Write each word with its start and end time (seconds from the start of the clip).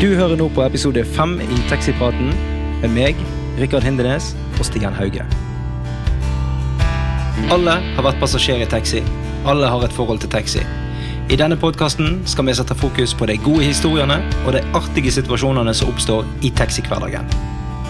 Du 0.00 0.06
hører 0.16 0.38
nå 0.40 0.46
på 0.56 0.62
episode 0.64 1.02
fem 1.12 1.34
i 1.44 1.56
Taxipraten 1.68 2.30
med 2.80 2.92
meg, 2.94 3.18
Rikard 3.60 3.84
Hindenes 3.84 4.30
og 4.56 4.62
Stian 4.64 4.94
Hauge. 4.96 5.26
Alle 7.52 7.74
har 7.84 8.06
vært 8.06 8.16
passasjer 8.22 8.62
i 8.64 8.68
taxi. 8.72 9.02
Alle 9.44 9.68
har 9.68 9.84
et 9.84 9.92
forhold 9.92 10.22
til 10.22 10.32
taxi. 10.32 10.62
I 11.28 11.36
denne 11.36 11.58
podkasten 11.60 12.22
skal 12.24 12.48
vi 12.48 12.54
sette 12.56 12.78
fokus 12.80 13.12
på 13.12 13.28
de 13.28 13.36
gode 13.44 13.66
historiene 13.66 14.16
og 14.46 14.56
de 14.56 14.64
artige 14.72 15.12
situasjonene 15.18 15.76
som 15.76 15.92
oppstår 15.92 16.24
i 16.48 16.54
taxihverdagen. 16.56 17.28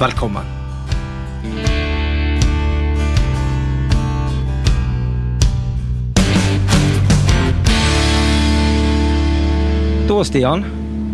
Velkommen. 0.03 0.51
Da, 10.11 10.21
Stian, 10.27 10.67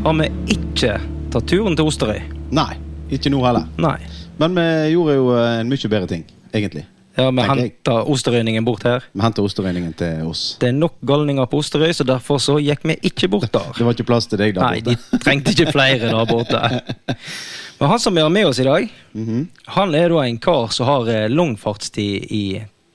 har 0.05 0.15
vi 0.21 0.27
ikke 0.57 0.97
tatt 1.33 1.47
turen 1.51 1.77
til 1.79 1.89
Osterøy. 1.89 2.21
Nei, 2.55 2.73
ikke 3.13 3.31
nå 3.33 3.41
heller. 3.45 3.67
Nei. 3.81 3.97
Men 4.41 4.55
vi 4.57 4.67
gjorde 4.93 5.15
jo 5.17 5.31
eh, 5.35 5.61
en 5.63 5.71
mye 5.71 5.89
bedre 5.91 6.09
ting, 6.11 6.25
egentlig. 6.55 6.85
Ja, 7.17 7.31
Vi 7.33 7.41
henta 7.49 7.95
Osterøyningen 8.13 8.65
bort 8.67 8.83
her. 8.85 9.07
Vi 9.17 9.23
henta 9.25 9.41
osterøyningen 9.41 9.95
til 9.97 10.27
oss. 10.29 10.43
Det 10.61 10.69
er 10.69 10.75
nok 10.77 10.99
galninger 11.09 11.47
på 11.49 11.63
Osterøy, 11.63 11.95
så 11.97 12.05
derfor 12.05 12.37
så 12.45 12.59
gikk 12.61 12.83
vi 12.85 12.99
ikke 13.09 13.31
bort 13.33 13.49
der. 13.55 13.71
Det 13.79 13.87
var 13.87 13.97
ikke 13.97 14.05
plass 14.11 14.27
til 14.29 14.39
deg 14.43 14.53
der 14.59 14.67
Nei, 14.67 14.83
de 14.85 14.97
trengte 15.25 15.55
ikke 15.55 15.73
flere 15.73 16.11
der 16.13 16.29
borte. 16.29 16.61
Men 17.81 17.91
han 17.95 18.01
som 18.05 18.15
vi 18.17 18.21
har 18.25 18.33
med 18.33 18.47
oss 18.51 18.61
i 18.61 18.67
dag, 18.69 18.91
Mhm. 19.17 19.47
han 19.79 19.95
er 19.97 20.13
da 20.13 20.23
en 20.27 20.39
kar 20.39 20.69
som 20.77 20.87
har 20.91 21.09
eh, 21.09 21.27
lang 21.33 21.57
fartstid 21.61 22.29
i 22.37 22.43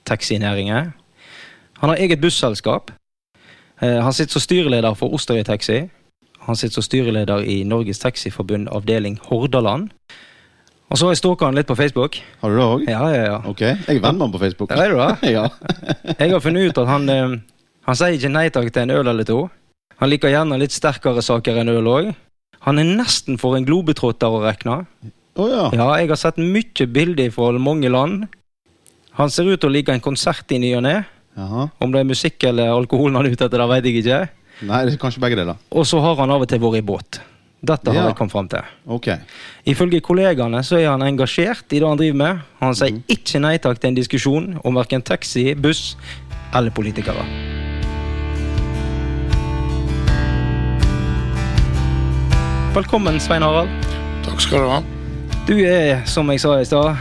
taxinæringen. 0.05 0.93
Han 1.81 1.89
har 1.89 1.97
eget 1.97 2.21
busselskap. 2.21 2.91
Eh, 3.81 3.97
Han 4.05 4.13
sitter 4.13 4.37
som 4.37 4.41
styreleder 4.45 4.93
for 4.93 5.09
Osterøy 5.17 5.41
Taxi. 5.43 5.87
Han 6.47 6.57
sitter 6.57 6.79
som 6.79 6.85
styreleder 6.85 7.45
i 7.45 7.61
Norges 7.67 8.01
Taxiforbund 8.01 8.69
avdeling 8.73 9.19
Hordaland. 9.29 9.91
Og 10.91 10.99
så 10.99 11.05
har 11.07 11.13
jeg 11.13 11.21
stalka 11.21 11.47
han 11.47 11.55
litt 11.55 11.69
på 11.69 11.77
Facebook. 11.79 12.17
Har 12.41 12.51
du 12.51 12.57
det 12.57 12.65
òg? 12.65 12.81
Ja, 12.89 13.03
ja, 13.13 13.21
ja. 13.29 13.37
Ok, 13.47 13.61
Jeg 13.61 13.95
er 13.95 14.01
venn 14.03 14.17
med 14.17 14.25
han 14.25 14.33
på 14.33 14.41
Facebook. 14.41 14.73
Ja, 14.73 14.83
er 14.83 14.91
du 14.91 14.99
det? 14.99 15.31
ja. 15.37 15.45
Jeg 16.17 16.33
har 16.33 16.43
funnet 16.43 16.67
ut 16.71 16.81
at 16.81 16.89
han 16.89 17.07
eh, 17.09 17.37
Han 17.87 17.97
sier 17.97 18.17
ikke 18.17 18.33
nei 18.33 18.49
takk 18.53 18.67
til 18.73 18.83
en 18.83 18.93
øl 18.97 19.07
eller 19.13 19.25
to. 19.25 19.39
Han 20.01 20.09
liker 20.11 20.33
gjerne 20.33 20.59
litt 20.59 20.73
sterkere 20.75 21.23
saker 21.23 21.61
enn 21.61 21.71
øl 21.71 21.87
òg. 21.87 22.11
Han 22.67 22.81
er 22.81 22.91
nesten 22.99 23.39
for 23.41 23.55
en 23.57 23.65
globetrotter 23.65 24.29
å 24.29 24.43
regne. 24.43 24.81
Å 25.39 25.47
ja. 25.47 25.63
Ja, 25.73 25.87
jeg 26.01 26.11
har 26.11 26.19
sett 26.19 26.37
mye 26.41 26.85
bilder 26.91 27.31
fra 27.33 27.53
mange 27.57 27.89
land. 27.89 28.27
Han 29.17 29.31
ser 29.33 29.47
ut 29.49 29.61
til 29.61 29.69
å 29.69 29.73
like 29.73 29.93
en 29.93 30.03
konsert 30.03 30.51
i 30.51 30.59
ny 30.61 30.75
og 30.77 30.83
ne. 30.85 30.99
Om 31.37 31.93
det 31.93 32.01
er 32.01 32.09
musikk 32.11 32.43
eller 32.49 32.73
alkohol 32.73 33.15
han 33.15 33.25
er 33.25 33.33
ute 33.33 33.47
etter, 33.47 33.61
det 33.63 33.69
vet 33.71 33.87
jeg 33.87 34.03
ikke. 34.03 34.21
Nei, 34.61 34.85
det 34.85 34.93
er 34.93 35.01
kanskje 35.01 35.21
begge 35.23 35.37
deler. 35.39 35.57
Og 35.73 35.85
så 35.89 35.99
har 36.03 36.15
han 36.21 36.31
av 36.31 36.41
og 36.45 36.49
til 36.51 36.59
vært 36.61 36.77
i 36.77 36.85
båt. 36.85 37.19
Dette 37.63 37.91
har 37.91 37.95
Ja. 37.95 38.07
jeg 38.07 38.15
kommet 38.17 38.31
fram 38.31 38.47
til. 38.47 38.61
Ok. 38.87 39.07
Ifølge 39.65 40.01
kollegaene 40.01 40.63
så 40.63 40.79
er 40.79 40.89
han 40.89 41.01
engasjert 41.01 41.71
i 41.73 41.79
det 41.79 41.87
han 41.87 41.97
driver 41.97 42.17
med. 42.17 42.39
Han 42.59 42.73
sier 42.73 43.01
ikke 43.07 43.39
nei 43.39 43.57
takk 43.57 43.79
til 43.79 43.89
en 43.89 43.95
diskusjon 43.95 44.59
om 44.63 44.73
verken 44.75 45.01
taxi, 45.03 45.53
buss 45.53 45.95
eller 46.53 46.71
politikere. 46.71 47.25
Velkommen, 52.73 53.19
Svein 53.19 53.43
Harald. 53.43 53.69
Takk 54.23 54.39
skal 54.41 54.63
du 54.63 54.69
ha. 54.71 54.79
Du 55.47 55.55
er, 55.65 56.03
som 56.07 56.29
jeg 56.31 56.39
sa 56.43 56.53
i 56.61 56.67
stad, 56.67 56.95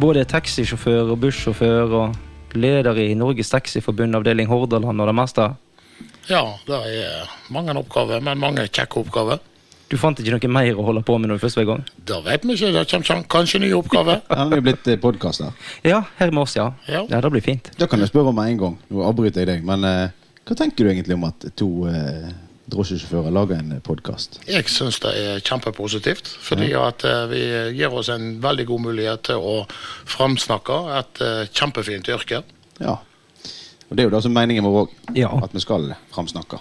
både 0.00 0.22
taxisjåfør 0.30 1.10
og 1.14 1.18
bussjåfør 1.24 1.94
og 1.98 2.54
leder 2.54 2.98
i 3.02 3.08
Norges 3.18 3.50
Taxiforbund 3.50 4.14
avdeling 4.18 4.50
Hordaland 4.50 5.00
og 5.02 5.08
det 5.10 5.16
meste. 5.18 5.48
Ja, 6.30 6.44
det 6.66 6.82
er 7.02 7.32
mange 7.52 7.74
oppgaver, 7.78 8.22
men 8.22 8.38
mange 8.42 8.68
kjekke 8.68 9.02
oppgaver. 9.02 9.42
Du 9.92 9.98
fant 10.00 10.16
ikke 10.22 10.32
noe 10.32 10.48
mer 10.54 10.78
å 10.80 10.84
holde 10.86 11.02
på 11.04 11.18
med 11.20 11.28
når 11.28 11.36
du 11.36 11.42
først 11.42 11.58
var 11.58 11.66
i 11.66 11.68
gang? 11.68 11.82
Da 12.08 12.22
vet 12.24 12.46
vi 12.48 12.54
ikke. 12.56 12.70
Det 12.72 12.84
kommer 12.88 13.26
kanskje 13.34 13.60
nye 13.60 13.76
oppgaver. 13.76 14.22
Her 14.30 14.46
er 14.46 14.62
jo 14.62 14.64
blitt 14.64 14.88
podkaster. 15.02 15.52
Ja, 15.84 16.00
her 16.16 16.32
med 16.32 16.46
oss, 16.46 16.56
ja. 16.56 16.70
Ja. 16.88 17.02
Ja, 17.10 17.20
det 17.20 17.32
blir 17.34 17.44
fint. 17.44 17.68
Da 17.76 17.88
kan 17.90 18.00
jeg 18.00 18.08
spørre 18.08 18.32
om 18.32 18.38
med 18.40 18.54
en 18.54 18.62
gang. 18.62 18.78
Nå 18.88 19.04
avbryter 19.04 19.44
jeg 19.44 19.50
deg, 19.50 19.66
men 19.68 19.84
uh, 19.84 20.08
hva 20.48 20.56
tenker 20.56 20.86
du 20.86 20.94
egentlig 20.94 21.18
om 21.18 21.28
at 21.28 21.44
to 21.60 21.68
uh, 21.84 22.32
drosjesjåfører 22.72 23.36
lager 23.36 23.60
en 23.60 23.76
podkast? 23.84 24.40
Jeg 24.48 24.64
syns 24.72 25.02
det 25.04 25.12
er 25.20 25.44
kjempepositivt, 25.44 26.32
fordi 26.40 26.72
at 26.78 27.04
uh, 27.04 27.26
vi 27.28 27.44
gir 27.76 27.92
oss 27.92 28.08
en 28.14 28.38
veldig 28.42 28.68
god 28.72 28.86
mulighet 28.88 29.26
til 29.28 29.44
å 29.44 29.56
framsnakke 30.08 30.80
et 31.02 31.20
uh, 31.20 31.42
kjempefint 31.52 32.08
yrke. 32.16 32.40
Ja. 32.80 32.96
Og 33.92 33.96
det 33.96 34.06
er 34.06 34.06
jo 34.08 34.12
det 34.14 34.22
som 34.24 34.32
er 34.32 34.46
meningen 34.46 34.64
vår 34.64 34.76
òg. 34.86 34.92
Ja. 35.12 35.28
At 35.44 35.52
vi 35.52 35.60
skal 35.60 35.90
framsnakke. 36.14 36.56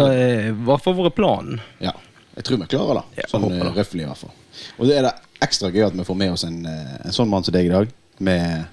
Det 0.00 0.04
er 0.08 0.46
i 0.48 0.54
hvert 0.64 0.80
fall 0.80 0.94
vært 0.96 1.12
planen. 1.18 1.58
Ja. 1.76 1.92
Jeg 2.38 2.46
tror 2.48 2.62
vi 2.62 2.68
klarer 2.72 3.02
det. 3.02 3.02
Ja, 3.20 3.26
sånn 3.28 3.44
eh, 3.52 3.60
røffelig, 3.76 4.06
i 4.06 4.08
hvert 4.08 4.22
fall. 4.22 4.32
Og 4.78 4.88
det 4.88 4.96
er 4.96 5.04
det 5.04 5.12
ekstra 5.44 5.68
gøy 5.74 5.84
at 5.90 5.98
vi 5.98 6.06
får 6.08 6.18
med 6.22 6.32
oss 6.32 6.46
en, 6.48 6.56
eh, 6.64 6.96
en 7.04 7.12
sånn 7.12 7.28
mann 7.28 7.44
som 7.44 7.52
deg 7.52 7.68
i 7.68 7.74
dag, 7.74 7.92
med 8.16 8.64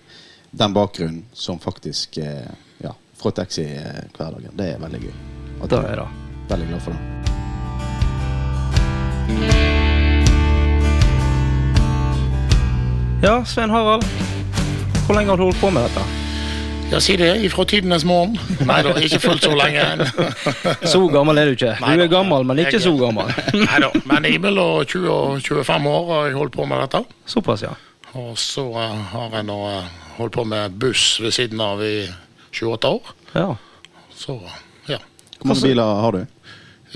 den 0.56 0.72
bakgrunnen 0.80 1.26
som 1.36 1.60
faktisk 1.60 2.18
eh, 2.24 2.48
Ja, 2.80 2.96
fra 3.20 3.36
taxi-hverdagen. 3.36 4.56
Det 4.56 4.72
er 4.78 4.80
veldig 4.88 5.04
gøy. 5.04 5.14
At 5.60 5.76
Det 5.76 5.84
er 5.84 6.00
det. 6.00 6.08
Veldig 6.56 6.72
glad 6.72 6.82
for 6.88 6.96
det. 6.96 7.02
Ja, 13.28 13.44
Svein 13.44 13.70
Harald. 13.72 14.08
Hvor 15.04 15.16
lenge 15.20 15.36
har 15.36 15.38
du 15.40 15.50
holdt 15.52 15.60
på 15.60 15.76
med 15.76 15.90
dette? 15.92 16.23
Ja, 16.92 17.00
si 17.02 17.16
det. 17.18 17.36
Ifra 17.44 17.66
tidenes 17.66 18.04
morgen. 18.06 18.36
Nei 18.68 18.82
da, 18.86 18.92
ikke 19.02 19.20
fullt 19.24 19.44
så 19.46 19.54
lenge. 19.58 20.06
Så 20.92 21.00
gammel 21.10 21.40
er 21.42 21.50
du 21.50 21.56
ikke. 21.56 21.72
Du 21.82 22.04
er 22.04 22.12
gammel, 22.12 22.46
men 22.46 22.60
ikke 22.62 22.80
så 22.84 22.92
gammel. 23.00 23.32
Nei 23.66 23.80
da, 23.82 23.90
men 24.10 24.28
imellom 24.30 24.84
20 24.86 25.08
og 25.10 25.40
25 25.42 25.88
år 25.90 26.12
har 26.12 26.28
jeg 26.30 26.38
holdt 26.38 26.54
på 26.58 26.68
med 26.70 26.84
dette. 26.84 27.02
Såpass, 27.34 27.64
ja. 27.66 27.74
Og 28.14 28.36
så 28.38 28.68
eh, 28.78 29.00
har 29.16 29.34
jeg 29.40 29.48
nå 29.50 29.58
eh, 29.72 29.88
holdt 30.20 30.36
på 30.38 30.46
med 30.46 30.76
buss 30.82 31.18
ved 31.24 31.34
siden 31.34 31.62
av 31.66 31.82
i 31.86 31.96
28 32.54 32.94
år. 32.94 33.14
ja. 33.34 33.48
Så 34.14 34.36
ja. 34.88 35.00
Hvor 35.40 35.50
mange 35.50 35.66
biler 35.66 35.98
har 36.04 36.14
du? 36.14 36.20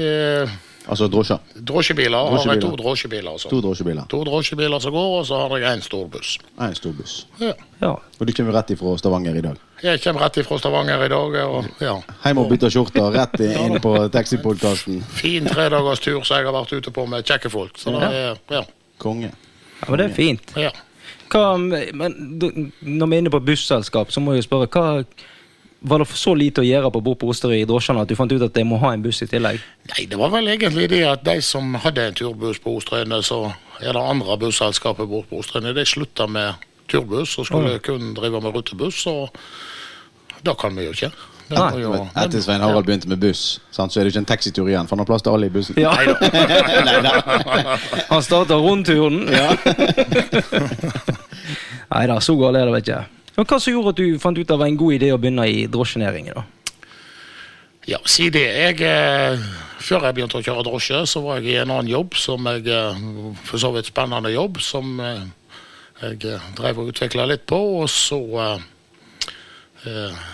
Eh, 0.04 0.52
Altså 0.90 1.08
drosje? 1.12 1.38
drosjebiler. 1.68 2.18
Har 2.18 2.32
jeg 2.32 2.38
Drosjebiler. 2.38 2.62
to 2.62 2.76
drosjebiler. 2.84 3.32
Altså. 3.32 3.50
To 3.50 3.60
drosjebiler. 3.62 4.06
To 4.10 4.24
drosjebiler 4.24 4.80
som 4.80 4.94
går, 4.94 5.20
og 5.20 5.26
så 5.28 5.40
har 5.50 5.58
jeg 5.60 5.74
en 5.74 5.82
stor 5.82 6.08
buss. 6.08 6.38
En 6.62 6.76
stor 6.76 6.92
buss. 6.96 7.28
Ja. 7.42 7.52
ja. 7.82 7.90
Og 8.20 8.28
du 8.28 8.32
kommer 8.34 8.54
rett 8.56 8.72
ifra 8.72 8.94
Stavanger 8.98 9.36
i 9.36 9.42
dag? 9.42 9.58
Jeg 9.84 10.02
kommer 10.04 10.22
rett 10.24 10.38
ifra 10.38 10.58
Stavanger 10.62 11.04
i 11.06 11.10
dag. 11.12 11.36
Og, 11.48 11.66
ja. 11.84 11.98
Hjem 12.24 12.38
og 12.44 12.50
bytte 12.50 12.70
skjorte, 12.72 13.04
rett 13.18 13.40
inn 13.44 13.80
på 13.84 13.94
taxipodkasten. 14.16 15.02
Fin 15.20 15.46
tredagers 15.52 16.00
tur 16.00 16.22
som 16.24 16.38
jeg 16.40 16.46
har 16.48 16.56
vært 16.56 16.74
ute 16.80 16.92
på 16.96 17.06
med 17.06 17.26
kjekke 17.28 17.52
folk. 17.52 17.78
Så 17.78 17.92
det 18.00 18.08
er, 18.08 18.38
ja. 18.52 18.64
Konge. 18.98 19.34
ja 19.82 19.90
men 19.92 20.00
det 20.00 20.10
er 20.12 20.14
fint. 20.16 20.54
ja. 20.58 20.72
Hva, 21.28 21.58
men 21.60 22.14
du- 22.40 22.72
når 22.82 23.08
vi 23.12 23.16
er 23.16 23.20
inne 23.20 23.30
på 23.30 23.42
busselskap, 23.44 24.12
så 24.16 24.22
må 24.24 24.34
jeg 24.38 24.46
spørre 24.48 24.68
hva 24.72 25.04
Var 25.80 26.00
det 26.02 26.08
så 26.18 26.34
lite 26.34 26.62
å 26.64 26.66
gjøre 26.66 26.90
på 26.92 27.02
bord 27.06 27.20
på 27.22 27.28
Osterøy 27.30 27.60
i 27.62 27.66
drosjene 27.70 28.02
at 28.02 28.10
du 28.10 28.16
fant 28.18 28.32
ut 28.34 28.42
at 28.42 28.54
de 28.56 28.64
må 28.66 28.80
ha 28.82 28.94
en 28.96 29.04
buss 29.06 29.22
i 29.22 29.28
tillegg? 29.30 29.60
Nei, 29.92 30.06
det 30.10 30.18
var 30.18 30.30
vel 30.34 30.48
egentlig 30.50 30.88
det 30.90 31.04
at 31.06 31.24
de 31.24 31.36
som 31.46 31.76
hadde 31.84 32.02
en 32.10 32.14
turbuss 32.18 32.58
på 32.64 32.74
Osterøyene, 32.80 33.20
så 33.24 33.44
er 33.80 33.94
det 33.94 34.02
andre 34.02 34.38
busselskaper 34.42 35.06
bort 35.06 35.30
på 35.30 35.38
Osterøyene. 35.44 35.76
de 35.78 35.86
slutta 35.86 36.26
med 36.28 36.54
turbuss 36.90 37.38
og 37.38 37.46
skulle 37.46 37.76
Å. 37.78 37.82
kun 37.84 38.14
drive 38.18 38.42
med 38.42 38.56
rutebuss. 38.58 39.06
Og 39.12 39.30
det 40.44 40.58
kan 40.58 40.76
vi 40.76 40.86
jo 40.90 40.92
ikke. 40.98 41.12
Jo- 41.48 42.08
Etter 42.20 42.42
Svein 42.44 42.60
Harald 42.60 42.86
begynte 42.86 43.08
med 43.08 43.20
buss, 43.22 43.60
sant, 43.72 43.92
så 43.94 44.00
er 44.02 44.04
det 44.04 44.12
ikke 44.16 44.20
en 44.26 44.26
taxitur 44.34 44.68
igjen. 44.68 44.88
For 44.88 44.98
han 44.98 45.06
har 45.06 45.08
plass 45.08 45.22
til 45.24 45.32
alle 45.32 45.46
i 45.46 45.50
bussen. 45.54 45.76
Ja. 45.78 45.94
Han 48.10 48.22
starta 48.26 48.58
rundturen. 48.60 49.30
Nei 51.92 52.08
da, 52.10 52.18
så 52.26 52.36
galt 52.40 52.58
er 52.58 52.66
det 52.66 52.74
vel 52.74 52.82
ikke. 52.82 53.00
Men 53.38 53.46
Hva 53.46 53.60
som 53.62 53.70
gjorde 53.70 53.92
at 53.94 54.00
du 54.02 54.18
fant 54.18 54.38
ut 54.38 54.42
at 54.42 54.50
det 54.50 54.58
var 54.58 54.66
en 54.72 54.80
god 54.80 54.96
idé 54.96 55.12
å 55.14 55.18
begynne 55.22 55.44
i 55.46 55.66
drosjenæringen? 55.70 56.34
da? 56.34 56.46
Ja, 57.88 58.00
si 58.10 58.32
det. 58.34 58.42
Jeg, 58.42 58.82
eh, 58.82 59.44
før 59.80 60.08
jeg 60.08 60.16
begynte 60.18 60.40
å 60.40 60.44
kjøre 60.44 60.64
drosje, 60.66 61.04
så 61.06 61.22
var 61.22 61.38
jeg 61.38 61.54
i 61.54 61.60
en 61.62 61.70
annen 61.72 61.92
jobb 61.92 62.18
som 62.20 62.50
jeg 62.50 62.66
eh, 62.74 63.04
For 63.46 63.62
så 63.62 63.70
vidt 63.76 63.92
spennende 63.92 64.34
jobb, 64.34 64.58
som 64.60 64.98
eh, 65.00 65.22
jeg 66.02 66.40
drev 66.58 66.82
og 66.82 66.90
utvikla 66.92 67.28
litt 67.30 67.46
på. 67.46 67.62
Og 67.84 67.86
så 67.94 68.20
eh, 69.86 70.26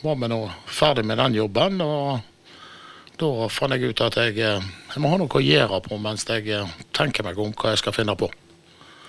var 0.00 0.16
vi 0.16 0.32
nå 0.32 0.40
ferdig 0.64 1.04
med 1.04 1.20
den 1.20 1.36
jobben, 1.42 1.78
og 1.84 3.20
da 3.20 3.50
fant 3.52 3.76
jeg 3.76 3.92
ut 3.92 4.02
at 4.08 4.16
jeg, 4.16 4.40
jeg 4.40 5.04
må 5.04 5.12
ha 5.12 5.20
noe 5.20 5.28
å 5.28 5.44
gjøre 5.44 5.84
på 5.84 6.00
mens 6.00 6.24
jeg 6.24 6.64
tenker 6.96 7.24
meg 7.24 7.38
om 7.38 7.52
hva 7.52 7.76
jeg 7.76 7.84
skal 7.84 7.94
finne 8.00 8.16
på. 8.16 8.32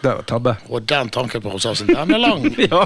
Det 0.01 0.11
var 0.13 0.21
tabbe. 0.29 0.51
Og 0.69 0.83
den 0.87 1.09
tankeprosessen, 1.09 1.87
den 1.89 2.11
er 2.13 2.19
lang. 2.21 2.43
Ja, 2.69 2.81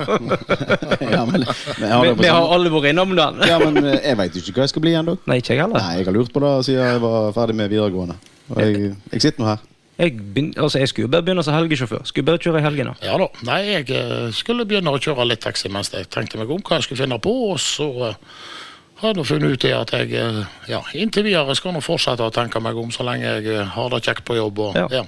Ja, 1.02 1.26
men, 1.28 1.44
men 1.80 1.92
har 1.92 2.06
vi, 2.06 2.14
vi 2.22 2.30
har 2.32 2.54
alle 2.56 2.72
vært 2.72 2.90
innom 2.94 3.12
den. 3.18 3.42
ja, 3.50 3.58
men 3.60 3.82
eh, 3.84 3.98
jeg 4.06 4.18
veit 4.20 4.38
ikke 4.40 4.54
hva 4.56 4.64
jeg 4.66 4.72
skal 4.72 4.86
bli 4.86 4.94
ennå. 4.96 5.18
Nei, 5.28 5.38
ikke 5.42 5.56
jeg 5.58 5.62
heller. 5.66 5.82
Nei, 5.84 5.98
jeg 6.00 6.08
har 6.08 6.16
lurt 6.16 6.32
på 6.34 6.44
det 6.44 6.54
siden 6.70 6.88
jeg 6.88 7.02
var 7.04 7.34
ferdig 7.36 7.58
med 7.60 7.70
videregående. 7.74 8.16
Og 8.52 8.62
jeg, 8.64 8.94
jeg 9.12 9.26
sitter 9.28 9.44
nå 9.44 9.50
her. 9.52 9.68
Jeg, 10.02 10.16
begyn- 10.34 10.56
altså, 10.58 10.80
jeg 10.82 10.90
skulle 10.90 11.12
bare 11.14 11.22
begynne 11.28 11.44
som 11.46 11.54
helgesjåfør. 11.54 12.06
Skulle 12.10 12.26
bare 12.32 12.42
kjøre 12.42 12.62
i 12.64 12.66
helgene. 12.66 12.96
Ja 13.06 13.18
da. 13.22 13.28
Nei, 13.46 13.60
jeg 13.74 13.92
eh, 13.92 14.32
skulle 14.34 14.66
begynne 14.66 14.96
å 14.96 15.02
kjøre 15.04 15.28
litt 15.30 15.44
taxi 15.44 15.70
mens 15.70 15.92
jeg 15.94 16.08
tenkte 16.16 16.40
meg 16.42 16.50
om 16.50 16.64
hva 16.64 16.80
jeg 16.80 16.88
skulle 16.88 17.04
finne 17.04 17.20
på, 17.22 17.34
og 17.52 17.60
så 17.62 17.90
eh, 18.08 18.16
har 19.04 19.18
nå 19.20 19.26
funnet 19.28 19.58
ut 19.58 19.64
det 19.68 19.74
at 19.78 19.92
jeg 19.98 20.14
ja, 20.70 20.80
inntil 20.98 21.26
videre 21.28 21.54
skal 21.60 21.76
nå 21.76 21.82
fortsette 21.84 22.24
å 22.24 22.34
tenke 22.34 22.62
meg 22.64 22.78
om 22.78 22.90
så 22.94 23.04
lenge 23.06 23.36
jeg 23.42 23.66
har 23.76 23.92
det 23.94 24.02
kjekt 24.08 24.24
på 24.28 24.40
jobb. 24.40 24.60
Og, 24.70 24.80
Ja. 24.80 24.88
ja. 25.02 25.04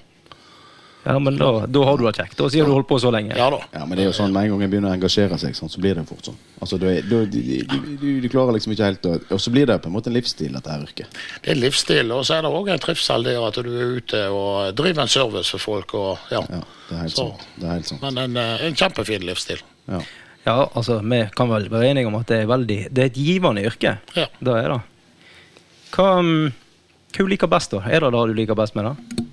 Ja, 1.06 1.18
men 1.20 1.36
da, 1.36 1.66
da 1.68 1.82
har 1.84 1.98
du 2.00 2.06
det 2.06 2.14
kjekt. 2.16 2.38
Da 2.40 2.46
sier 2.50 2.64
du 2.66 2.72
holdt 2.72 2.88
på 2.88 2.96
så 3.02 3.10
lenge. 3.12 3.36
ja 3.36 3.50
da. 3.52 3.58
Ja, 3.74 3.82
men 3.86 3.98
det 3.98 4.06
er 4.06 4.08
jo 4.08 4.16
sånn 4.16 4.32
med 4.32 4.46
en 4.46 4.54
gang 4.54 4.62
en 4.64 4.72
begynner 4.72 4.94
å 4.94 4.96
engasjere 4.96 5.36
seg, 5.42 5.56
sånn, 5.58 5.70
så 5.74 5.82
blir 5.84 5.98
det 6.00 6.06
fort 6.08 6.30
sånn. 6.30 6.38
Altså, 6.64 6.78
du, 6.80 6.86
er- 6.88 7.04
du, 7.04 7.26
du, 7.28 8.06
du, 8.24 8.28
klarer 8.32 8.56
liksom 8.56 8.72
ikke 8.72 8.88
helt 8.88 9.08
å 9.10 9.18
Og 9.36 9.42
så 9.44 9.52
blir 9.52 9.68
det 9.68 9.76
på 9.84 9.90
en 9.92 9.96
måte 9.98 10.08
en 10.08 10.16
livsstil, 10.16 10.54
dette 10.56 10.72
her 10.72 10.86
yrket. 10.86 11.20
Det 11.44 11.52
er 11.52 11.60
livsstil, 11.60 12.14
og 12.16 12.24
så 12.24 12.38
er 12.38 12.46
det 12.48 12.54
òg 12.56 12.72
en 12.72 12.80
trivsel 12.86 13.28
der 13.28 13.42
at 13.44 13.60
du 13.60 13.68
er 13.74 13.98
ute 14.00 14.22
og 14.32 14.72
driver 14.80 15.04
en 15.04 15.12
service 15.12 15.52
for 15.52 15.60
folk. 15.66 15.94
Og, 16.00 16.24
ja. 16.32 16.40
Ja, 16.48 16.62
det 16.88 16.96
er 16.96 17.02
helt 17.04 17.18
Så. 17.18 17.28
sant. 17.34 17.48
Det 17.60 17.68
er 17.68 17.74
helt 17.76 17.92
sant. 17.92 18.02
Men 18.08 18.22
en, 18.24 18.38
eh, 18.40 18.66
en 18.70 18.80
kjempefin 18.80 19.28
livsstil. 19.28 19.60
Ja. 19.92 20.00
Ja, 20.46 20.58
altså, 20.76 21.02
vi 21.04 21.22
kan 21.36 21.52
vel 21.52 21.68
være 21.72 21.92
enige 21.92 22.08
om 22.08 22.16
at 22.20 22.28
det 22.28 22.42
er 22.44 22.48
veldig 22.52 22.80
Det 22.92 23.04
er 23.04 23.12
et 23.12 23.20
givende 23.20 23.62
yrke. 23.64 23.98
Ja. 24.16 24.26
Det 24.40 24.56
er 24.64 24.74
det. 24.74 24.82
Hva, 25.94 26.08
mm, 26.24 26.54
hva 27.14 27.20
du 27.28 27.30
liker 27.32 27.48
best, 27.52 27.72
da? 27.76 27.84
Er 27.88 28.00
det 28.04 28.12
det 28.16 28.24
du 28.32 28.34
liker 28.40 28.56
best 28.56 28.76
med 28.76 28.88
det? 28.90 29.26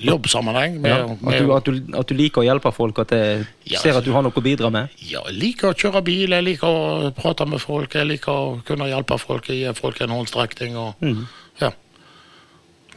Jobbsammenheng. 0.00 0.80
Med, 0.80 0.90
Ja, 0.90 1.04
at, 1.06 1.38
du, 1.42 1.52
at, 1.56 1.64
du, 1.64 1.96
at 1.98 2.06
du 2.06 2.14
liker 2.14 2.42
å 2.42 2.46
hjelpe 2.46 2.70
folk, 2.72 2.98
at 3.02 3.10
jeg 3.10 3.46
Ja, 3.66 3.78
ser 3.82 3.96
at 3.98 4.04
du 4.04 4.12
har 4.14 4.22
noe 4.22 4.32
å 4.32 4.42
bidra 4.44 4.70
med? 4.70 4.88
Ja, 5.02 5.22
jeg 5.26 5.38
liker 5.40 5.72
å 5.72 5.74
kjøre 5.78 6.02
bil, 6.06 6.30
jeg 6.30 6.44
liker 6.46 6.68
å 6.68 7.10
prate 7.16 7.46
med 7.46 7.60
folk, 7.60 7.94
jeg 7.98 8.06
liker 8.06 8.32
å 8.32 8.60
kunne 8.64 8.86
hjelpe 8.88 9.18
folk, 9.18 9.48
gi 9.50 9.72
folk 9.74 10.00
en 10.00 10.14
håndstrekning. 10.14 10.76
Og, 10.76 10.94
Mm. 11.02 11.26
ja. 11.60 11.72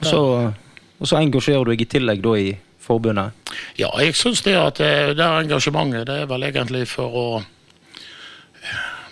Så, 0.01 0.21
og 0.99 1.07
så 1.07 1.17
engasjerer 1.17 1.65
du 1.65 1.71
deg 1.73 1.81
i 1.81 1.85
tillegg 1.85 2.21
da 2.21 2.35
i 2.37 2.51
forbundet? 2.81 3.31
ja, 3.77 3.89
jeg 3.99 4.15
syns 4.15 4.41
det 4.45 4.55
at 4.57 4.77
det, 4.77 5.15
det 5.17 5.25
er 5.25 5.41
engasjementet 5.43 6.05
det 6.07 6.21
er 6.21 6.25
vel 6.29 6.43
egentlig 6.47 6.87
for 6.87 7.11
å 7.13 7.25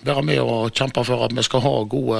være 0.05 0.23
med 0.23 0.39
og 0.39 0.71
kjempe 0.75 1.03
for 1.07 1.25
at 1.25 1.33
vi 1.35 1.43
skal 1.43 1.61
ha 1.65 1.71
gode 1.91 2.19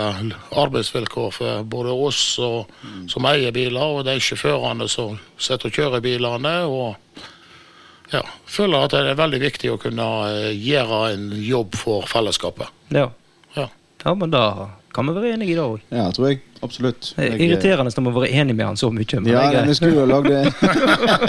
arbeidsvilkår 0.60 1.30
for 1.36 1.64
både 1.64 1.94
oss 1.96 2.24
og, 2.44 2.72
som 3.12 3.28
eier 3.30 3.54
biler, 3.56 3.80
og 4.00 4.06
de 4.08 4.18
sjåførene 4.20 4.88
som 4.92 5.20
sitter 5.40 5.70
og 5.70 5.78
kjører 5.78 6.04
bilene. 6.04 6.56
og 6.68 6.96
ja, 8.12 8.24
føler 8.50 8.88
at 8.88 8.92
det 8.96 9.04
er 9.12 9.18
veldig 9.20 9.40
viktig 9.44 9.70
å 9.72 9.78
kunne 9.78 10.06
eh, 10.32 10.52
gjøre 10.58 11.14
en 11.14 11.28
jobb 11.46 11.76
for 11.78 12.08
fellesskapet. 12.10 12.68
Ja. 12.90 13.10
Ja. 13.56 13.68
ja, 14.06 14.14
men 14.18 14.32
da 14.34 14.44
kan 14.94 15.06
vi 15.06 15.14
være 15.14 15.36
enige 15.36 15.54
i 15.54 15.58
det 15.60 15.62
òg. 15.66 15.84
ja, 15.94 16.08
tror 16.12 16.32
jeg. 16.32 16.40
Absolutt. 16.66 17.14
Det 17.16 17.24
er 17.24 17.28
Jeg, 17.30 17.40
eh, 17.40 17.46
irriterende 17.46 17.94
når 17.96 18.04
man 18.04 18.16
være 18.18 18.32
enig 18.42 18.56
med 18.58 18.66
han 18.66 18.76
så 18.82 18.90
mye. 18.92 19.20
Men 19.22 19.30
Ja, 19.32 19.44
jeg, 19.54 19.68
vi 19.70 19.76
skulle 19.78 20.02
jo 20.02 20.08
lagd 20.10 20.28
det 20.28 20.42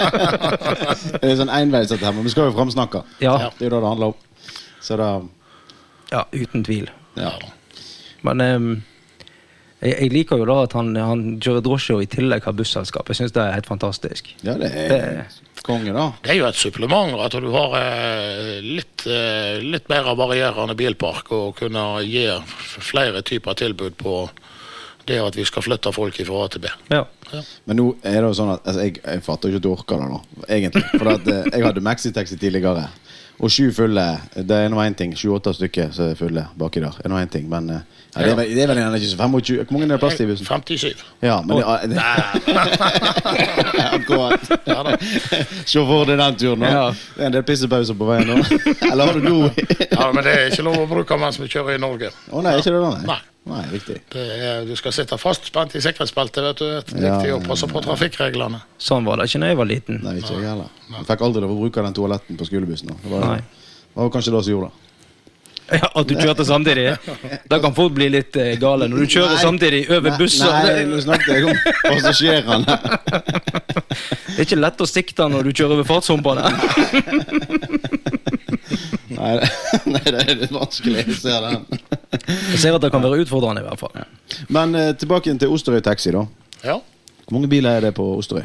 Det 1.21 1.29
er 1.29 1.37
sånn 1.39 1.53
enveis 1.53 1.87
dette 1.93 2.03
her, 2.03 2.15
men 2.17 2.25
vi 2.25 2.33
skal 2.33 2.49
jo 2.49 2.55
framsnakke. 2.57 3.03
ja, 3.23 3.37
Det 3.59 3.67
er 3.67 3.69
jo 3.69 3.75
det 3.77 3.81
det 3.85 3.91
handler 3.93 4.11
om. 4.11 4.57
Så 4.81 4.97
da 4.99 5.11
ja, 6.11 6.25
uten 6.31 6.63
tvil. 6.67 6.89
Ja. 7.19 7.33
Men 8.27 8.41
um, 8.41 8.71
jeg, 9.81 9.95
jeg 9.95 10.11
liker 10.13 10.41
jo 10.41 10.47
da 10.49 10.57
at 10.65 10.75
han, 10.77 10.93
han 10.95 11.23
kjører 11.41 11.63
drosje 11.65 11.97
og 11.97 12.03
i 12.05 12.09
tillegg 12.11 12.45
har 12.45 12.57
busselskap. 12.57 13.09
Jeg 13.09 13.21
syns 13.21 13.33
det 13.35 13.41
er 13.43 13.55
helt 13.57 13.69
fantastisk. 13.69 14.35
ja, 14.45 14.57
det 14.59 14.69
er 14.71 15.23
konge, 15.65 15.93
da. 15.93 16.07
Det 16.23 16.33
er 16.33 16.39
jo 16.39 16.47
et 16.49 16.57
supplement 16.57 17.17
at 17.21 17.35
du 17.41 17.49
har 17.53 17.75
eh, 17.79 18.59
litt, 18.65 19.05
eh, 19.05 19.61
litt 19.61 19.89
mer 19.91 20.09
varierende 20.17 20.75
bilpark 20.77 21.31
og 21.37 21.59
kunne 21.59 21.83
gi 22.05 22.25
flere 22.81 23.21
typer 23.25 23.57
tilbud 23.59 23.97
på 23.99 24.15
det 25.09 25.17
at 25.21 25.37
vi 25.37 25.45
skal 25.45 25.65
flytte 25.65 25.93
folk 25.93 26.17
fra 26.17 26.43
A 26.43 26.49
til 26.53 26.63
B. 26.63 26.71
Ja. 26.93 27.05
Men 27.65 27.79
nå 27.79 27.87
er 28.01 28.19
det 28.19 28.27
jo 28.27 28.35
sånn 28.37 28.53
at 28.55 28.67
altså, 28.67 28.85
jeg, 28.85 28.99
jeg 29.01 29.23
fatter 29.25 29.49
ikke 29.49 29.61
at 29.61 29.65
du 29.65 29.71
orker 29.71 30.01
det 30.01 30.09
nå, 30.11 30.19
egentlig. 30.47 30.83
For 30.93 31.13
at, 31.13 31.31
eh, 31.31 31.49
jeg 31.55 31.65
hadde 31.65 31.85
maxitaxi 31.85 32.37
tidligere. 32.41 32.85
Og 33.41 33.49
sju 33.49 33.71
fulle, 33.73 34.03
det 34.37 34.53
er 34.53 34.69
nå 34.69 34.77
én 34.83 34.93
ting. 34.97 35.15
Sju-åtte 35.17 35.53
stykker 35.57 35.89
som 35.95 36.11
er 36.11 36.17
fulle 36.19 36.43
baki 36.61 36.81
der. 36.83 36.93
er 37.01 37.09
nå 37.09 37.17
en 37.17 37.31
ting, 37.31 37.47
Men 37.49 37.69
eh, 37.73 37.79
ja, 38.13 38.21
det, 38.21 38.31
er, 38.31 38.35
det 38.53 38.63
er 38.63 38.67
vel 38.69 38.77
gjerne 38.81 38.99
ikke 38.99 39.09
så 39.09 39.17
25 39.17 39.63
Hvor 39.63 39.73
mange 39.73 39.85
er 39.87 39.91
det 39.95 39.99
plass 40.03 40.15
til 40.19 40.25
i 40.25 40.29
bussen? 40.29 40.45
57. 40.45 41.03
Ja, 41.23 41.39
men 41.41 41.57
det, 41.57 41.63
ah, 41.65 41.79
det, 41.89 41.97
Akkurat. 43.97 44.39
Se 45.65 45.79
for 45.79 46.05
deg 46.05 46.19
den 46.21 46.37
turen. 46.37 46.67
Ja. 46.69 46.85
Det 46.91 47.23
er 47.23 47.31
en 47.31 47.37
del 47.39 47.45
pissepauser 47.47 47.97
på 47.97 48.11
veien 48.11 48.29
nå. 48.29 48.37
Eller 48.91 49.05
har 49.09 49.17
du 49.17 49.25
do? 49.25 49.49
Ja, 49.89 50.11
men 50.13 50.21
det 50.27 50.35
er 50.37 50.51
ikke 50.51 50.67
lov 50.69 50.77
å 50.83 50.87
bruke 50.93 51.17
mens 51.21 51.41
vi 51.41 51.49
kjører 51.49 51.79
i 51.79 51.81
Norge. 51.81 52.13
Å 52.29 52.45
nei, 52.45 52.57
ikke 52.61 52.75
det 52.75 52.83
da? 52.83 52.93
Nei. 52.99 53.05
Nei. 53.15 53.21
Nei 53.49 53.61
riktig. 53.71 53.95
Det 54.13 54.25
er, 54.37 54.65
du 54.69 54.75
skal 54.77 54.93
sitte 54.93 55.17
fastspent 55.17 55.73
i 55.75 55.81
sikkerhetsbeltet. 55.81 56.43
vet 56.45 56.57
du. 56.61 56.67
Det 56.67 56.99
er 57.01 57.07
Ja, 57.07 57.15
viktig 57.17 57.33
å 57.39 57.41
passe 57.47 57.67
på 57.71 57.81
trafikkreglene. 57.83 58.61
Sånn 58.77 59.05
var 59.07 59.17
det 59.17 59.29
ikke 59.31 59.39
da 59.41 59.47
jeg 59.53 59.57
var 59.57 59.65
liten. 59.71 59.99
Nei, 60.03 60.17
ikke 60.21 60.37
jeg 60.37 60.45
heller. 60.51 60.69
Jeg 60.91 61.07
fikk 61.09 61.21
aldri 61.25 61.41
lov 61.41 61.55
å 61.55 61.59
bruke 61.63 61.81
den 61.87 61.93
toaletten 61.97 62.37
på 62.37 62.45
skolebussen. 62.45 62.93
Det 63.01 63.09
var, 63.11 63.25
Nei. 63.25 63.41
det 63.41 63.97
var 64.03 64.09
kanskje 64.13 64.31
det 64.37 64.43
som 64.45 64.53
gjorde 64.53 64.69
det. 64.69 64.77
Ja, 65.71 65.87
At 65.95 66.07
du 66.09 66.15
kjørte 66.19 66.43
samtidig. 66.43 66.97
Det 67.47 67.57
kan 67.63 67.73
fort 67.73 67.93
bli 67.95 68.09
litt 68.11 68.35
eh, 68.35 68.57
gale. 68.59 68.89
Når 68.91 69.05
du 69.05 69.13
kjører 69.13 69.37
Nei. 69.37 69.43
samtidig 69.45 69.81
over 69.95 70.17
busser. 70.19 70.51
Nei, 70.51 70.81
nå 70.89 70.99
snakket 70.99 71.31
jeg 71.31 71.45
om 71.47 71.55
passasjerene. 71.87 72.75
Det 74.31 74.39
er 74.39 74.47
ikke 74.47 74.57
lett 74.61 74.79
å 74.81 74.85
sikte 74.87 75.25
når 75.29 75.43
du 75.43 75.51
kjører 75.51 75.73
over 75.75 75.85
fartshumpene. 75.87 76.43
Nei, 79.11 79.31
det- 79.39 79.49
nei, 79.93 80.03
det 80.05 80.21
er 80.25 80.35
litt 80.43 80.53
vanskelig. 80.55 81.03
Jeg 81.07 81.17
ser 81.19 81.41
den. 81.47 81.65
Jeg 82.11 82.59
ser 82.63 82.75
at 82.77 82.81
det 82.85 82.91
kan 82.93 83.03
være 83.03 83.23
utfordrende, 83.25 83.63
i 83.63 83.67
hvert 83.67 83.79
fall. 83.81 83.93
Ja. 83.97 84.05
Men 84.49 84.75
eh, 84.79 84.91
tilbake 84.99 85.33
til 85.41 85.51
Osterøy 85.53 85.81
Taxi, 85.85 86.11
da. 86.15 86.25
Ja. 86.63 86.77
Hvor 87.25 87.37
mange 87.37 87.49
biler 87.51 87.77
er 87.79 87.87
det 87.89 87.93
på 87.97 88.05
Osterøy? 88.17 88.43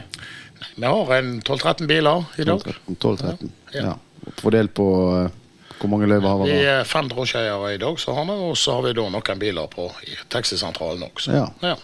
Vi 0.76 0.84
har 0.84 1.12
en 1.18 1.34
12-13 1.44 1.86
biler 1.88 2.24
i 2.38 2.44
dag. 2.48 2.62
12-13. 2.92 3.50
Ja. 3.74 3.82
Ja. 3.90 3.96
Fordelt 4.40 4.72
på 4.74 4.86
eh, 5.16 5.34
hvor 5.80 5.90
mange 5.92 6.06
løyver 6.08 6.28
har 6.28 6.38
Vi 6.46 6.52
vi? 6.56 6.64
er 6.72 6.84
fem 6.88 7.08
drosjeeiere 7.12 7.74
i 7.74 7.78
dag, 7.82 7.98
så 8.00 8.14
har 8.16 8.24
vi, 8.28 8.36
og 8.50 8.56
så 8.56 8.78
har 8.78 8.86
vi 8.86 8.94
da 8.96 9.04
noen 9.12 9.40
biler 9.42 9.66
på 9.72 9.90
i 10.08 10.14
taxisentralen 10.32 11.04
også. 11.10 11.34
Ja. 11.36 11.74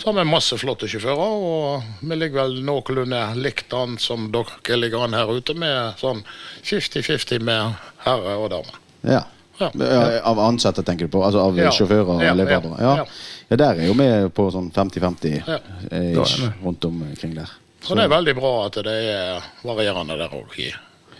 Så 0.00 0.08
har 0.08 0.12
vi 0.16 0.24
masse 0.24 0.56
flotte 0.56 0.88
sjåfører, 0.88 1.18
og 1.20 1.82
vi 2.00 2.16
ligger 2.16 2.40
vel 2.40 2.54
noenlunde 2.64 3.18
likt 3.36 3.74
an 3.76 3.98
som 4.00 4.30
dere 4.32 4.78
ligger 4.80 5.02
an 5.04 5.12
her 5.12 5.28
ute, 5.36 5.52
med 5.54 5.98
sånn 6.00 6.22
50-50 6.64 7.42
med 7.44 7.74
herre 8.06 8.36
og 8.40 8.48
dame. 8.54 8.80
Ja. 9.04 9.20
Ja. 9.60 9.68
Ja, 9.76 10.22
Av 10.24 10.38
ansatte, 10.40 10.80
tenker 10.82 11.04
du 11.04 11.12
på? 11.12 11.20
Altså 11.26 11.42
av 11.44 11.58
Ja. 11.58 11.68
sjåfører 11.70 12.08
og 12.14 12.22
Ja, 12.24 12.32
leverandører? 12.32 12.80
ja, 12.80 12.96
Ja. 12.96 12.96
ja. 12.96 13.04
ja, 13.50 13.56
der 13.60 13.74
er 13.76 13.86
jo 13.86 13.92
vi 13.92 14.08
på 14.32 14.46
sånn 14.50 14.70
50-50 14.72 15.42
Ja. 15.46 15.58
eh, 15.92 16.54
rundt 16.64 16.84
omkring 16.84 17.34
der. 17.34 17.50
Så 17.84 17.94
det 17.94 18.04
er 18.04 18.08
veldig 18.08 18.34
bra 18.36 18.66
at 18.66 18.72
det 18.80 18.86
er 18.86 19.42
varierende 19.62 20.16
der 20.16 20.28
òg 20.32 20.56
i, 20.58 20.72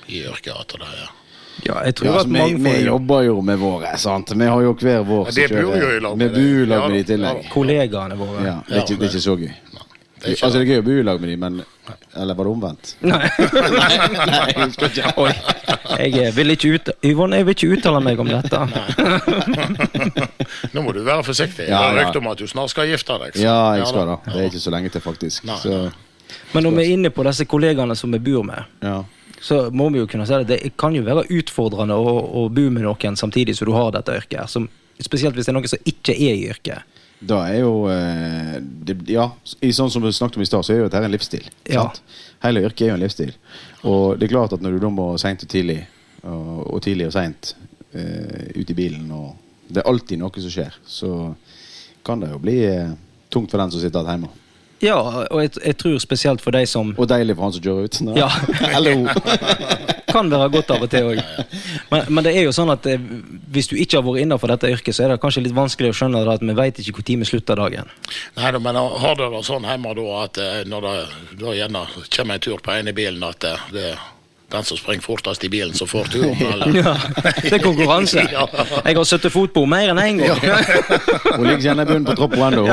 i 0.08 0.22
yrket. 0.24 0.56
at 0.58 0.68
det 0.68 0.80
er 0.88 1.10
Ja, 1.66 1.82
jeg 1.84 1.94
tror 1.94 2.06
Ja, 2.06 2.12
at 2.12 2.18
altså, 2.26 2.46
vi, 2.48 2.54
vi 2.64 2.84
jobber 2.86 3.20
jo 3.26 3.40
med 3.44 3.58
våre, 3.60 3.90
sant? 4.00 4.30
Vi 4.36 4.46
har 4.48 4.62
jo 4.64 4.72
hver 4.80 5.02
vår 5.04 5.26
Ja, 5.28 5.32
det 5.36 5.48
bor 5.64 5.76
jo 5.76 5.90
i 5.96 6.00
lag 6.00 6.16
med 6.16 6.30
det. 6.34 6.40
Ja, 6.40 6.80
med 6.86 6.90
de 6.94 6.98
i 6.98 7.04
tillegg. 7.04 7.50
kollegaene 7.52 8.16
våre. 8.16 8.44
Ja, 8.46 8.56
det, 8.68 8.76
er 8.76 8.80
ikke, 8.86 8.96
det 8.96 9.08
er 9.08 9.12
ikke 9.12 9.20
så 9.26 9.36
gøy. 9.36 9.50
det 9.50 10.32
ikke 10.32 10.44
Altså, 10.46 10.58
det 10.58 10.62
er 10.64 10.70
gøy 10.72 10.78
å 10.80 10.86
bo 10.88 10.90
i 10.90 11.02
lag 11.10 11.20
med 11.20 11.28
de, 11.30 11.36
men 11.36 11.60
Eller 12.16 12.34
var 12.38 12.44
det 12.44 12.52
omvendt? 12.54 12.96
Nei. 13.10 13.28
Oi. 15.16 15.32
Jeg 16.00 16.14
eh, 16.22 16.30
vil 16.36 16.50
ikke 16.54 16.68
ut... 16.76 16.90
Yvonne, 17.04 17.36
jeg 17.40 17.46
vil 17.48 17.56
ikke 17.56 17.70
uttale 17.76 18.00
meg 18.04 18.20
om 18.22 18.28
dette. 18.30 18.58
Nå 20.74 20.82
må 20.84 20.92
du 20.94 21.00
være 21.06 21.24
forsiktig. 21.26 21.66
Ja, 21.68 21.80
det 21.90 21.90
er 21.90 22.04
rykte 22.04 22.22
om 22.22 22.28
at 22.30 22.38
du 22.40 22.46
snart 22.50 22.72
skal 22.72 22.88
gifte 22.90 23.16
deg. 23.24 23.34
så- 23.36 23.42
Ja, 23.44 23.58
jeg 23.78 23.86
skal 23.90 24.06
da. 24.06 24.16
Det 24.26 24.36
er 24.40 24.50
ikke 24.50 24.62
så 24.62 24.70
lenge 24.74 24.88
til, 24.94 25.00
faktisk. 25.04 25.44
Nei, 25.44 25.56
Så, 25.62 25.90
Men 26.54 26.62
når 26.62 26.70
vi 26.76 26.82
er 26.84 26.92
inne 26.94 27.10
på 27.10 27.24
disse 27.26 27.44
kollegaene 27.44 27.96
som 27.96 28.12
vi 28.12 28.18
bor 28.18 28.42
med, 28.46 28.62
ja. 28.82 29.02
Så 29.40 29.70
må 29.72 29.88
vi 29.90 30.02
jo 30.02 30.08
kunne 30.10 30.26
si 30.28 30.36
at 30.36 30.48
det 30.48 30.74
kan 30.80 30.94
jo 30.94 31.02
være 31.06 31.26
utfordrende 31.32 31.96
å, 31.96 32.14
å 32.42 32.46
bo 32.52 32.66
med 32.68 32.84
noen 32.84 33.16
samtidig 33.16 33.56
som 33.56 33.70
du 33.70 33.74
har 33.76 33.92
dette 33.94 34.16
yrket. 34.20 34.52
Som, 34.52 34.68
spesielt 35.00 35.36
hvis 35.36 35.48
det 35.48 35.54
er 35.54 35.56
noen 35.56 35.72
som 35.72 35.88
ikke 35.88 36.14
er 36.14 36.34
i 36.36 36.48
yrket. 36.52 36.98
Da 37.20 37.42
er 37.50 37.60
jo 37.60 37.72
eh, 37.92 38.56
det, 38.60 38.96
Ja, 39.12 39.26
i 39.60 39.72
sånn 39.76 39.90
som 39.92 40.04
vi 40.04 40.12
snakket 40.16 40.38
om 40.38 40.44
i 40.44 40.48
stad, 40.48 40.64
så 40.64 40.72
er 40.72 40.82
jo 40.82 40.88
dette 40.88 41.02
en 41.04 41.12
livsstil. 41.12 41.48
Ja. 41.68 41.86
Hele 42.44 42.64
yrket 42.64 42.86
er 42.86 42.92
jo 42.92 42.96
en 42.96 43.04
livsstil. 43.04 43.34
Og 43.88 44.16
det 44.16 44.28
er 44.28 44.34
klart 44.34 44.56
at 44.56 44.64
når 44.64 44.76
du 44.76 44.84
da 44.84 44.92
må 44.92 45.10
seint 45.20 45.44
og 45.44 45.52
tidlig, 45.52 45.82
og, 46.24 46.54
og 46.64 46.80
tidlig 46.84 47.10
og 47.10 47.16
seint, 47.16 47.54
uh, 47.92 48.44
ut 48.56 48.72
i 48.72 48.76
bilen, 48.76 49.08
og 49.12 49.68
det 49.68 49.82
er 49.82 49.90
alltid 49.90 50.20
noe 50.20 50.44
som 50.44 50.52
skjer, 50.52 50.76
så 50.88 51.12
kan 52.06 52.24
det 52.24 52.32
jo 52.32 52.40
bli 52.40 52.56
uh, 52.68 52.96
tungt 53.32 53.52
for 53.52 53.60
den 53.60 53.72
som 53.72 53.84
sitter 53.84 54.08
hjemme. 54.08 54.32
Ja, 54.80 54.96
og 55.28 55.42
jeg, 55.42 55.54
jeg 55.64 55.76
tror 55.76 55.98
spesielt 56.00 56.40
for 56.40 56.56
de 56.56 56.64
som 56.66 56.94
Og 56.96 57.08
deilig 57.08 57.36
for 57.36 57.48
han 57.48 57.52
som 57.56 57.64
kjører 57.64 57.88
ut. 57.88 58.00
Ja. 58.16 58.30
Eller 58.76 58.96
hun. 58.96 59.08
kan 60.12 60.30
være 60.30 60.48
godt 60.52 60.70
av 60.74 60.84
og 60.84 60.90
til 60.92 61.10
òg. 61.12 61.20
Men, 61.90 62.06
men 62.10 62.26
det 62.26 62.34
er 62.36 62.46
jo 62.46 62.54
sånn 62.54 62.72
at 62.72 62.86
eh, 62.90 63.02
hvis 63.54 63.70
du 63.70 63.76
ikke 63.78 64.00
har 64.00 64.06
vært 64.06 64.24
innafor 64.24 64.52
dette 64.52 64.70
yrket, 64.70 64.96
så 64.96 65.06
er 65.06 65.14
det 65.14 65.20
kanskje 65.22 65.44
litt 65.46 65.56
vanskelig 65.56 65.92
å 65.92 65.98
skjønne 66.00 66.22
det 66.26 66.36
at 66.36 66.46
vi 66.46 66.56
veit 66.58 66.80
ikke 66.82 66.96
når 67.00 67.24
vi 67.24 67.30
slutter 67.32 67.60
dagen. 67.60 67.90
Nei, 68.38 68.52
men 68.58 68.78
har 68.78 69.18
dere 69.18 69.34
det 69.36 69.44
sånn 69.46 69.66
hjemme 69.68 69.96
da 69.98 70.06
at 70.24 70.40
eh, 70.42 70.62
når 70.70 70.88
det 70.88 70.96
da 71.42 71.58
gjerne 71.58 71.84
kommer 72.16 72.38
en 72.38 72.46
tur 72.46 72.64
på 72.64 72.74
ene 72.76 72.94
i 72.94 72.96
bilen, 72.96 73.22
at 73.26 73.46
eh, 73.48 73.68
det 73.74 73.92
den 74.50 74.64
som 74.66 74.74
springer 74.74 75.04
fortest 75.04 75.44
i 75.46 75.48
bilen, 75.48 75.74
som 75.78 75.86
får 75.86 76.08
turen? 76.10 76.34
Ja, 76.80 76.96
det 77.38 77.52
er 77.54 77.62
konkurranse. 77.62 78.24
Jeg 78.26 78.96
har 78.96 79.06
sittet 79.06 79.30
fotbord 79.30 79.68
mer 79.70 79.92
enn 79.92 80.00
én 80.02 80.18
gang. 80.24 80.40
Hun 81.36 81.46
ligger 81.46 81.68
gjerne 81.68 81.84
i 81.86 81.90
bunnen 81.92 82.08
på 82.08 82.16
trappa 82.18 82.48
ennå. 82.48 82.64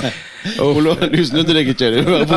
Du 1.14 1.20
snudde 1.26 1.54
deg 1.56 1.66
ikke. 1.72 1.88
Du 1.92 1.98
var 2.12 2.22
på. 2.28 2.36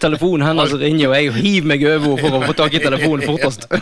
Telefonen 0.00 0.46
hennes 0.46 0.72
ringer, 0.80 1.08
og 1.08 1.14
jeg 1.16 1.32
hiver 1.38 1.66
meg 1.70 1.80
over 1.88 2.20
henne 2.20 2.22
for 2.22 2.30
å 2.38 2.40
få 2.44 2.52
tak 2.58 2.72
i 2.76 2.82
telefonen 2.82 3.24
fortest. 3.28 3.60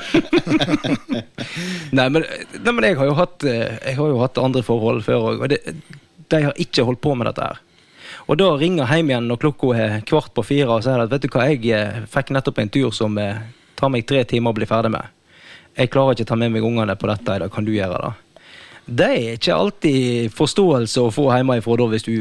Nei, 1.93 2.09
men, 2.09 2.23
nei, 2.25 2.73
men 2.73 2.85
jeg, 2.87 2.97
har 2.97 3.07
jo 3.11 3.14
hatt, 3.19 3.45
eh, 3.45 3.75
jeg 3.85 3.97
har 3.99 4.09
jo 4.09 4.21
hatt 4.23 4.38
andre 4.41 4.62
forhold 4.64 5.02
før 5.05 5.26
òg, 5.33 5.43
og 5.45 5.49
det, 5.52 5.59
de 6.33 6.38
har 6.47 6.55
ikke 6.57 6.87
holdt 6.88 7.02
på 7.05 7.12
med 7.19 7.26
dette 7.29 7.45
her. 7.45 7.59
Og 8.31 8.38
da 8.41 8.47
ringer 8.57 8.88
hjem 8.88 9.11
igjen 9.11 9.29
når 9.29 9.41
klokka 9.43 9.75
er 9.76 9.99
kvart 10.09 10.33
på 10.33 10.45
fire 10.47 10.79
og 10.79 10.87
sier 10.87 11.02
at 11.02 11.12
vet 11.12 11.26
du 11.26 11.29
hva, 11.29 11.45
jeg 11.50 11.61
eh, 11.75 12.00
fikk 12.09 12.33
nettopp 12.33 12.62
en 12.62 12.73
tur 12.73 12.95
som 12.97 13.19
eh, 13.21 13.43
tar 13.76 13.93
meg 13.93 14.07
tre 14.09 14.23
timer 14.29 14.55
å 14.55 14.57
bli 14.57 14.71
ferdig 14.71 14.95
med. 14.95 15.05
Jeg 15.76 15.93
klarer 15.93 16.17
ikke 16.17 16.31
å 16.31 16.33
ta 16.33 16.41
med 16.41 16.55
meg 16.55 16.64
ungene 16.64 16.97
på 16.97 17.11
dette 17.11 17.37
i 17.37 17.43
dag, 17.45 17.52
kan 17.52 17.69
du 17.69 17.75
gjøre 17.75 18.00
det? 18.00 18.12
Det 18.87 19.09
er 19.09 19.37
ikke 19.37 19.55
alltid 19.55 20.33
forståelse 20.35 21.05
å 21.05 21.12
få 21.15 21.29
hjemmefra 21.31 21.77
da, 21.79 21.87
hvis 21.93 22.07
du 22.07 22.15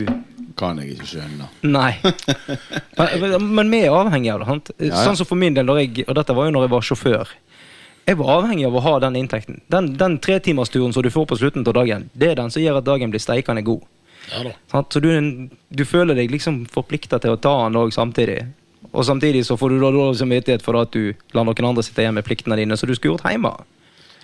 Kan 0.59 0.77
jeg 0.81 0.93
ikke 0.93 1.07
skjønne. 1.13 1.47
Nei. 1.65 1.93
Men, 3.21 3.47
men 3.55 3.71
vi 3.71 3.79
er 3.85 3.95
avhengige 3.95 4.33
av 4.35 4.41
det. 4.43 4.47
sant? 4.49 4.71
Ja, 4.77 4.89
ja. 4.91 5.05
Sånn 5.07 5.17
som 5.17 5.29
for 5.29 5.39
min 5.39 5.55
del, 5.55 5.65
når 5.65 5.79
jeg, 5.81 6.03
og 6.05 6.17
dette 6.19 6.35
var 6.37 6.49
jo 6.49 6.53
når 6.53 6.67
jeg 6.67 6.73
var 6.73 6.85
sjåfør. 6.85 7.31
Jeg 8.05 8.17
var 8.19 8.31
avhengig 8.35 8.67
av 8.67 8.75
å 8.75 8.83
ha 8.83 8.93
den 9.05 9.17
inntekten. 9.21 9.61
Den, 9.71 9.93
den 9.97 10.19
tretimersturen 10.21 10.93
som 10.93 11.05
du 11.05 11.09
får 11.13 11.25
på 11.31 11.37
slutten 11.39 11.65
av 11.65 11.77
dagen, 11.79 12.09
det 12.13 12.33
er 12.33 12.39
den 12.41 12.51
som 12.53 12.61
gjør 12.61 12.81
at 12.81 12.87
dagen 12.89 13.13
blir 13.13 13.23
steikende 13.23 13.63
god. 13.65 13.87
Ja. 14.29 14.53
Så 14.91 15.01
du, 15.01 15.09
du 15.69 15.83
føler 15.87 16.17
deg 16.19 16.33
liksom 16.33 16.65
forplikta 16.71 17.19
til 17.23 17.33
å 17.33 17.39
ta 17.41 17.55
den 17.63 17.79
òg 17.81 17.93
samtidig. 17.95 18.43
Og 18.91 19.05
samtidig 19.07 19.45
så 19.47 19.57
får 19.57 19.71
du 19.71 19.79
da 19.79 19.91
dårlig 19.95 20.19
samvittighet 20.19 20.65
for 20.65 20.77
at 20.81 20.93
du 20.93 21.13
lar 21.35 21.47
noen 21.47 21.69
andre 21.71 21.85
sitte 21.85 22.03
igjen 22.03 22.17
med 22.17 22.27
pliktene 22.27 22.57
dine, 22.59 22.77
som 22.77 22.89
du 22.89 22.95
skulle 22.97 23.15
gjort 23.15 23.29
hjemme. 23.31 23.53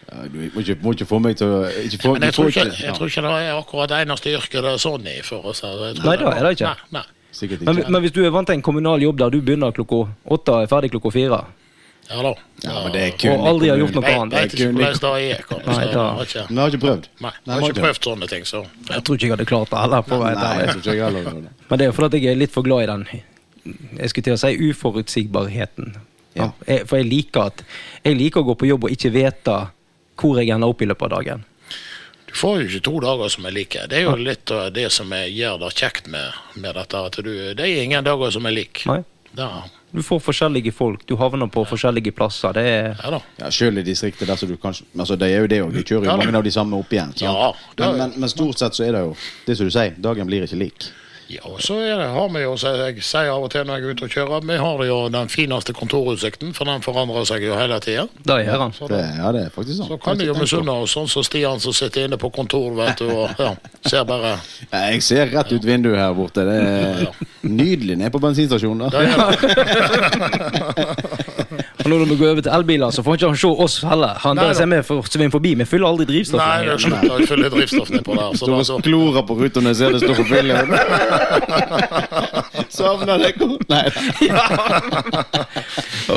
Må 0.07 0.61
ikke, 0.63 0.77
må 0.81 0.93
ikke 0.95 1.05
få 1.09 1.19
meg 1.19 1.35
til 1.39 1.49
å 1.51 1.59
ikke 1.67 1.99
få, 1.99 2.13
jeg 2.23 2.33
tror, 2.33 2.47
ikke, 2.47 2.63
jeg 2.79 2.95
tror 2.95 3.09
ikke 3.11 3.23
det 3.25 3.31
er 3.43 3.57
akkurat 3.57 3.91
det 3.91 3.97
eneste 4.05 4.31
yrket 4.37 4.63
det 4.63 4.71
er 4.71 4.79
sånn 4.79 5.07
i. 5.11 5.19
For 5.27 5.45
oss. 5.51 5.61
Jeg 5.65 5.97
Nei, 5.99 6.15
da 6.21 6.31
er 6.31 6.47
det 6.47 6.51
ikke. 6.55 6.71
Nei, 6.71 7.01
nei. 7.01 7.05
ikke. 7.43 7.59
Men, 7.67 7.81
men 7.91 8.05
hvis 8.05 8.15
du 8.15 8.21
er 8.23 8.31
vant 8.31 8.47
til 8.47 8.55
en 8.55 8.63
kommunal 8.63 9.03
jobb 9.03 9.19
der 9.19 9.33
du 9.35 9.41
begynner 9.41 9.75
klokka 9.75 10.05
åtte 10.23 10.55
og 10.55 10.63
er 10.63 10.71
ferdig 10.71 10.93
klokka 10.95 11.11
fire, 11.17 11.41
Ja 12.07 12.21
da. 12.23 12.31
Ja, 12.63 12.73
men 12.85 12.93
det 12.95 13.01
er 13.03 13.15
kun 13.19 13.33
og 13.35 13.47
aldri 13.49 13.67
har 13.67 13.79
gjort 13.81 13.95
noe 13.97 14.07
Jeg 14.07 14.19
annet 14.21 14.35
vet 14.37 14.53
ikke 14.55 14.67
hvordan 14.71 14.77
det 14.79 14.85
er. 14.87 14.87
Nei, 14.87 14.93
da- 15.03 15.17
Jeg 15.19 15.35
har 15.97 16.21
ikke, 16.23 16.43
jeg 16.71 16.79
prøvd. 16.79 17.07
nei, 17.19 17.31
jeg 17.43 17.51
har 17.53 17.65
ikke 17.67 17.81
prøvd 17.83 18.03
sånne 18.07 18.29
ting, 18.31 18.45
så 18.47 18.61
Jeg 18.89 19.03
tror 19.03 19.15
ikke 19.17 19.25
jeg 19.27 19.31
hadde 19.35 19.45
klart 19.45 19.69
det 19.69 19.79
heller. 19.81 20.01
På 20.07 20.19
vei 20.21 20.33
der. 20.33 20.39
Nei, 20.39 20.57
jeg 20.61 20.67
tror 20.69 20.79
ikke 20.79 20.93
jeg 20.95 21.03
heller. 21.03 21.49
Men 21.69 21.79
det 21.79 21.83
er 21.83 21.91
jo 21.91 21.97
fordi 21.97 22.21
jeg 22.23 22.31
er 22.31 22.39
litt 22.39 22.51
for 22.55 22.63
glad 22.63 22.83
i 22.83 22.85
den 22.93 23.07
Jeg 23.99 24.09
skulle 24.09 24.23
til 24.23 24.33
å 24.33 24.39
si 24.39 24.69
uforutsigbarheten. 24.69 25.97
Ja. 26.37 26.51
Jeg, 26.67 26.87
for 26.87 26.95
jeg 27.01 27.09
liker 27.09 27.41
at 27.51 27.63
Jeg 28.05 28.15
liker 28.15 28.39
å 28.39 28.47
gå 28.53 28.55
på 28.55 28.67
jobb 28.69 28.85
og 28.87 28.91
ikke 28.95 29.11
vite 29.11 29.57
hvor 30.17 30.39
jeg 30.41 30.49
ender 30.55 30.67
opp 30.73 30.81
i 30.81 30.89
løpet 30.89 31.07
av 31.11 31.15
dagen. 31.19 31.45
Du 32.27 32.33
får 32.35 32.59
jo 32.61 32.67
ikke 32.67 32.83
to 32.85 32.99
dager 33.05 33.29
som 33.31 33.45
er 33.47 33.53
like. 33.55 33.85
Det 33.89 33.97
er 34.01 34.03
jo 34.09 34.15
litt 34.19 34.51
av 34.51 34.67
det 34.75 34.89
som 34.91 35.09
gjør 35.15 35.61
det 35.63 35.69
kjekt 35.79 36.09
med, 36.11 36.33
med 36.59 36.75
dette. 36.75 36.99
At 37.09 37.15
du, 37.23 37.31
det 37.55 37.63
er 37.63 37.83
ingen 37.85 38.03
dager 38.05 38.33
som 38.35 38.45
er 38.49 38.51
like. 38.57 38.83
Nei. 38.89 39.03
Da, 39.37 39.47
Du 39.93 40.01
får 40.03 40.19
forskjellige 40.19 40.71
folk, 40.73 41.03
du 41.07 41.15
havner 41.19 41.47
på 41.53 41.61
forskjellige 41.69 42.11
plasser. 42.17 42.53
Det 42.57 42.63
er 42.67 42.87
ja 42.99 43.11
da. 43.13 43.19
Ja, 43.39 43.49
Selv 43.53 43.77
i 43.79 43.83
distriktet 43.85 44.27
der 44.27 44.35
så 44.39 44.47
du 44.49 44.55
kanskje 44.59 44.85
altså 44.99 45.15
Det 45.19 45.29
er 45.31 45.43
jo 45.45 45.47
det 45.51 45.59
òg. 45.63 45.71
De 45.75 45.83
kjører 45.83 46.09
jo 46.09 46.15
mange 46.17 46.37
av 46.41 46.43
de 46.47 46.51
samme 46.51 46.75
opp 46.79 46.91
igjen. 46.93 47.13
sant? 47.15 47.21
Ja, 47.27 47.51
er- 47.51 47.91
men, 47.91 47.97
men, 48.01 48.13
men 48.25 48.29
stort 48.33 48.57
sett 48.59 48.75
så 48.75 48.83
er 48.87 48.95
det 48.97 49.03
jo 49.05 49.13
det 49.47 49.57
som 49.59 49.69
du 49.69 49.71
sier. 49.71 49.93
Dagen 50.03 50.27
blir 50.27 50.43
ikke 50.47 50.59
lik. 50.59 50.87
Ja, 51.27 51.41
og 51.43 51.57
så 51.59 51.75
er 51.83 51.97
det, 51.99 52.05
har 52.15 52.29
vi 52.31 52.39
jo, 52.45 52.53
så 52.55 52.71
jeg 52.79 53.01
sier 53.03 53.27
av 53.33 53.43
og 53.43 53.49
til 53.51 53.65
når 53.67 53.81
jeg 53.81 53.83
er 53.83 53.95
ute 53.97 54.05
og 54.07 54.13
kjører, 54.13 54.45
vi 54.47 54.55
har 54.61 54.83
jo 54.87 54.97
den 55.11 55.27
fineste 55.27 55.73
kontorutsikten, 55.75 56.53
for 56.55 56.63
den 56.69 56.79
forandrer 56.85 57.25
seg 57.27 57.43
jo 57.43 57.57
hele 57.59 57.79
tida. 57.83 58.05
Det 58.23 58.37
gjør 58.45 58.61
han. 58.63 58.71
Så, 58.77 58.87
Det, 58.87 59.01
ja, 59.17 59.31
det 59.35 59.41
er 59.43 59.51
faktisk 59.51 59.81
sånn. 59.81 59.89
så 59.91 59.97
kan 60.05 60.21
de 60.21 60.29
jo 60.29 60.35
misunne 60.39 60.71
oss, 60.85 60.95
sånn 60.95 61.09
som 61.11 61.25
Stian 61.27 61.59
som 61.59 61.75
sitter 61.75 62.07
inne 62.07 62.17
på 62.21 62.31
kontor, 62.31 62.71
vet 62.79 63.03
du, 63.03 63.11
og 63.11 63.27
ja, 63.43 63.51
ser 63.83 64.07
bare 64.07 64.37
Ja, 64.71 64.85
jeg 64.93 65.03
ser 65.03 65.27
rett 65.35 65.51
ut 65.51 65.67
vinduet 65.67 65.99
her 65.99 66.15
borte. 66.15 66.47
Det 66.47 66.55
er 66.55 67.11
nydelig 67.43 67.99
nede 67.99 68.11
på 68.15 68.23
bensinstasjonen. 68.23 68.87
Og 71.87 71.91
når 71.93 72.05
vi 72.09 72.15
går 72.19 72.29
over 72.33 72.41
til 72.43 72.51
elbiler, 72.51 72.89
så 72.91 73.03
får 73.05 73.15
ikke 73.15 73.27
han 73.31 73.37
se 73.39 73.47
oss 73.63 73.75
heller. 73.87 74.17
Han 74.23 74.35
Nei, 74.35 74.47
der 74.49 74.53
ser 74.57 74.67
vi 74.67 74.79
for 74.83 75.07
svim 75.07 75.31
forbi. 75.31 75.53
Vi 75.55 75.65
fyller 75.69 75.87
aldri 75.87 76.07
drivstoff. 76.09 76.41
Nei, 76.41 76.65
det 76.67 76.73
er 76.73 76.81
slutt 76.83 77.05
å 77.07 77.19
fylle 77.29 77.51
drivstoff 77.53 77.91
nedpå 77.93 78.17
der. 78.17 78.33
Så 78.35 78.43
Står 78.43 78.55
og 78.57 78.65
så, 78.67 78.77
klorer 78.83 79.23
på 79.29 79.37
ruta 79.39 79.63
når 79.63 79.71
jeg 79.71 79.79
ser 79.79 79.95
det 79.95 80.01
står 80.03 80.15
på 80.19 80.25
fylla. 80.27 80.53
Savner 82.77 83.17
deg 83.21 83.35
Nei. 83.69 83.85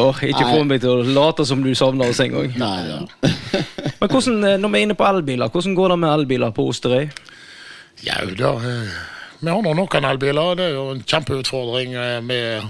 Åh, 0.01 0.17
ikke 0.31 0.47
få 0.47 0.63
meg 0.67 0.81
til 0.83 0.91
å 0.93 1.05
late 1.07 1.45
som 1.49 1.63
du 1.65 1.71
savner 1.79 2.11
oss 2.11 2.21
engang. 2.23 2.51
ja. 2.59 2.99
Men 4.01 4.09
hvordan, 4.09 4.45
eh, 4.49 4.57
når 4.61 4.69
vi 4.73 4.79
er 4.79 4.83
inne 4.87 4.97
på 4.97 5.05
elbiler, 5.05 5.49
hvordan 5.53 5.75
går 5.77 5.89
det 5.93 5.99
med 6.01 6.11
elbiler 6.15 6.51
på 6.57 6.63
Osterøy? 6.71 7.05
ja, 8.01 8.15
da, 8.39 8.53
eh, 8.65 8.89
vi 9.41 9.49
har 9.51 9.61
nå 9.65 9.73
noen 9.77 10.05
elbiler. 10.09 10.55
Det 10.57 10.65
er 10.71 10.75
jo 10.79 10.87
en 10.95 11.03
kjempeutfordring 11.05 11.91
eh, 12.01 12.21
med 12.25 12.65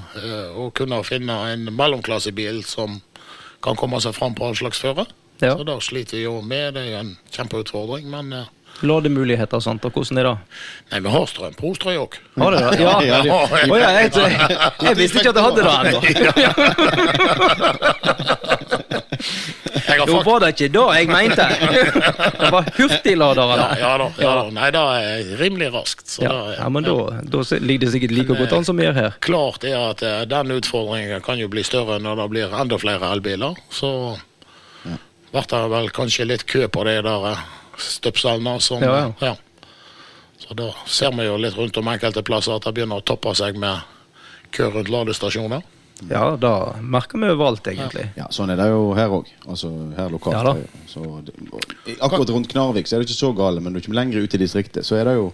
å 0.58 0.70
kunne 0.74 0.98
finne 1.06 1.36
en 1.52 1.62
mellomklassebil 1.70 2.64
som 2.66 2.98
kan 3.62 3.76
komme 3.78 4.00
seg 4.02 4.12
fram 4.16 4.34
på 4.34 4.44
all 4.48 4.56
slags 4.58 4.80
føre. 4.82 5.04
Ja. 5.40 5.54
Så 5.54 5.62
da 5.68 5.76
sliter 5.80 6.16
vi 6.18 6.24
jo 6.24 6.40
med. 6.42 6.74
Det 6.74 6.82
er 6.82 6.90
jo 6.90 6.98
en 7.04 7.14
kjempeutfordring. 7.30 8.10
Men 8.10 8.34
Lademuligheter 8.82 9.56
og 9.58 9.62
sånt, 9.64 9.84
og 9.84 9.92
hvordan 9.92 10.18
er 10.18 10.24
det? 10.30 10.36
nei, 10.92 11.00
vi 11.04 11.08
har 11.12 11.26
strøm 11.28 11.54
på 11.58 11.70
Osterøy 11.74 11.96
òg. 12.00 12.12
Har 12.40 12.50
dere 12.56 12.70
det? 12.70 12.80
Ja. 12.80 12.94
Ja, 13.10 13.18
ja. 13.26 13.34
Oh, 13.68 13.78
ja, 13.78 13.88
jeg, 14.00 14.08
jeg 14.86 14.96
visste 14.96 15.18
ikke 15.20 15.30
at 15.30 15.36
jeg 15.36 15.44
hadde 15.44 15.60
det 15.62 15.72
ennå. 15.76 16.00
Jeg 19.90 19.98
Da 19.98 20.06
fakt- 20.06 20.26
var 20.26 20.40
det 20.40 20.48
ikke 20.54 20.68
det 20.72 20.84
jeg 20.96 21.06
mente. 21.10 21.44
Det 22.40 22.50
var 22.52 22.64
hurtigladere. 22.76 23.56
ja, 23.58 23.68
ja 23.80 23.90
da. 23.98 24.06
Ja, 24.22 24.30
da. 24.38 24.44
Nei, 24.54 24.68
det 24.74 24.80
er 24.80 25.38
rimelig 25.40 25.68
raskt. 25.74 26.06
Så 26.08 26.22
Ja, 26.24 26.30
da, 26.32 26.52
ja, 26.58 26.68
men 26.68 26.82
da, 26.86 26.94
da 27.32 27.42
ligger 27.60 27.86
det 27.86 27.92
sikkert 27.94 28.14
like 28.16 28.34
godt 28.38 28.52
an 28.56 28.64
som 28.64 28.76
vi 28.80 28.86
gjør 28.86 28.96
her. 29.00 29.12
Klart 29.20 29.64
er 29.68 29.76
at 29.90 30.02
eh, 30.06 30.22
den 30.30 30.50
utfordringen 30.56 31.20
kan 31.26 31.38
jo 31.40 31.48
bli 31.52 31.62
større 31.66 31.98
når 32.02 32.16
det 32.22 32.28
blir 32.32 32.54
enda 32.62 32.78
flere 32.80 33.10
elbiler. 33.12 33.58
Så 33.70 33.92
ble 35.30 35.42
det 35.52 35.62
vel 35.70 35.90
kanskje 35.94 36.26
litt 36.26 36.46
kø 36.50 36.66
på 36.68 36.84
det 36.88 37.00
der 37.06 37.28
eh, 37.80 38.54
og 38.54 38.62
sånn. 38.62 38.82
Ja, 38.82 39.12
ja. 39.20 39.34
Så 40.40 40.54
da 40.56 40.70
ser 40.86 41.12
vi 41.16 41.26
jo 41.26 41.36
litt 41.36 41.56
rundt 41.58 41.76
om 41.76 41.88
enkelte 41.92 42.22
plasser 42.26 42.56
at 42.56 42.64
det 42.64 42.74
begynner 42.74 43.00
å 43.02 43.04
toppe 43.04 43.34
seg 43.38 43.58
med 43.60 43.80
kø 44.54 44.70
rundt 44.74 44.88
ladestasjoner. 44.90 45.62
Ja, 46.08 46.36
da 46.40 46.72
merker 46.80 47.20
vi 47.20 47.28
overalt, 47.28 47.66
egentlig. 47.68 48.06
Ja, 48.16 48.26
sånn 48.32 48.50
er 48.50 48.56
det 48.56 48.70
jo 48.70 48.94
her 48.96 49.12
òg. 49.12 49.28
Altså 49.46 49.68
her 49.98 50.08
lokalt. 50.12 50.56
Ja 50.56 50.86
så 50.88 51.02
akkurat 52.00 52.32
rundt 52.32 52.48
Knarvik 52.50 52.88
så 52.88 52.96
er 52.96 53.02
det 53.02 53.10
ikke 53.10 53.18
så 53.20 53.32
gale, 53.36 53.60
men 53.60 53.74
du 53.76 53.80
kommer 53.84 54.00
lenger 54.00 54.24
ut 54.24 54.34
i 54.34 54.40
distriktet, 54.40 54.86
så 54.88 54.96
er 54.96 55.10
det 55.10 55.18
jo 55.18 55.28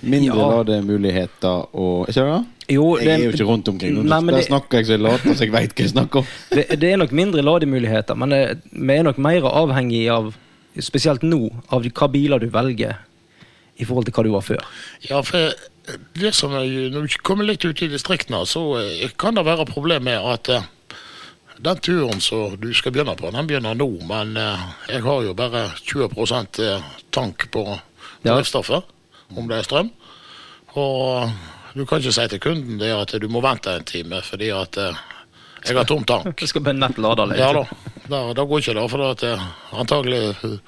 mindre 0.00 0.36
Ja. 0.38 0.46
lademuligheter 0.54 1.66
og 1.74 2.08
Ikke 2.08 2.24
det? 2.24 2.46
Jo, 2.70 2.96
Jeg 2.98 3.08
er 3.08 3.24
jo 3.24 3.30
ikke 3.32 3.48
rundt 3.48 3.68
omkring. 3.68 3.94
Nei, 4.04 4.20
men 4.20 4.26
Der 4.34 4.40
det, 4.40 4.46
snakker 4.46 4.78
jeg 4.78 4.86
så 4.86 4.92
jeg 4.92 5.00
later 5.00 5.34
som 5.34 5.44
jeg 5.44 5.52
veit 5.52 5.74
hva 5.74 5.82
jeg 5.82 5.90
snakker 5.90 6.18
om. 6.20 6.26
det, 6.50 6.80
det 6.80 6.92
er 6.92 6.96
nok 6.96 7.12
mindre 7.12 7.42
lademuligheter, 7.42 8.14
men 8.14 8.30
vi 8.70 8.94
er 8.94 9.02
nok 9.02 9.18
mer 9.18 9.42
avhengig 9.42 10.08
av, 10.08 10.34
spesielt 10.84 11.22
nå, 11.26 11.48
av 11.70 11.86
hva 11.86 12.08
biler 12.12 12.42
du 12.42 12.48
velger 12.52 12.98
i 13.80 13.86
forhold 13.88 14.08
til 14.08 14.16
hva 14.16 14.24
du 14.26 14.32
var 14.34 14.44
før. 14.44 14.64
Ja, 15.08 15.22
for 15.24 15.54
det 16.20 16.34
som 16.36 16.52
er, 16.54 16.66
Når 16.92 17.06
du 17.08 17.16
kommer 17.24 17.44
litt 17.48 17.64
ut 17.64 17.82
i 17.82 17.88
distriktene, 17.90 18.44
så 18.46 18.62
eh, 18.80 19.08
kan 19.18 19.34
det 19.34 19.46
være 19.46 19.66
problem 19.66 20.04
med 20.04 20.20
at 20.20 20.50
eh, 20.52 20.68
den 21.60 21.80
turen 21.84 22.20
som 22.24 22.56
du 22.60 22.70
skal 22.76 22.92
begynne 22.92 23.16
på, 23.16 23.30
den 23.32 23.48
begynner 23.48 23.76
nå, 23.76 23.88
men 24.08 24.36
eh, 24.36 24.66
jeg 24.88 25.04
har 25.04 25.22
jo 25.24 25.34
bare 25.36 25.70
20 25.80 26.10
eh, 26.64 26.90
tank 27.10 27.50
på 27.50 27.64
Ja. 28.22 28.36
om 28.36 29.48
det 29.48 29.56
er 29.56 29.62
strøm. 29.64 29.90
Og 30.76 31.30
du 31.74 31.86
kan 31.86 32.00
ikke 32.00 32.12
si 32.12 32.26
til 32.28 32.40
kunden 32.40 32.78
det 32.78 32.90
at 32.92 33.14
du 33.20 33.28
må 33.28 33.40
vente 33.40 33.72
en 33.72 33.84
time 33.84 34.20
fordi 34.22 34.50
at 34.52 34.76
eh, 34.76 34.98
jeg 35.66 35.76
har 35.76 35.84
tom 35.88 36.04
tank. 36.04 36.32
Du 36.40 36.46
skal 36.46 36.62
bare 36.64 36.78
nett 36.78 36.98
lade 36.98 37.26
litt. 37.30 37.38
Ja 37.40 37.52
da, 37.52 37.64
da, 38.08 38.20
da 38.34 38.44
går 38.48 38.62
ikke 38.62 38.74
det. 38.78 38.86
For 38.92 39.04
at 39.10 39.24
det, 39.24 39.34
antagelig 39.82 40.20
eh, 40.30 40.58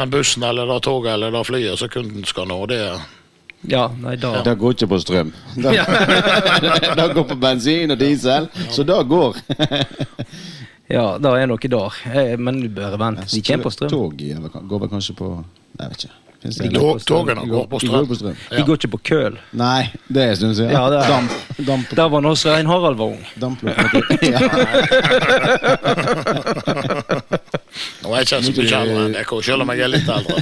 den 0.00 0.12
bussen 0.14 0.46
eller 0.46 0.66
det 0.70 0.80
toget 0.86 1.12
eller 1.14 1.34
det 1.34 1.44
flyet 1.48 1.80
som 1.80 1.92
kunden 1.92 2.24
skal 2.28 2.48
nå, 2.50 2.60
det 2.70 2.82
Ja, 3.68 3.88
nei, 3.98 4.14
da 4.16 4.38
Det 4.46 4.54
går 4.58 4.76
ikke 4.76 4.86
på 4.94 5.00
strøm. 5.02 5.32
Det, 5.64 5.74
det 7.00 7.08
går 7.14 7.26
på 7.26 7.36
bensin 7.42 7.90
og 7.90 7.98
diesel, 7.98 8.48
så 8.70 8.86
det 8.86 9.02
går. 9.10 9.42
Ja, 10.88 11.18
da 11.20 11.34
er 11.36 11.44
noe 11.50 11.60
der. 11.60 11.96
Eh, 12.16 12.38
Men 12.40 12.62
du 12.62 12.68
bør 12.72 12.94
vente. 12.96 13.26
De 13.28 13.42
kommer 13.44 13.68
på 13.68 13.72
strøm. 13.74 13.90
Tog 13.92 14.14
går 14.16 14.86
vel 14.86 14.88
kanskje 14.88 15.14
på 15.18 15.34
jeg 15.78 15.90
vet 15.92 16.04
ikke. 16.08 16.27
De 16.42 16.68
går 16.70 16.92
på 16.94 16.98
strøm. 17.02 17.26
De 17.26 17.48
går 17.50 17.66
på 17.66 17.78
strøm. 17.82 18.36
Ja. 18.50 18.56
De 18.56 18.62
går 18.68 18.76
ikke 18.78 18.90
på 18.94 18.98
køl. 19.10 19.38
Nei, 19.58 19.90
det 20.06 20.22
er 20.22 20.34
stund 20.38 20.54
siden. 20.54 20.70
Ja, 20.70 20.84
det 20.90 20.98
er- 21.02 21.08
Damp. 21.10 21.30
Damp. 21.66 21.90
Der 21.98 22.08
var 22.08 22.20
nå 22.22 22.32
Rein 22.46 22.66
Harald 22.66 22.96
var 22.96 23.04
ung. 23.10 23.24
Nå 28.02 28.12
er 28.14 28.22
jeg 28.22 28.26
ikke 28.26 28.38
så 28.42 28.52
mye 28.54 28.78
eldre 28.78 29.02
enn 29.04 29.14
dere, 29.16 29.38
selv 29.44 29.64
om 29.64 29.70
jeg 29.74 29.82
er 29.84 29.90
litt 29.92 30.08
eldre. 30.08 30.36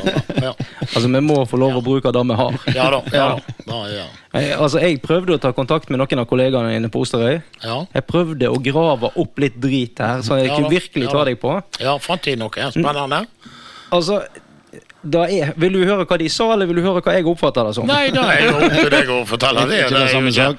Ja, 0.44 0.52
Altså, 0.86 1.08
vi 1.10 1.20
må 1.24 1.36
få 1.48 1.58
lov 1.60 1.76
å 1.80 1.82
bruke 1.84 2.12
det 2.14 2.22
vi 2.28 2.36
har. 2.38 2.52
ja 2.76 2.86
da. 2.92 3.00
Ja, 3.12 3.26
da. 3.34 3.36
Da, 3.66 3.78
ja. 3.90 4.04
Eh, 4.36 4.52
Altså, 4.60 4.78
Jeg 4.84 5.00
prøvde 5.02 5.34
å 5.36 5.40
ta 5.42 5.52
kontakt 5.56 5.90
med 5.90 5.98
noen 6.00 6.18
av 6.22 6.26
kollegaene 6.30 6.76
inne 6.76 6.88
på 6.92 7.00
Osterøy. 7.04 7.40
Ja. 7.64 7.80
Jeg 7.94 8.06
prøvde 8.06 8.48
å 8.52 8.60
grave 8.62 9.10
opp 9.16 9.38
litt 9.42 9.58
drit 9.60 9.98
her, 9.98 10.20
så 10.22 10.36
jeg 10.38 10.48
Ja 10.50 10.56
kunne 10.56 10.70
virkelig 10.70 11.04
ja 11.08 11.10
ta 11.12 11.24
deg 11.24 11.40
på. 11.40 11.62
ja, 11.80 11.96
fant 11.98 12.22
de 12.22 12.36
noe 12.36 12.70
spennende? 12.72 13.26
Altså, 13.92 14.22
er, 15.14 15.52
Vil 15.56 15.72
du 15.72 15.84
høre 15.86 16.04
hva 16.08 16.16
de 16.18 16.28
sa, 16.32 16.48
eller 16.54 16.66
vil 16.66 16.76
du 16.80 16.84
høre 16.84 17.00
hva 17.04 17.12
jeg 17.14 17.26
oppfatter 17.30 17.64
det 17.68 17.74
som? 17.78 17.86
Nei, 17.86 18.10
det 18.14 18.20
er 18.24 18.40
jo 18.46 18.50
opp 18.56 18.72
til 18.80 18.90
deg 18.96 19.06
å 19.14 19.16
fortelle 19.30 19.60
det. 19.70 19.78
Ikke 19.84 19.94
det 19.94 20.02
er 20.02 20.08
samme 20.16 20.30
sak? 20.34 20.56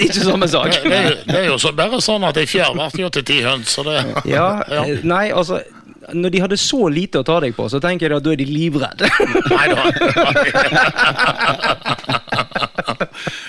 Ikke, 0.00 0.20
samme 0.26 0.46
sak. 0.50 0.70
Det, 0.82 0.98
er- 0.98 1.18
det 1.28 1.38
er 1.42 1.46
jo 1.52 1.56
så, 1.62 1.68
bare 1.76 2.00
sånn 2.04 2.24
at 2.28 2.36
ei 2.42 2.46
fjær 2.50 2.70
blir 2.76 3.04
jo 3.06 3.10
til 3.18 3.24
ti 3.32 3.38
høns, 3.46 3.68
så 3.76 3.80
det 3.86 3.96
Ja, 4.30 4.48
Ja. 4.70 4.82
Nei, 5.02 5.26
altså 5.32 5.56
når 6.14 6.30
de 6.30 6.38
hadde 6.38 6.54
så 6.60 6.86
lite 6.86 7.18
å 7.18 7.24
ta 7.26 7.40
deg 7.42 7.50
på, 7.56 7.64
så 7.68 7.80
tenker 7.82 8.06
jeg 8.06 8.14
at 8.20 8.22
da 8.22 8.30
er 8.30 8.36
de 8.38 8.44
livredde. 8.46 9.08
Nei 9.50 9.66
da. 9.72 9.82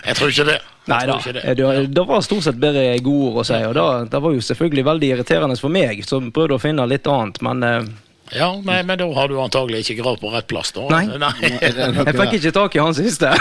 Jeg 0.07 0.15
tror 0.17 0.31
ikke 0.31 0.45
det. 0.47 0.57
Nei 0.87 1.01
da. 1.09 1.17
det. 1.25 1.43
Det, 1.59 1.67
det 1.93 2.03
var 2.07 2.21
stort 2.25 2.45
sett 2.47 2.59
bare 2.61 2.85
gode 3.03 3.27
ord 3.31 3.41
å 3.43 3.45
si, 3.47 3.57
og 3.67 3.73
da, 3.77 3.85
det 4.09 4.21
var 4.23 4.31
jo 4.33 4.41
selvfølgelig 4.47 4.85
veldig 4.87 5.09
irriterende 5.13 5.57
for 5.59 5.73
meg, 5.73 6.01
som 6.07 6.31
prøvde 6.33 6.57
å 6.57 6.61
finne 6.63 6.85
litt 6.89 7.07
annet, 7.11 7.37
men 7.45 7.57
eh, 7.67 7.87
Ja, 8.35 8.61
nei, 8.63 8.83
men 8.83 8.97
da 8.99 9.07
har 9.15 9.27
du 9.31 9.37
antagelig 9.39 9.79
ikke 9.85 10.01
gravd 10.01 10.19
på 10.23 10.31
rett 10.33 10.47
plass, 10.51 10.71
da. 10.75 10.81
Nei. 10.95 11.05
nei. 11.21 11.33
jeg 11.47 12.15
fikk 12.17 12.33
ikke 12.39 12.53
tak 12.55 12.75
i 12.75 12.81
han 12.83 12.95
siste. 12.97 13.31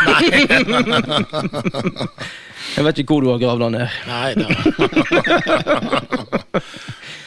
jeg 2.76 2.86
vet 2.86 3.00
ikke 3.02 3.16
hvor 3.16 3.22
du 3.24 3.30
har 3.32 3.40
gravd 3.42 3.62
han 3.66 3.74
ned. 3.80 3.88
Nei 4.12 4.30
da. 4.38 4.46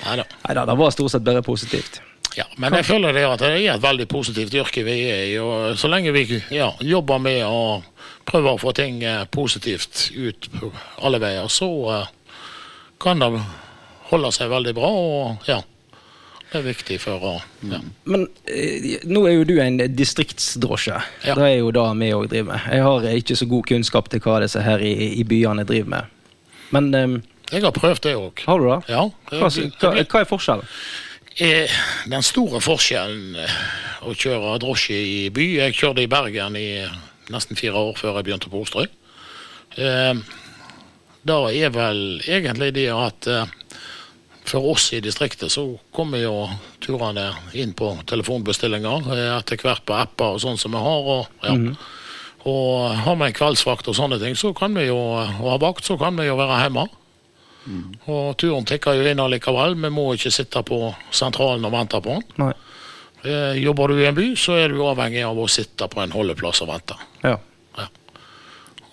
Nei 0.08 0.54
da. 0.56 0.64
Det 0.64 0.78
var 0.80 0.96
stort 0.96 1.12
sett 1.16 1.26
bare 1.28 1.44
positivt. 1.46 2.02
Ja, 2.38 2.46
men 2.62 2.74
jeg 2.78 2.86
føler 2.88 3.14
det 3.16 3.26
at 3.26 3.42
det 3.42 3.50
er 3.58 3.74
et 3.74 3.84
veldig 3.84 4.06
positivt 4.08 4.54
yrke 4.56 4.84
vi 4.86 4.96
er 5.10 5.24
i. 5.32 5.38
og 5.42 5.78
Så 5.80 5.90
lenge 5.92 6.14
vi 6.16 6.24
ja, 6.54 6.70
jobber 6.80 7.20
med 7.20 7.42
å 7.44 7.82
prøve 8.30 8.54
å 8.54 8.62
få 8.62 8.72
ting 8.78 9.02
eh, 9.04 9.26
positivt 9.34 10.12
ut 10.14 10.48
på 10.54 10.70
alle 11.02 11.20
veier, 11.20 11.50
så 11.52 11.70
eh, 11.96 12.06
kan 13.02 13.20
det 13.20 13.32
holde 14.12 14.32
seg 14.36 14.52
veldig 14.54 14.76
bra. 14.78 14.90
og 14.90 15.50
ja, 15.50 15.60
Det 16.50 16.58
er 16.58 16.64
viktig 16.66 16.96
for 17.02 17.22
å 17.22 17.32
ja. 17.70 17.78
Men 18.10 18.24
eh, 18.50 18.96
nå 19.06 19.22
er 19.30 19.36
jo 19.36 19.44
du 19.46 19.60
en 19.62 19.78
distriktsdrosje. 19.94 20.96
Ja. 21.28 21.36
Det 21.38 21.46
er 21.46 21.60
jo 21.60 21.70
det 21.76 21.84
vi 22.00 22.08
òg 22.16 22.30
driver 22.32 22.56
med. 22.56 22.64
Jeg 22.74 22.86
har 22.88 23.06
ikke 23.20 23.38
så 23.38 23.48
god 23.52 23.68
kunnskap 23.70 24.10
til 24.10 24.24
hva 24.24 24.40
disse 24.42 24.64
her 24.66 24.82
i, 24.82 24.94
i 25.22 25.26
byene 25.30 25.66
driver 25.70 25.94
med. 25.94 26.16
Men 26.74 26.90
um, 26.96 27.14
Jeg 27.52 27.62
har 27.66 27.76
prøvd 27.76 28.02
det 28.08 28.16
òg. 28.18 28.42
har 28.48 28.60
du 28.60 28.66
det? 28.72 28.80
Ja. 28.96 29.04
Hva, 29.30 29.52
hva, 29.52 29.94
hva 30.02 30.24
er 30.24 30.30
forskjellen? 30.30 30.74
Eh, 31.38 31.78
Den 32.10 32.26
store 32.26 32.60
forskjellen 32.66 33.38
eh, 33.46 33.62
å 34.10 34.16
kjøre 34.18 34.58
drosje 34.64 34.98
i 34.98 35.22
by 35.34 35.46
Jeg 35.60 35.78
kjørte 35.78 36.04
i 36.04 36.10
Bergen 36.12 36.58
i 36.58 36.68
nesten 37.30 37.58
fire 37.60 37.78
år 37.78 37.94
før 38.00 38.18
jeg 38.18 38.26
begynte 38.26 38.50
på 38.50 38.64
Osterøy. 38.66 38.90
Da 41.30 41.36
er 41.54 41.70
vel 41.76 42.00
egentlig 42.26 42.72
det 42.74 42.88
at 42.90 43.28
for 44.50 44.66
oss 44.72 44.90
i 44.94 45.02
distriktet 45.04 45.54
så 45.54 45.64
kommer 45.96 46.22
jo 46.24 46.34
turene 46.84 47.30
inn 47.54 47.76
på 47.78 47.94
telefonbestillinger, 48.10 49.10
eh, 49.16 49.32
etter 49.38 49.62
hvert 49.62 49.86
på 49.86 49.98
apper 49.98 50.36
og 50.36 50.44
sånn 50.44 50.60
som 50.60 50.76
vi 50.76 50.84
har. 50.84 51.10
Og, 51.16 51.44
ja. 51.46 51.56
og 52.50 52.96
har 53.06 53.20
vi 53.20 53.30
en 53.30 53.38
kveldsvakt 53.42 53.92
og 53.92 53.98
sånne 53.98 54.20
ting, 54.22 54.38
så 54.40 54.54
kan 54.58 54.74
vi 54.78 54.88
jo, 54.90 54.98
og 54.98 55.36
har 55.44 55.62
vakt, 55.62 55.86
så 55.86 56.00
kan 56.02 56.18
vi 56.18 56.30
jo 56.30 56.40
være 56.40 56.64
hjemme. 56.66 56.88
Og 58.10 58.38
turen 58.40 58.66
tikker 58.66 58.98
jo 58.98 59.06
inn 59.10 59.22
allikevel. 59.22 59.76
Vi 59.78 59.92
må 59.94 60.08
ikke 60.16 60.32
sitte 60.34 60.64
på 60.66 60.80
sentralen 61.14 61.68
og 61.68 61.76
vente 61.76 62.02
på 62.02 62.18
den. 62.18 62.26
Nei. 62.42 62.54
Eh, 63.28 63.60
jobber 63.60 63.92
du 63.92 64.00
i 64.00 64.08
en 64.08 64.16
by, 64.16 64.32
så 64.40 64.56
er 64.62 64.72
du 64.72 64.80
avhengig 64.88 65.26
av 65.28 65.38
å 65.38 65.48
sitte 65.52 65.90
på 65.92 66.02
en 66.02 66.14
holdeplass 66.16 66.64
og 66.64 66.72
vente. 66.72 66.96
Ja. 67.26 67.36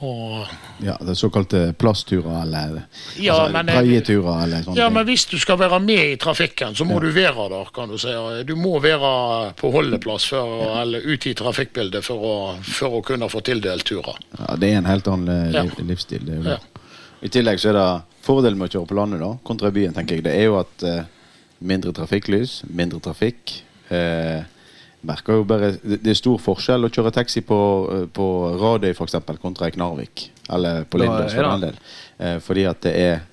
Og, 0.04 0.46
Ja, 0.84 0.98
det 1.00 1.08
er 1.14 1.16
såkalte 1.16 1.60
plassturer 1.78 2.42
eller 2.42 2.82
Ja, 3.16 3.32
altså, 3.46 3.52
men- 3.52 3.66
praieturer 3.66 4.42
eller 4.44 4.62
sånne 4.62 4.76
ja, 4.76 4.86
ting. 4.88 4.94
men 4.94 5.06
hvis 5.06 5.24
du 5.30 5.38
skal 5.38 5.56
være 5.58 5.80
med 5.80 6.12
i 6.12 6.16
trafikken, 6.16 6.74
så 6.76 6.84
må 6.84 7.00
du 7.00 7.08
være 7.12 7.48
der, 7.48 7.70
kan 7.72 7.88
du 7.88 7.96
si. 7.98 8.08
Du 8.44 8.54
må 8.56 8.78
være 8.78 9.54
på 9.56 9.70
holdeplass 9.72 10.26
for, 10.28 10.80
eller 10.82 11.00
ute 11.00 11.30
i 11.30 11.34
trafikkbildet 11.34 12.04
for 12.04 12.16
å, 12.20 12.62
for 12.62 12.98
å 13.00 13.02
kunne 13.02 13.28
få 13.32 13.40
tildelt 13.40 13.84
turer. 13.88 14.18
Ja, 14.38 14.56
det 14.56 14.72
er 14.72 14.76
en 14.78 14.84
helt 14.84 15.08
annen 15.08 15.52
Ja. 15.54 15.62
livsstil. 15.78 16.26
Det 16.26 16.32
er 16.34 16.36
jo 16.36 16.42
det. 16.42 16.50
Ja. 16.50 16.82
I 17.22 17.28
tillegg 17.28 17.58
så 17.58 17.70
er 17.70 17.72
det 17.72 18.02
fordelen 18.22 18.58
med 18.58 18.68
å 18.68 18.72
kjøre 18.80 18.88
på 18.88 18.94
landet 19.00 19.20
da, 19.20 19.32
kontra 19.42 19.70
byen, 19.70 19.94
tenker 19.94 20.16
jeg. 20.16 20.24
Det 20.24 20.34
er 20.34 20.44
jo 20.44 20.58
at 20.60 20.82
eh, 20.84 21.04
mindre 21.62 21.92
trafikklys, 21.96 22.64
mindre 22.68 23.00
trafikk. 23.00 23.62
Eh, 23.88 24.42
merker 25.06 25.38
jo 25.40 25.46
bare, 25.48 25.72
det, 25.82 26.02
er 26.06 26.18
stor 26.18 26.40
forskjell 26.42 26.88
å 26.88 26.90
kjøre 26.92 27.14
taxi 27.14 27.44
på, 27.46 27.60
eh, 27.94 28.04
på 28.16 28.26
Radøy 28.60 28.92
for 28.98 29.06
eksempel, 29.08 29.38
kontra 29.42 29.70
i 29.70 29.76
Knarvik. 29.76 30.28
Eller 30.50 30.84
på 30.84 30.98
Lindås, 31.02 31.34
for 31.34 31.48
den 31.48 31.64
det. 31.64 31.72
del. 31.72 31.80
Eh, 32.26 32.36
fordi 32.44 32.68
at 32.70 32.84
det 32.86 32.94
er 33.06 33.24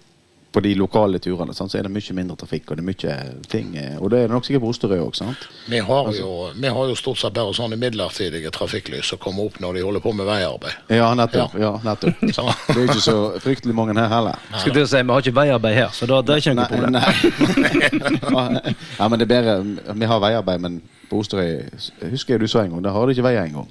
på 0.53 0.61
de 0.61 0.75
lokale 0.77 1.17
turene 1.17 1.49
sant, 1.57 1.71
så 1.73 1.79
er 1.79 1.87
det 1.87 1.89
mye 1.89 2.13
mindre 2.13 2.35
trafikk, 2.37 2.67
og 2.69 2.77
det 2.77 2.83
er 2.83 2.85
mye 2.85 3.13
ting. 3.49 3.71
eh, 3.75 3.95
Og 3.97 4.11
det 4.13 4.19
er 4.19 4.27
det 4.27 4.35
nok 4.35 4.45
sikkert 4.45 4.61
på 4.61 4.69
Osterøy 4.69 4.99
òg, 5.01 5.15
sant? 5.17 5.47
Vi 5.65 5.79
har, 5.81 6.11
jo, 6.13 6.27
vi 6.53 6.69
har 6.75 6.91
jo 6.91 6.97
stort 6.99 7.17
sett 7.17 7.33
bare 7.33 7.55
sånne 7.57 7.79
midlertidige 7.81 8.51
trafikklys 8.53 9.09
som 9.09 9.17
kommer 9.17 9.47
opp 9.49 9.57
når 9.63 9.79
de 9.79 9.81
holder 9.87 10.03
på 10.03 10.13
med 10.13 10.29
veiarbeid. 10.29 10.77
Ja, 10.93 11.09
nettopp. 11.17 11.57
Ja. 11.57 11.71
nettopp. 11.81 12.21
Det 12.69 12.77
er 12.77 12.85
ikke 12.85 13.01
så 13.01 13.17
fryktelig 13.41 13.73
mange 13.73 13.97
her 13.97 14.13
heller. 14.13 14.37
Skulle 14.59 14.75
til 14.77 14.85
å 14.85 14.91
si, 14.93 15.01
Vi 15.01 15.15
har 15.15 15.25
ikke 15.25 15.35
veiarbeid 15.41 15.79
her, 15.79 15.89
så 15.97 16.05
da, 16.13 16.21
det 16.21 16.35
er 16.35 16.43
ikke 16.45 16.55
noe 16.59 16.69
problem. 16.69 17.01
nei. 18.37 18.75
ja, 18.99 19.07
men 19.09 19.19
det 19.19 19.25
er 19.25 19.33
bedre 19.33 19.95
Vi 20.03 20.05
har 20.13 20.21
veiarbeid, 20.21 20.61
men 20.67 20.81
på 21.13 21.21
Osterøy 21.21 22.09
husker 22.11 22.33
jeg 22.35 22.41
du 22.43 22.47
sa 22.49 22.63
en 22.65 22.73
gang, 22.73 22.83
der 22.83 22.95
har 22.95 23.05
de 23.07 23.13
ikke 23.15 23.25
veier 23.27 23.45
engang. 23.45 23.69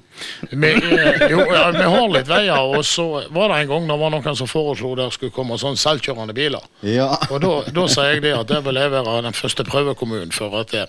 vi, 0.49 0.71
eh, 0.71 1.27
jo, 1.33 1.43
ja, 1.51 1.65
vi 1.75 1.85
har 1.93 2.07
litt 2.15 2.29
veier, 2.31 2.63
og 2.63 2.81
så 2.87 3.05
var 3.35 3.51
det 3.51 3.61
en 3.65 3.71
gang 3.73 3.87
det 3.91 3.99
var 3.99 4.13
noen 4.15 4.39
som 4.39 4.49
foreslo 4.49 4.95
der 4.99 5.11
skulle 5.13 5.35
komme 5.35 5.59
sånn 5.61 5.77
selvkjørende 5.79 6.35
biler. 6.37 6.63
Ja. 6.87 7.11
Og 7.29 7.43
da, 7.43 7.53
da 7.75 7.87
sier 7.91 8.15
jeg 8.15 8.23
det 8.25 8.33
at 8.39 8.47
det 8.49 8.63
vil 8.65 8.79
jeg 8.81 8.95
være 8.95 9.21
den 9.27 9.35
første 9.37 9.67
prøvekommunen 9.67 10.31
for 10.35 10.55
at 10.61 10.71
det, 10.73 10.87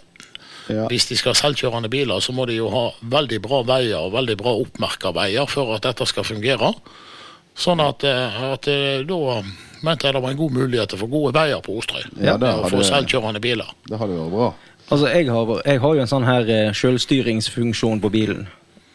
ja. 0.70 0.86
hvis 0.88 1.10
de 1.10 1.18
skal 1.20 1.34
ha 1.34 1.40
selvkjørende 1.42 1.90
biler, 1.92 2.22
så 2.24 2.32
må 2.32 2.46
de 2.48 2.56
jo 2.60 2.70
ha 2.72 2.86
veldig 3.18 3.42
bra 3.44 3.62
veier 3.68 3.98
og 4.00 4.14
veldig 4.14 4.38
bra 4.40 4.54
oppmerka 4.62 5.12
veier 5.16 5.50
for 5.50 5.74
at 5.76 5.84
dette 5.90 6.06
skal 6.08 6.24
fungere. 6.24 6.72
Sånn 7.54 7.82
at, 7.84 8.02
eh, 8.08 8.42
at 8.52 8.66
eh, 8.70 9.02
da 9.06 9.42
mente 9.84 10.08
jeg 10.08 10.16
det 10.16 10.22
var 10.24 10.32
en 10.32 10.38
god 10.40 10.54
mulighet 10.56 10.94
få 10.98 11.06
gode 11.10 11.34
veier 11.36 11.60
på 11.62 11.76
Osterøy. 11.78 12.06
Ja, 12.24 12.36
det 12.40 12.48
og 12.50 12.64
få 12.70 12.78
hadde- 12.80 12.88
selvkjørende 12.88 13.42
biler. 13.44 13.68
Det 13.86 13.98
hadde 14.00 14.16
vært 14.16 14.32
bra. 14.32 14.48
Altså, 14.90 15.08
jeg 15.08 15.28
har, 15.32 15.54
jeg 15.64 15.80
har 15.80 15.94
jo 15.96 16.00
en 16.04 16.10
sånn 16.10 16.26
her 16.28 16.72
sjølstyringsfunksjon 16.76 18.02
på 18.04 18.10
bilen. 18.12 18.46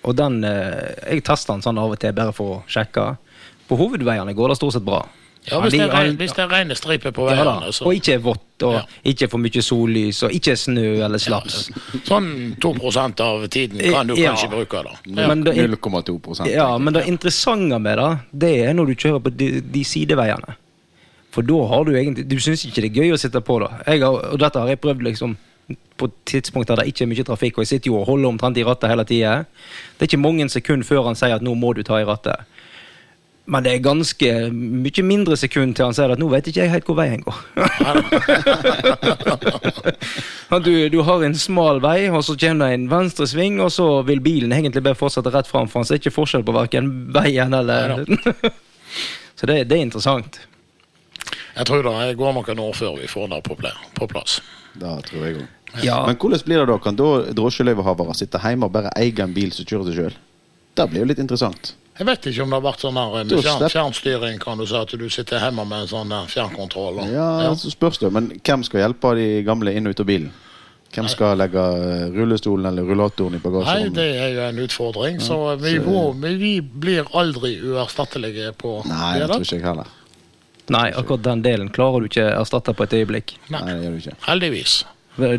Og 0.07 0.15
den 0.15 0.43
eh, 0.47 0.93
Jeg 1.11 1.23
tester 1.27 1.53
den 1.57 1.63
sånn 1.65 1.79
av 1.81 1.91
og 1.95 1.99
til 1.99 2.13
bare 2.15 2.33
for 2.35 2.59
å 2.59 2.59
sjekke. 2.69 3.15
På 3.69 3.77
hovedveiene 3.79 4.33
går 4.37 4.53
det 4.53 4.59
stort 4.59 4.77
sett 4.77 4.85
bra. 4.85 5.01
Ja, 5.49 5.61
Hvis 5.63 5.71
det 5.73 5.85
er, 5.85 5.91
regn, 5.93 6.17
hvis 6.19 6.33
det 6.35 6.43
er 6.43 6.49
rene 6.51 6.75
striper 6.75 7.13
på 7.15 7.25
ja, 7.29 7.37
veiene, 7.39 7.69
så 7.73 7.85
Og 7.87 7.95
ikke 7.95 8.17
er 8.17 8.19
vått, 8.21 8.63
og 8.67 8.73
Ja. 8.75 8.81
ikke 9.07 9.29
for 9.31 9.39
mye 9.39 9.61
sollys, 9.63 10.19
og 10.27 10.33
ikke 10.35 10.55
snø 10.59 10.99
eller 11.05 11.17
slaps. 11.17 11.69
Sånn 12.05 12.27
2% 12.59 13.23
av 13.23 13.47
tiden 13.47 13.79
kan 13.79 14.07
du 14.07 14.15
Ja. 14.19 14.33
kanskje 14.33 14.49
bruke 14.51 14.83
det. 14.83 14.95
Ja. 15.15 15.29
0,2 15.33 16.19
prosent. 16.21 16.49
ja, 16.51 16.77
men 16.77 16.93
det 16.93 17.07
interessante 17.07 17.79
med 17.79 17.97
det, 17.97 18.09
det 18.33 18.51
er 18.67 18.73
når 18.73 18.85
du 18.87 18.95
kjører 18.95 19.23
på 19.23 19.35
de, 19.37 19.61
de 19.61 19.83
sideveiene. 19.83 20.55
For 21.31 21.41
da 21.41 21.65
har 21.67 21.83
du 21.85 21.91
egentlig 21.93 22.27
Du 22.27 22.35
syns 22.39 22.65
ikke 22.65 22.81
det 22.81 22.91
er 22.91 23.01
gøy 23.03 23.13
å 23.13 23.17
sitte 23.17 23.39
på 23.41 23.59
det. 23.63 23.69
Jeg 23.87 24.01
har, 24.03 24.11
og 24.33 24.39
dette 24.39 24.59
har 24.59 24.67
jeg 24.67 24.81
prøvd 24.81 25.03
liksom 25.07 25.37
på 25.99 26.07
tidspunkt 26.29 26.69
der 26.69 26.79
det 26.79 26.87
ikke 26.91 27.03
er 27.03 27.11
mye 27.11 27.25
trafikk, 27.27 27.57
og 27.57 27.61
jeg 27.65 27.71
sitter 27.73 27.91
jo 27.91 27.99
og 27.99 28.07
holder 28.07 28.29
omtrent 28.29 28.57
i 28.57 28.63
rattet 28.63 28.91
hele 28.91 29.05
tida. 29.05 29.33
Det 29.97 30.05
er 30.05 30.11
ikke 30.11 30.21
mange 30.21 30.49
sekunder 30.49 30.87
før 30.87 31.11
han 31.11 31.19
sier 31.19 31.35
at 31.35 31.43
'nå 31.43 31.53
må 31.55 31.73
du 31.73 31.83
ta 31.83 31.99
i 31.99 32.07
rattet'. 32.07 32.45
Men 33.49 33.63
det 33.65 33.71
er 33.73 33.79
ganske 33.81 34.51
mye 34.53 35.03
mindre 35.03 35.37
sekund 35.37 35.75
til 35.75 35.85
han 35.85 35.93
sier 35.93 36.11
at 36.13 36.19
'nå 36.19 36.29
vet 36.29 36.47
ikke 36.47 36.61
jeg 36.61 36.71
helt 36.71 36.85
hvor 36.85 36.95
veien 36.95 37.23
går'. 37.23 37.43
Du, 40.65 40.89
du 40.89 41.01
har 41.05 41.23
en 41.23 41.35
smal 41.35 41.79
vei, 41.79 42.09
og 42.09 42.23
så 42.25 42.33
kommer 42.33 42.67
det 42.67 42.73
en 42.73 42.89
venstresving, 42.89 43.61
og 43.61 43.71
så 43.71 44.01
vil 44.01 44.19
bilen 44.19 44.51
egentlig 44.51 44.81
bare 44.83 44.97
fortsette 44.97 45.29
rett 45.29 45.47
fram, 45.47 45.67
for 45.69 45.79
han 45.79 45.85
ser 45.85 46.01
ikke 46.01 46.15
forskjell 46.15 46.43
på 46.43 46.55
verken 46.55 46.89
veien 47.13 47.53
eller 47.53 48.01
Så 49.39 49.45
det, 49.45 49.69
det 49.69 49.77
er 49.77 49.85
interessant. 49.85 50.39
Jeg 51.55 51.65
tror 51.69 51.85
det 51.85 52.17
går 52.17 52.33
noen 52.33 52.59
år 52.65 52.73
før 52.73 52.97
vi 52.97 53.07
får 53.07 53.29
det 53.29 53.43
på, 53.45 54.07
plass. 54.07 54.41
Da 54.79 54.97
tror 55.05 55.25
jeg 55.25 55.37
òg. 55.37 55.58
Ja. 55.83 56.05
Men 56.07 56.15
hvordan 56.17 56.43
blir 56.45 56.59
det 56.63 56.67
da? 56.71 56.77
Kan 56.81 56.95
da 56.95 57.09
drosjeløyvehavere 57.37 58.15
sitte 58.17 58.39
hjemme 58.41 58.65
og 58.65 58.71
bare 58.73 58.89
eie 58.97 59.13
en 59.23 59.33
bil 59.33 59.51
som 59.55 59.65
kjører 59.65 59.85
seg 59.91 59.95
sjøl? 59.99 60.17
Det 60.75 60.89
blir 60.89 60.99
jo 61.03 61.05
litt 61.11 61.19
interessant. 61.19 61.73
Jeg 61.99 62.07
vet 62.07 62.25
ikke 62.31 62.43
om 62.45 62.49
det 62.53 62.61
har 62.61 62.63
vært 62.71 62.79
sånn 62.85 62.95
her 62.95 63.11
med 63.25 63.33
fjern, 63.43 63.69
fjernstyring, 63.69 64.37
kan 64.39 64.57
du 64.57 64.65
si, 64.65 64.75
at 64.75 64.87
du 64.97 65.09
sitter 65.11 65.39
hjemme 65.43 65.65
med 65.67 65.81
en 65.81 65.87
sånn 65.91 66.09
der 66.09 66.29
fjernkontroll. 66.31 66.99
og- 67.03 67.09
Ja, 67.11 67.53
så 67.55 67.69
spørs 67.69 67.99
det. 67.99 68.11
Men 68.13 68.29
hvem 68.39 68.63
skal 68.63 68.79
hjelpe 68.81 69.15
de 69.15 69.43
gamle 69.43 69.75
inn 69.75 69.85
og 69.87 69.91
ut 69.91 69.99
av 69.99 70.05
bilen? 70.05 70.31
Hvem 70.93 71.07
skal 71.07 71.37
legge 71.37 71.59
eh, 71.59 72.09
rullestolen 72.15 72.65
eller 72.65 72.81
rullatoren 72.83 73.35
i 73.35 73.39
Nei, 73.43 73.89
det 73.89 74.07
er 74.15 74.29
jo 74.33 74.41
en 74.41 74.57
utfordring. 74.67 75.19
Så 75.21 75.59
vi, 75.59 75.75
så- 75.77 75.83
må, 75.85 76.13
vi 76.39 76.61
blir 76.61 77.03
aldri 77.13 77.59
uerstattelige 77.61 78.53
på 78.57 78.85
Nei, 78.87 79.19
det. 79.19 79.27
tror 79.29 79.41
ikke 79.41 79.59
jeg 79.59 79.61
heller. 79.61 79.85
Nei, 80.69 80.91
akkurat 80.91 81.21
den 81.21 81.41
delen 81.41 81.69
klarer 81.69 81.99
du 81.99 82.07
ikke 82.07 82.31
erstatte 82.39 82.73
på 82.73 82.83
et 82.83 82.91
øyeblikk. 82.91 83.33
Nei, 83.49 83.59
det 83.65 83.83
gjør 83.83 83.91
du 83.91 83.97
ikke. 84.09 84.15
Heldigvis. 84.25 84.83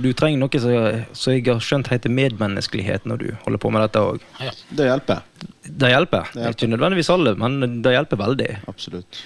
Du 0.03 0.11
trenger 0.17 0.43
noe 0.43 0.61
som 0.61 1.35
jeg 1.35 1.47
har 1.47 1.63
skjønt 1.65 1.91
heter 1.93 2.13
medmenneskelighet 2.13 3.07
når 3.09 3.23
du 3.23 3.29
holder 3.45 3.63
på 3.63 3.73
med 3.73 3.85
dette 3.87 4.03
òg. 4.05 4.25
Ja. 4.43 4.53
Det 4.69 4.89
hjelper. 4.89 5.23
Det 5.65 5.93
hjelper. 5.93 6.31
Det 6.33 6.43
hjelper. 6.43 6.57
Ikke 6.57 6.71
nødvendigvis 6.71 7.13
alle, 7.15 7.35
men 7.41 7.81
det 7.85 7.95
hjelper 7.97 8.21
veldig. 8.21 8.51
Absolutt. 8.71 9.21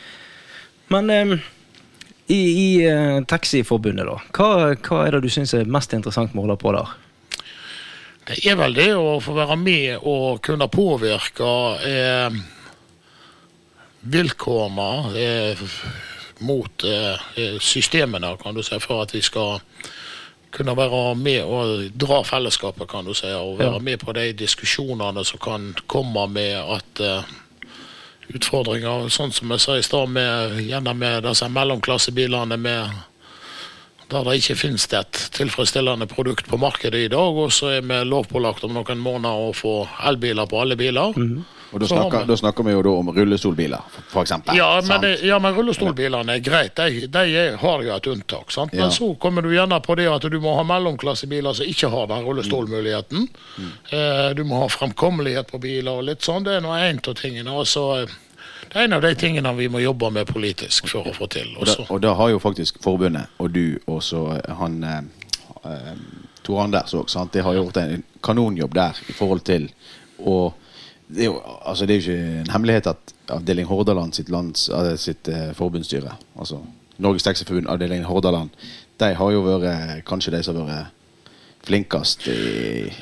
Men 0.95 1.11
um, 1.11 1.39
i, 2.27 2.41
i 2.41 2.69
uh, 2.87 3.25
Taxiforbundet, 3.29 4.07
da. 4.07 4.19
Hva, 4.37 4.75
hva 4.87 5.07
er 5.07 5.17
det 5.17 5.25
du 5.27 5.33
syns 5.33 5.57
er 5.57 5.71
mest 5.71 5.97
interessant 5.97 6.35
med 6.35 6.45
å 6.45 6.47
holde 6.49 6.61
på 6.63 6.75
der? 6.77 6.95
Det 8.25 8.41
er 8.49 8.57
vel 8.57 8.73
det 8.73 8.89
å 8.97 9.19
få 9.21 9.35
være 9.37 9.57
med 9.61 10.07
og 10.09 10.39
kunne 10.45 10.71
påvirke 10.73 11.49
eh, 11.85 12.37
vilkårene 14.01 14.87
eh, 15.21 15.61
mot 16.49 16.87
eh, 16.89 17.59
systemene, 17.61 18.33
kan 18.41 18.57
du 18.57 18.63
si, 18.65 18.79
for 18.81 19.05
at 19.05 19.13
vi 19.13 19.21
skal 19.25 19.61
kunne 20.55 20.77
være 20.79 21.15
med 21.19 21.41
og 21.45 21.87
dra 21.99 22.21
fellesskapet, 22.27 22.89
kan 22.91 23.07
du 23.07 23.15
si. 23.17 23.31
Og 23.35 23.59
være 23.59 23.81
med 23.83 24.03
på 24.03 24.15
de 24.17 24.29
diskusjonene 24.39 25.25
som 25.27 25.43
kan 25.43 25.73
komme 25.91 26.27
med 26.31 26.55
at 26.59 27.03
uh, 27.03 27.33
utfordringer, 28.35 29.09
sånn 29.13 29.35
som 29.35 29.51
jeg 29.55 29.65
sa 29.65 29.79
i 29.79 29.85
stad, 29.87 30.13
med, 30.15 30.61
gjerne 30.65 30.95
med 30.97 31.27
disse 31.27 31.49
mellomklassebilene 31.51 32.61
med 32.61 33.03
der 34.13 34.27
det 34.27 34.35
ikke 34.39 34.59
finnes 34.61 34.85
et 34.93 35.19
tilfredsstillende 35.35 36.07
produkt 36.07 36.47
på 36.47 36.59
markedet 36.61 37.07
i 37.07 37.11
dag, 37.13 37.39
og 37.41 37.53
så 37.53 37.73
er 37.79 37.87
vi 37.89 38.03
lovpålagt 38.05 38.67
om 38.67 38.75
noen 38.77 39.01
måneder 39.01 39.49
å 39.49 39.55
få 39.57 39.75
elbiler 40.11 40.47
på 40.51 40.61
alle 40.61 40.77
biler. 40.79 41.17
Og 41.75 41.81
da 41.83 41.87
snakker, 41.91 42.25
da 42.29 42.37
snakker 42.39 42.65
vi 42.65 42.73
jo 42.73 42.83
da 42.87 42.91
om 43.01 43.09
rullestolbiler, 43.11 43.81
eksempel. 44.21 44.55
Ja, 44.57 44.69
men, 44.77 44.87
sant? 44.87 45.03
det- 45.03 45.25
ja, 45.27 45.39
men 45.43 45.55
rullestolbilene 45.57 46.37
er 46.37 46.39
greit. 46.39 46.77
De, 46.79 47.07
de 47.11 47.23
er, 47.35 47.57
har 47.57 47.83
jo 47.83 47.97
et 47.97 48.07
unntak. 48.07 48.53
Sant? 48.55 48.73
Ja. 48.73 48.85
Men 48.85 48.93
så 48.95 49.09
kommer 49.19 49.43
du 49.43 49.51
gjerne 49.51 49.81
på 49.83 49.97
det 49.99 50.07
at 50.07 50.23
du 50.31 50.39
må 50.41 50.55
ha 50.55 50.63
mellomklassebiler 50.69 51.53
som 51.59 51.67
ikke 51.67 51.91
har 51.91 52.07
den 52.13 52.23
rullestolmuligheten. 52.29 53.27
Mm. 53.59 53.73
Eh, 53.91 54.29
du 54.39 54.45
må 54.47 54.63
ha 54.63 54.69
fremkommelighet 54.71 55.51
på 55.51 55.59
biler 55.59 55.99
og 55.99 56.07
litt 56.07 56.23
sånn. 56.23 56.47
Det 56.47 56.61
er 56.61 56.63
nå 56.63 56.71
en 56.79 57.03
av 57.03 57.19
tingene. 57.19 57.51
Altså, 57.51 57.89
eh, 58.05 58.15
det 58.71 58.79
er 58.79 58.85
en 58.85 58.93
av 58.93 59.03
de 59.03 59.15
tingene 59.19 59.55
vi 59.59 59.69
må 59.69 59.83
jobbe 59.83 60.11
med 60.15 60.31
politisk 60.31 60.89
for 60.95 61.11
å 61.11 61.15
få 61.15 61.27
til. 61.27 61.57
Også. 61.59 61.87
og 61.91 62.01
da 62.07 62.15
har 62.15 62.31
jo 62.31 62.39
faktisk 62.43 62.79
forbundet, 62.83 63.35
og 63.39 63.51
du 63.53 63.79
og 63.87 64.03
så 64.03 64.29
han 64.63 64.83
eh, 64.85 65.01
eh, 65.65 65.95
Tor 66.45 66.63
Anders 66.65 66.95
òg. 66.95 67.11
De 67.33 67.43
har 67.43 67.55
gjort 67.55 67.77
en 67.83 68.03
kanonjobb 68.23 68.75
der 68.75 68.99
i 69.09 69.13
forhold 69.17 69.45
til 69.45 69.69
å 70.23 70.53
det 71.09 71.27
er, 71.27 71.29
jo, 71.29 71.41
altså 71.67 71.87
det 71.87 71.95
er 71.95 72.01
ikke 72.01 72.41
en 72.41 72.51
hemmelighet 72.51 72.87
at 72.87 73.15
avdeling 73.35 73.69
Hordaland 73.69 74.13
sitt, 74.17 74.31
lands, 74.33 74.69
eh, 74.69 74.95
sitt 74.97 75.29
eh, 75.29 75.53
forbundsstyre, 75.57 76.17
altså 76.39 76.63
Norges 76.99 77.23
Taxiforbund, 77.27 77.69
avdeling 77.69 78.05
Hordaland, 78.09 78.51
de 79.01 79.11
har 79.15 79.33
jo 79.35 79.43
vært 79.45 79.69
eh, 79.69 79.97
kanskje 80.07 80.37
de 80.37 80.43
som 80.47 80.57
har 80.63 80.71
vært 80.71 81.01
flinkest 81.65 82.27
i, 82.29 82.93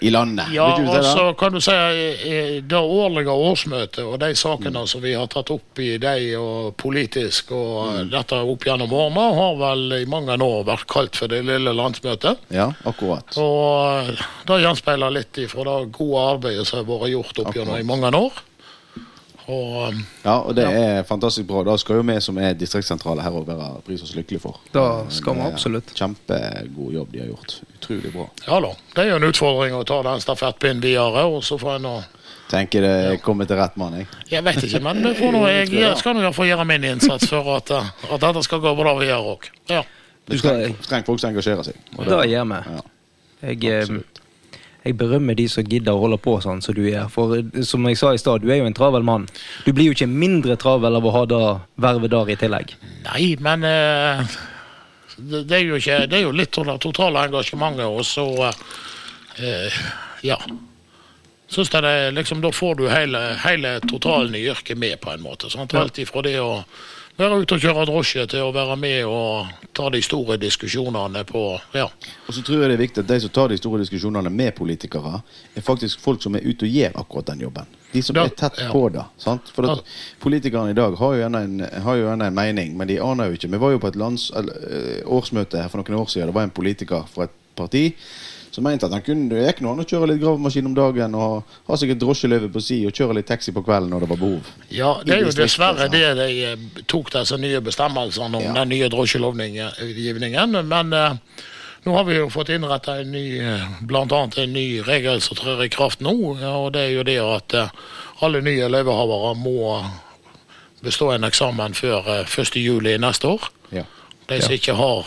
i 0.00 0.10
landet. 0.10 0.50
Ja, 0.52 0.66
og 0.76 1.04
så 1.04 1.24
kan 1.40 1.52
du 1.52 1.60
si 1.60 1.72
eh, 1.72 2.26
eh, 2.28 2.50
det 2.62 2.76
årlige 2.80 3.32
årsmøtet 3.32 4.04
og 4.04 4.18
de 4.20 4.30
Mm. 4.30 4.36
sakene 4.36 4.82
som 4.88 5.00
vi 5.02 5.14
har 5.14 5.26
tatt 5.32 5.50
opp 5.50 5.78
i 5.82 5.96
de 5.98 6.36
og 6.36 6.76
politisk 6.76 7.52
og 7.52 7.86
Mm. 7.90 7.96
eh, 8.00 8.04
dette 8.18 8.34
opp 8.36 8.64
gjennom 8.64 8.92
årene, 8.92 9.24
har 9.40 9.56
vel 9.56 9.92
i 10.02 10.04
mange 10.06 10.36
år 10.36 10.64
vært 10.64 10.86
kalt 10.86 11.16
for 11.16 11.28
det 11.28 11.42
lille 11.44 11.72
landsmøtet. 11.74 12.38
Ja, 12.50 12.70
akkurat. 12.84 13.36
Og 13.36 14.14
det 14.46 14.60
gjenspeiler 14.62 15.10
litt 15.10 15.32
ifra 15.38 15.64
det 15.80 15.92
gode 15.92 16.26
arbeidet 16.36 16.66
som 16.66 16.78
har 16.84 16.88
vært 16.98 17.10
gjort 17.10 17.38
opp 17.46 17.54
gjennom 17.54 17.78
i 17.78 17.82
mange 17.82 18.12
år. 18.16 18.32
Og 19.50 19.88
eh, 19.92 19.98
Ja, 20.24 20.36
og 20.46 20.54
det 20.54 20.64
er 20.68 21.02
fantastisk 21.08 21.46
bra. 21.48 21.62
Da 21.66 21.74
skal 21.80 21.98
jo 22.00 22.04
vi 22.06 22.16
som 22.22 22.38
er 22.38 22.54
distriktssentrale 22.54 23.24
her 23.24 23.34
òg 23.40 23.48
være 23.48 23.82
pris 23.86 24.02
oss 24.06 24.14
lykkelige 24.14 24.42
for. 24.44 24.60
Da 24.74 24.84
Eh, 25.02 25.10
skal 25.16 25.34
vi 25.34 25.40
er 25.44 25.50
absolutt. 25.52 25.92
Kjempegod 25.98 26.92
jobb 26.94 27.10
de 27.12 27.20
har 27.24 27.30
gjort. 27.32 27.56
Utrolig 27.80 28.12
bra. 28.14 28.28
ja 28.46 28.60
da, 28.60 28.72
det 28.94 29.04
er 29.04 29.10
jo 29.10 29.16
en 29.20 29.28
utfordring 29.30 29.74
å 29.74 29.84
ta 29.88 30.00
den 30.06 30.20
stafettpinnen 30.22 30.82
videre. 30.84 31.24
Og 31.26 31.42
så 31.44 31.58
får 31.60 31.76
en 31.80 31.86
nå 31.88 31.98
Tenker 32.50 32.82
det 32.82 33.20
kommer 33.22 33.46
til 33.46 33.54
rett 33.60 33.76
mann, 33.78 33.92
jeg. 33.94 34.06
Jeg 34.32 34.42
vet 34.42 34.56
ikke, 34.66 34.80
men 34.82 35.04
får 35.14 35.32
nå, 35.36 35.44
jeg, 35.46 35.68
jeg 35.84 35.98
skal 36.00 36.16
nå 36.16 36.24
iallfall 36.24 36.48
gjøre 36.48 36.64
min 36.66 36.82
innsats 36.88 37.28
for 37.30 37.46
at, 37.56 37.70
eh, 37.70 37.90
at 38.10 38.20
dette 38.24 38.42
skal 38.42 38.58
gå 38.64 38.72
bra 38.74 38.96
videre 38.98 39.20
òg. 39.22 39.46
Ja. 39.70 39.84
Det 40.26 40.34
Du 40.34 40.38
skal- 40.38 40.74
trenger 40.88 41.06
folk 41.06 41.20
som 41.22 41.30
engasjerer 41.30 41.62
seg. 41.68 41.78
Og 41.96 42.04
Det 42.10 42.18
gjør 42.32 42.48
vi. 42.50 42.58
Ja. 42.74 42.82
Jeg, 43.40 43.86
jeg 44.84 44.96
berømmer 44.96 45.36
de 45.36 45.44
som 45.50 45.66
gidder 45.66 45.92
å 45.92 46.00
holde 46.04 46.16
på 46.22 46.38
sånn 46.40 46.62
som 46.64 46.76
du 46.76 46.84
er. 46.88 47.08
For 47.12 47.36
eh, 47.36 47.64
som 47.66 47.84
jeg 47.88 47.98
sa 48.00 48.14
i 48.14 48.20
stad, 48.20 48.44
du 48.44 48.52
er 48.52 48.62
jo 48.62 48.68
en 48.68 48.76
travel 48.76 49.04
mann. 49.06 49.26
Du 49.66 49.74
blir 49.76 49.90
jo 49.90 49.96
ikke 49.96 50.08
mindre 50.08 50.56
travel 50.60 50.96
av 50.96 51.06
å 51.06 51.12
ha 51.18 51.26
det 51.28 51.42
vervet 51.84 52.14
der 52.14 52.32
i 52.32 52.38
tillegg. 52.40 52.72
Nei, 53.04 53.26
men 53.44 53.66
uh, 53.66 54.38
det, 55.18 55.44
det, 55.44 55.58
er 55.58 55.66
jo 55.66 55.80
ikke, 55.80 56.00
det 56.08 56.20
er 56.20 56.24
jo 56.24 56.32
litt 56.36 56.60
av 56.60 56.70
det 56.72 56.78
totale 56.86 57.26
engasjementet, 57.28 57.86
og 57.88 58.06
så 58.08 58.26
uh, 58.48 59.84
Ja. 60.26 60.40
Syns 61.50 61.72
jeg 61.72 61.82
det 61.82 62.12
liksom, 62.14 62.38
Da 62.44 62.52
får 62.54 62.76
du 62.78 62.84
hele, 62.86 63.20
hele 63.42 63.72
totalen 63.82 64.36
i 64.38 64.44
yrket 64.46 64.78
med, 64.78 65.00
på 65.02 65.10
en 65.10 65.24
måte. 65.24 65.50
Sant? 65.50 65.74
Alt 65.74 65.98
ifra 65.98 66.22
det 66.22 66.36
å 66.38 66.60
være 67.20 67.40
ute 67.42 67.56
og 67.56 67.62
kjøre 67.62 67.84
drosje 67.88 68.24
til 68.32 68.44
å 68.46 68.52
være 68.54 68.76
med 68.80 69.04
og 69.08 69.50
ta 69.76 69.88
de 69.92 70.00
store 70.02 70.36
diskusjonene 70.40 71.22
på 71.28 71.42
Ja. 71.76 71.86
Og 72.26 72.34
så 72.34 72.42
tror 72.44 72.62
jeg 72.62 72.70
det 72.70 72.76
er 72.78 72.82
viktig 72.84 73.02
at 73.04 73.10
de 73.10 73.18
som 73.20 73.30
tar 73.34 73.48
de 73.52 73.58
store 73.60 73.82
diskusjonene 73.84 74.30
med 74.32 74.54
politikere, 74.56 75.20
er 75.56 75.64
faktisk 75.66 76.00
folk 76.00 76.22
som 76.22 76.34
er 76.38 76.46
ute 76.46 76.66
og 76.68 76.72
gjør 76.78 76.96
akkurat 77.02 77.26
den 77.32 77.40
jobben. 77.46 77.66
De 77.92 78.02
som 78.02 78.14
Da- 78.14 78.24
er 78.24 78.28
tett 78.38 78.58
ja. 78.60 78.70
på 78.72 78.88
det. 78.92 79.04
sant? 79.18 79.48
For 79.54 79.68
at 79.70 79.84
Politikerne 80.20 80.70
i 80.70 80.74
dag 80.78 80.96
har 80.96 81.14
jo, 81.14 81.20
gjerne 81.20 81.42
en, 81.44 82.22
en 82.22 82.34
mening, 82.34 82.76
men 82.76 82.86
de 82.88 82.98
aner 83.00 83.26
jo 83.30 83.32
ikke. 83.38 83.50
Vi 83.50 83.58
var 83.58 83.70
jo 83.72 83.78
på 83.78 83.88
et 83.88 83.96
lands, 83.96 84.30
eller, 84.36 84.54
eh, 84.70 85.02
årsmøte 85.06 85.60
her 85.60 85.68
for 85.68 85.78
noen 85.82 85.98
år 86.00 86.06
siden. 86.08 86.26
Det 86.26 86.34
var 86.34 86.42
en 86.42 86.50
politiker 86.50 87.04
fra 87.10 87.24
et 87.24 87.30
parti 87.56 87.94
som 88.50 88.64
mente 88.66 88.86
at 88.88 88.92
han 88.96 89.02
kunne 89.06 89.28
det 89.30 89.44
gikk 89.46 89.60
nå 89.62 89.72
an 89.76 89.82
å 89.82 89.86
kjøre 89.86 90.08
litt 90.10 90.20
gravemaskin 90.22 90.66
om 90.66 90.74
dagen 90.74 91.14
og 91.14 91.44
ha 91.68 91.76
seg 91.78 91.92
et 91.94 92.00
drosjeløyve 92.02 92.48
på 92.50 92.62
si 92.64 92.80
og 92.88 92.92
kjøre 92.96 93.14
litt 93.20 93.28
taxi 93.30 93.52
på 93.54 93.62
kvelden 93.62 93.92
når 93.94 94.02
det 94.04 94.08
var 94.10 94.20
behov. 94.24 94.48
Ja, 94.74 94.90
det 95.06 95.14
er 95.14 95.22
jo 95.28 95.30
dessverre 95.38 95.86
det 95.92 96.02
de 96.18 96.26
eh, 96.48 96.64
tok 96.90 97.12
disse 97.14 97.38
nye 97.38 97.60
bestemmelsene 97.62 98.36
om 98.40 98.42
Ja. 98.48 98.52
den 98.58 98.72
nye 98.74 98.88
drosjelovgivningen. 98.90 100.58
Men 100.68 100.92
eh, 100.92 101.14
nå 101.84 101.94
har 101.96 102.04
vi 102.04 102.18
jo 102.18 102.26
fått 102.30 102.50
innretta 102.52 102.98
en 103.00 103.12
ny, 103.14 103.24
bl.a. 103.38 103.86
blant 103.86 104.12
annet 104.12 104.38
en 104.42 104.52
ny 104.52 104.66
regel 104.82 105.20
som 105.24 105.38
trer 105.38 105.62
i 105.64 105.70
kraft 105.72 106.02
nå. 106.04 106.12
Og 106.34 106.72
det 106.74 106.80
er 106.88 106.94
jo 106.98 107.06
det 107.06 107.18
at 107.22 107.54
eh, 107.54 107.70
alle 108.20 108.42
nye 108.44 108.68
løyvehavere 108.68 109.34
må 109.40 109.78
bestå 110.84 111.12
en 111.14 111.24
eksamen 111.28 111.74
før 111.78 112.10
eh, 112.18 112.26
1. 112.38 112.56
juli 112.60 112.98
neste 113.00 113.30
år. 113.30 113.48
Ja. 113.70 113.86
De 114.28 114.42
som 114.42 114.52
ikke 114.58 114.74
har 114.78 115.06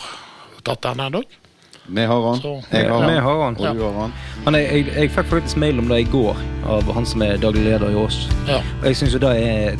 tatt 0.64 0.82
den 0.88 1.00
ennå. 1.10 1.22
Vi 1.86 2.04
har 2.04 2.22
han. 2.30 2.40
Jeg 2.70 2.88
har 2.88 3.02
han. 3.02 3.22
har 3.22 3.44
han. 3.44 3.56
Og 3.56 3.76
du 3.76 3.82
har 3.82 3.92
han. 4.00 4.12
Men 4.44 4.54
jeg, 4.54 4.70
jeg, 4.72 4.86
jeg 4.96 5.10
fikk 5.12 5.28
faktisk 5.32 5.56
mail 5.60 5.78
om 5.78 5.90
det 5.90 6.00
i 6.00 6.08
går 6.08 6.38
av 6.64 6.88
han 6.96 7.06
som 7.06 7.22
er 7.22 7.36
daglig 7.40 7.66
leder 7.66 7.92
i 7.92 7.98
Ås. 8.00 8.24
Ja. 8.48 8.62
Og 8.80 8.88
jeg 8.88 8.96
syns 9.02 9.16
jo 9.16 9.20
det 9.20 9.34
er 9.36 9.76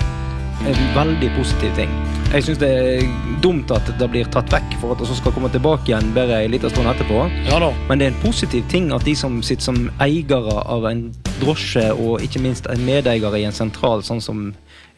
en 0.68 0.82
veldig 0.94 1.30
positiv 1.38 1.72
ting. 1.78 1.94
Jeg 2.34 2.44
syns 2.44 2.60
det 2.60 2.68
er 2.68 3.08
dumt 3.42 3.70
at 3.72 3.88
det 3.98 4.08
blir 4.10 4.28
tatt 4.32 4.52
vekk 4.52 4.76
for 4.82 4.94
at 4.94 5.00
det 5.00 5.16
skal 5.16 5.34
komme 5.34 5.50
tilbake 5.54 5.90
igjen 5.90 6.12
bare 6.16 6.42
en 6.44 6.52
liten 6.52 6.72
stund 6.72 6.90
etterpå. 6.90 7.24
ja 7.48 7.60
da. 7.62 7.70
Men 7.88 8.00
det 8.00 8.08
er 8.08 8.14
en 8.14 8.22
positiv 8.24 8.64
ting 8.72 8.92
at 8.92 9.04
de 9.06 9.14
som 9.16 9.40
sitter 9.42 9.70
som 9.70 9.80
eiere 10.02 10.60
av 10.60 10.86
en 10.90 11.06
drosje, 11.40 11.88
og 11.92 12.22
ikke 12.24 12.42
minst 12.42 12.68
en 12.70 12.84
medeier 12.84 13.38
i 13.38 13.44
en 13.48 13.54
sentral, 13.54 14.04
sånn 14.04 14.22
som 14.24 14.46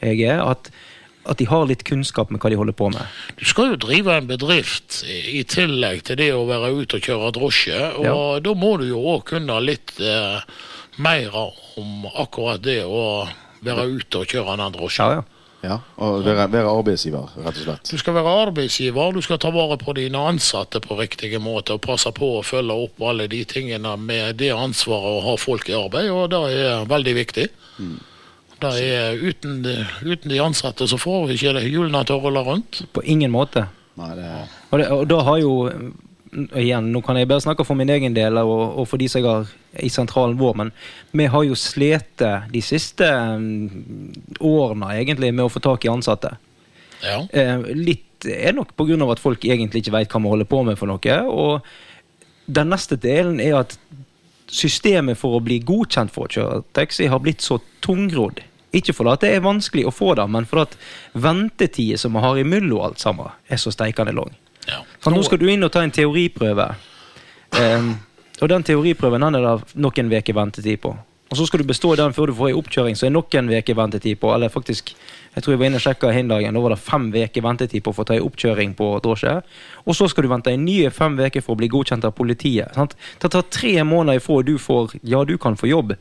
jeg 0.02 0.26
er, 0.26 0.42
at, 0.42 0.70
at 1.26 1.40
de 1.40 1.48
har 1.50 1.66
litt 1.68 1.84
kunnskap 1.86 2.30
med 2.30 2.40
hva 2.42 2.50
de 2.52 2.58
holder 2.60 2.76
på 2.76 2.90
med. 2.94 3.18
Du 3.38 3.44
skal 3.48 3.72
jo 3.72 3.80
drive 3.86 4.16
en 4.16 4.30
bedrift 4.30 5.02
i 5.06 5.42
tillegg 5.48 6.04
til 6.06 6.20
det 6.20 6.30
å 6.34 6.46
være 6.48 6.72
ute 6.76 7.00
og 7.00 7.08
kjøre 7.08 7.32
drosje. 7.36 7.80
Og 8.02 8.42
da 8.44 8.56
må 8.58 8.76
du 8.80 8.88
jo 8.90 9.02
òg 9.14 9.26
kunne 9.32 9.60
litt 9.64 9.96
eh, 10.00 10.42
mer 11.02 11.40
om 11.40 12.06
akkurat 12.14 12.62
det 12.62 12.82
å 12.86 13.26
være 13.66 13.88
ute 13.96 14.22
og 14.22 14.30
kjøre 14.30 14.60
den 14.60 14.76
drosjen. 14.78 15.16
Ja, 15.16 15.22
ja. 15.22 15.32
Ja, 15.64 15.78
og 16.04 16.20
være, 16.22 16.44
være 16.52 16.70
arbeidsgiver, 16.70 17.30
rett 17.42 17.56
og 17.56 17.64
slett. 17.64 17.90
Du 17.90 17.98
skal 17.98 18.14
være 18.14 18.34
arbeidsgiver, 18.44 19.14
du 19.16 19.24
skal 19.24 19.40
ta 19.42 19.50
vare 19.54 19.78
på 19.80 19.94
dine 19.96 20.20
ansatte 20.30 20.82
på 20.84 20.98
riktig 21.00 21.32
måte 21.42 21.74
og 21.74 21.82
passe 21.86 22.12
på 22.14 22.28
å 22.36 22.44
følge 22.46 22.76
opp 22.84 23.00
alle 23.02 23.26
de 23.32 23.40
tingene 23.48 23.96
med 23.98 24.38
det 24.42 24.52
ansvaret 24.54 25.16
å 25.16 25.24
ha 25.30 25.38
folk 25.40 25.70
i 25.72 25.78
arbeid, 25.78 26.12
og 26.12 26.28
det 26.34 26.42
er 26.60 26.86
veldig 26.90 27.16
viktig. 27.18 27.48
Det 27.80 27.88
er 28.64 29.20
uten, 29.20 29.60
uten 30.02 30.32
de 30.32 30.40
ansatte 30.40 30.88
så 30.88 30.98
får 30.98 31.26
vi 31.28 31.36
ikke 31.36 31.62
hjulene 31.66 32.02
til 32.06 32.16
å 32.16 32.22
rulle 32.24 32.42
rundt. 32.46 32.82
På 32.92 33.04
ingen 33.04 33.32
måte. 33.34 33.66
Nei, 34.00 34.12
det 34.16 34.26
er 34.28 34.44
Og, 34.70 34.78
det, 34.78 34.90
og 34.92 35.06
da 35.08 35.22
har 35.28 35.40
jo 35.40 35.54
Igjen, 36.36 36.90
nå 36.92 37.00
kan 37.00 37.16
jeg 37.16 37.28
bare 37.30 37.40
snakke 37.40 37.64
for 37.64 37.78
min 37.78 37.88
egen 37.88 38.12
del 38.12 38.36
og, 38.42 38.80
og 38.82 38.88
for 38.90 39.00
de 39.00 39.06
som 39.08 39.22
jeg 39.22 39.30
har 39.30 39.52
i 39.80 39.88
sentralen 39.88 40.34
vår, 40.36 40.56
men 40.58 40.72
vi 41.16 41.28
har 41.32 41.44
jo 41.46 41.54
slitt 41.56 42.20
de 42.20 42.60
siste 42.60 43.06
mm, 43.08 44.34
årene 44.44 44.90
egentlig 44.98 45.30
med 45.32 45.46
å 45.46 45.52
få 45.52 45.62
tak 45.64 45.86
i 45.86 45.88
ansatte. 45.88 46.34
Ja. 47.00 47.22
Eh, 47.30 47.64
litt 47.72 48.26
er 48.28 48.52
nok 48.56 48.74
pga. 48.76 48.98
at 49.12 49.22
folk 49.22 49.44
egentlig 49.44 49.84
ikke 49.84 49.96
veit 49.96 50.12
hva 50.12 50.20
vi 50.20 50.32
holder 50.34 50.50
på 50.50 50.62
med 50.66 50.78
for 50.78 50.90
noe. 50.90 51.16
Og 51.24 51.64
den 52.46 52.68
neste 52.68 52.96
delen 52.96 53.40
er 53.40 53.60
at 53.62 53.78
systemet 54.52 55.18
for 55.18 55.36
å 55.36 55.42
bli 55.44 55.58
godkjent 55.66 56.12
for 56.14 56.26
å 56.26 56.32
kjøre 56.32 56.62
taxi 56.76 57.08
har 57.10 57.22
blitt 57.22 57.44
så 57.44 57.58
tungrodd. 57.84 58.42
Ikke 58.76 58.94
fordi 58.96 59.16
det 59.22 59.32
er 59.34 59.44
vanskelig 59.44 59.86
å 59.88 59.94
få 59.94 60.14
det, 60.18 60.26
men 60.30 60.46
fordi 60.48 60.66
at 60.66 60.76
ventetida 61.26 61.98
som 62.00 62.16
vi 62.16 62.22
har 62.24 62.40
imellom 62.40 62.84
alt 62.88 63.02
sammen, 63.02 63.32
er 63.48 63.60
så 63.62 63.72
steikende 63.72 64.14
lang. 64.16 64.34
ja. 64.68 64.82
For 65.00 65.14
nå 65.14 65.22
skal 65.22 65.38
du 65.38 65.46
inn 65.50 65.64
og 65.64 65.72
ta 65.72 65.82
en 65.82 65.94
teoriprøve. 65.94 66.68
Um, 67.56 67.92
og 68.42 68.50
den 68.50 68.64
teoriprøven 68.66 69.22
den 69.22 69.38
er 69.38 69.46
det 69.46 69.76
noen 69.80 70.10
uker 70.12 70.36
ventetid 70.36 70.82
på. 70.82 70.96
Og 71.30 71.38
så 71.38 71.46
skal 71.46 71.62
du 71.62 71.66
bestå 71.66 71.94
den 71.98 72.14
før 72.14 72.30
du 72.30 72.36
får 72.38 72.52
ei 72.52 72.58
oppkjøring, 72.58 72.98
så 72.98 73.08
er 73.08 73.14
noen 73.14 73.50
uker 73.50 73.78
ventetid 73.78 74.20
på. 74.22 74.30
Eller 74.34 74.52
faktisk, 74.52 74.92
jeg 75.36 75.44
tror 75.44 75.52
jeg 75.52 75.60
var 75.60 75.68
inne 75.68 75.76
og 75.76 75.84
sjekka 75.84 76.10
hin 76.16 76.30
dagen, 76.30 76.56
da 76.56 76.60
var 76.64 76.72
det 76.72 76.80
fem 76.80 77.10
uker 77.12 77.44
ventetid 77.44 77.82
på 77.84 77.92
å 77.92 77.96
få 77.98 78.06
ta 78.08 78.14
ei 78.16 78.24
oppkjøring 78.24 78.72
på 78.78 78.86
drosje. 79.04 79.34
Og 79.84 79.96
så 79.98 80.08
skal 80.08 80.24
du 80.24 80.30
vente 80.32 80.54
en 80.54 80.64
nye 80.64 80.88
fem 80.88 81.18
uker 81.20 81.44
for 81.44 81.52
å 81.52 81.60
bli 81.60 81.68
godkjent 81.68 82.06
av 82.08 82.14
politiet. 82.16 82.72
Sant? 82.72 82.96
Det 83.20 83.28
tar 83.34 83.44
tre 83.52 83.74
måneder 83.84 84.22
ifra 84.22 84.40
du 84.46 84.54
får 84.56 84.96
ja, 85.04 85.20
du 85.28 85.36
kan 85.36 85.58
få 85.60 85.68
jobb, 85.68 85.92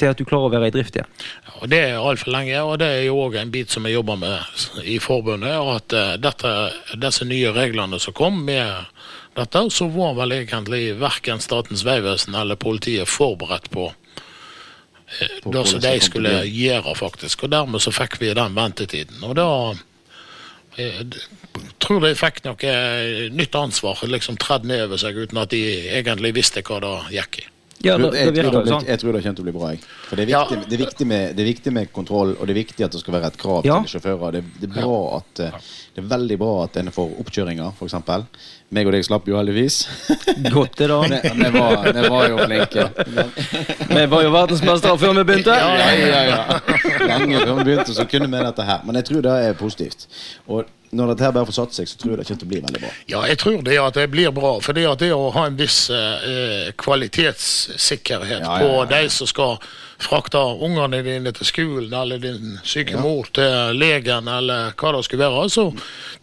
til 0.00 0.08
at 0.08 0.16
du 0.16 0.24
klarer 0.24 0.48
å 0.48 0.54
være 0.54 0.70
i 0.70 0.74
drift 0.78 0.96
igjen. 0.96 1.12
Og 1.60 1.68
Det 1.68 1.82
er 1.90 2.00
altfor 2.00 2.32
lenge, 2.32 2.56
og 2.64 2.78
det 2.80 2.88
er 2.88 3.02
jo 3.04 3.20
òg 3.20 3.36
en 3.36 3.52
bit 3.52 3.68
som 3.68 3.84
vi 3.84 3.92
jobber 3.92 4.16
med 4.16 4.84
i 4.88 4.96
forbundet. 4.96 5.60
At 5.76 5.92
eh, 5.92 6.14
dette, 6.24 6.54
disse 6.96 7.28
nye 7.28 7.52
reglene 7.52 8.00
som 8.00 8.16
kom 8.16 8.40
med 8.46 8.88
dette, 9.36 9.66
så 9.76 9.90
var 9.92 10.16
vel 10.16 10.38
egentlig 10.40 10.94
verken 10.96 11.44
Statens 11.44 11.84
vegvesen 11.84 12.34
eller 12.34 12.56
politiet 12.56 13.12
forberedt 13.12 13.68
På 13.70 13.90
det 15.44 15.62
som 15.66 15.80
de 15.82 15.94
skulle 16.02 16.34
gjøre, 16.46 16.94
faktisk. 16.98 17.44
Og 17.44 17.52
dermed 17.52 17.82
så 17.82 17.92
fikk 17.94 18.20
vi 18.20 18.34
den 18.36 18.56
ventetiden. 18.56 19.22
Og 19.26 19.36
da 19.38 19.48
jeg 20.78 21.06
tror 21.82 22.02
de 22.04 22.12
fikk 22.16 22.44
noe 22.46 22.68
eh, 22.70 23.26
nytt 23.34 23.56
ansvar, 23.58 24.00
liksom 24.06 24.38
tredd 24.40 24.68
ned 24.68 24.86
over 24.86 25.00
seg 25.02 25.18
uten 25.18 25.40
at 25.42 25.50
de 25.52 25.62
egentlig 25.98 26.34
visste 26.38 26.62
hva 26.66 26.78
det 26.84 26.94
gikk 27.16 27.42
i. 27.42 27.46
Ja, 27.80 27.94
det, 27.96 28.10
jeg, 28.12 28.34
det 28.34 28.42
tror 28.44 28.50
virker 28.52 28.64
det, 28.66 28.72
sånn. 28.74 28.86
jeg 28.90 29.00
tror 29.00 29.14
det 29.16 29.20
kommer 29.24 29.36
til 29.38 29.42
å 29.42 29.46
bli 29.48 29.52
bra. 29.56 29.68
Jeg. 29.72 29.78
For 30.08 30.16
det 30.20 30.24
er, 30.26 30.30
Ja. 30.34 30.40
viktig, 30.44 30.68
det, 30.68 30.74
er 30.76 30.82
viktig 30.84 31.06
med, 31.08 31.36
det 31.36 31.40
er 31.44 31.48
viktig 31.48 31.72
med 31.72 31.92
kontroll, 31.96 32.34
og 32.36 32.46
det 32.46 32.52
er 32.52 32.58
viktig 32.60 32.84
at 32.84 32.92
det 32.92 33.00
skal 33.00 33.14
være 33.16 33.30
et 33.32 33.38
krav 33.40 33.64
Ja. 33.64 33.78
til 33.80 33.94
sjåfører. 33.94 34.32
Det, 34.36 34.42
det, 34.60 34.68
er 34.68 34.74
bra 34.82 34.98
at, 35.16 35.40
eh, 35.40 35.68
det 35.96 36.02
er 36.04 36.08
veldig 36.10 36.36
bra 36.42 36.50
at 36.64 36.76
en 36.76 36.90
får 36.92 37.14
oppkjøringer, 37.24 37.72
f.eks. 37.78 37.94
Meg 38.70 38.86
og 38.86 38.92
deg 38.94 39.02
slapp 39.08 39.26
jo 39.26 39.38
heldigvis. 39.40 39.78
Godt 40.54 40.76
det, 40.76 40.88
da. 40.92 41.00
Vi 41.08 41.48
var, 41.56 41.88
var 42.12 42.28
jo 42.28 42.36
flinke. 42.44 42.84
Vi 43.90 44.04
var 44.12 44.26
jo 44.26 44.34
verdensmestere 44.36 44.98
før 45.00 45.16
vi 45.16 45.24
begynte. 45.32 45.56
Ja, 45.56 45.88
ja, 45.96 46.20
ja. 46.28 46.60
Lenge 47.06 47.40
før 47.46 47.56
vi 47.62 47.64
begynte, 47.72 47.96
så 47.96 48.04
kunne 48.06 48.28
vi 48.30 48.44
dette 48.44 48.68
her. 48.68 48.84
Men 48.84 49.00
jeg 49.00 49.08
tror 49.08 49.24
det 49.26 49.38
er 49.48 49.56
positivt. 49.58 50.06
Og 50.46 50.68
når 50.90 51.12
dette 51.12 51.22
her 51.22 51.34
bare 51.34 51.46
får 51.46 51.54
satt 51.54 51.76
seg, 51.76 51.88
så 51.88 51.98
tror 52.00 52.12
jeg 52.12 52.18
det 52.18 52.24
kommer 52.26 52.40
til 52.40 52.48
å 52.48 52.50
bli 52.50 52.60
veldig 52.64 52.80
bra. 52.82 52.88
Ja, 53.12 53.20
jeg 53.30 53.38
tror 53.38 53.60
det 53.66 53.76
at 53.78 53.98
det 53.98 54.06
blir 54.10 54.32
bra. 54.34 54.56
For 54.64 54.74
det, 54.74 54.86
det 54.98 55.12
å 55.14 55.28
ha 55.36 55.44
en 55.46 55.58
viss 55.58 55.84
eh, 55.94 56.72
kvalitetssikkerhet 56.82 58.42
Ja, 58.42 58.56
ja, 58.56 58.56
på 58.58 58.72
ja, 58.72 58.80
på 58.80 58.88
de 58.90 59.12
som 59.14 59.30
skal 59.30 59.60
frakte 60.00 60.40
ungene 60.66 61.02
dine 61.06 61.32
til 61.36 61.46
skolen, 61.46 61.94
eller 61.94 62.18
din 62.18 62.58
syke 62.66 62.98
mor 62.98 63.28
til 63.36 63.78
legen, 63.78 64.28
eller 64.32 64.74
hva 64.80 64.92
det 64.96 65.04
skulle 65.06 65.30
være, 65.30 65.46
så 65.52 65.68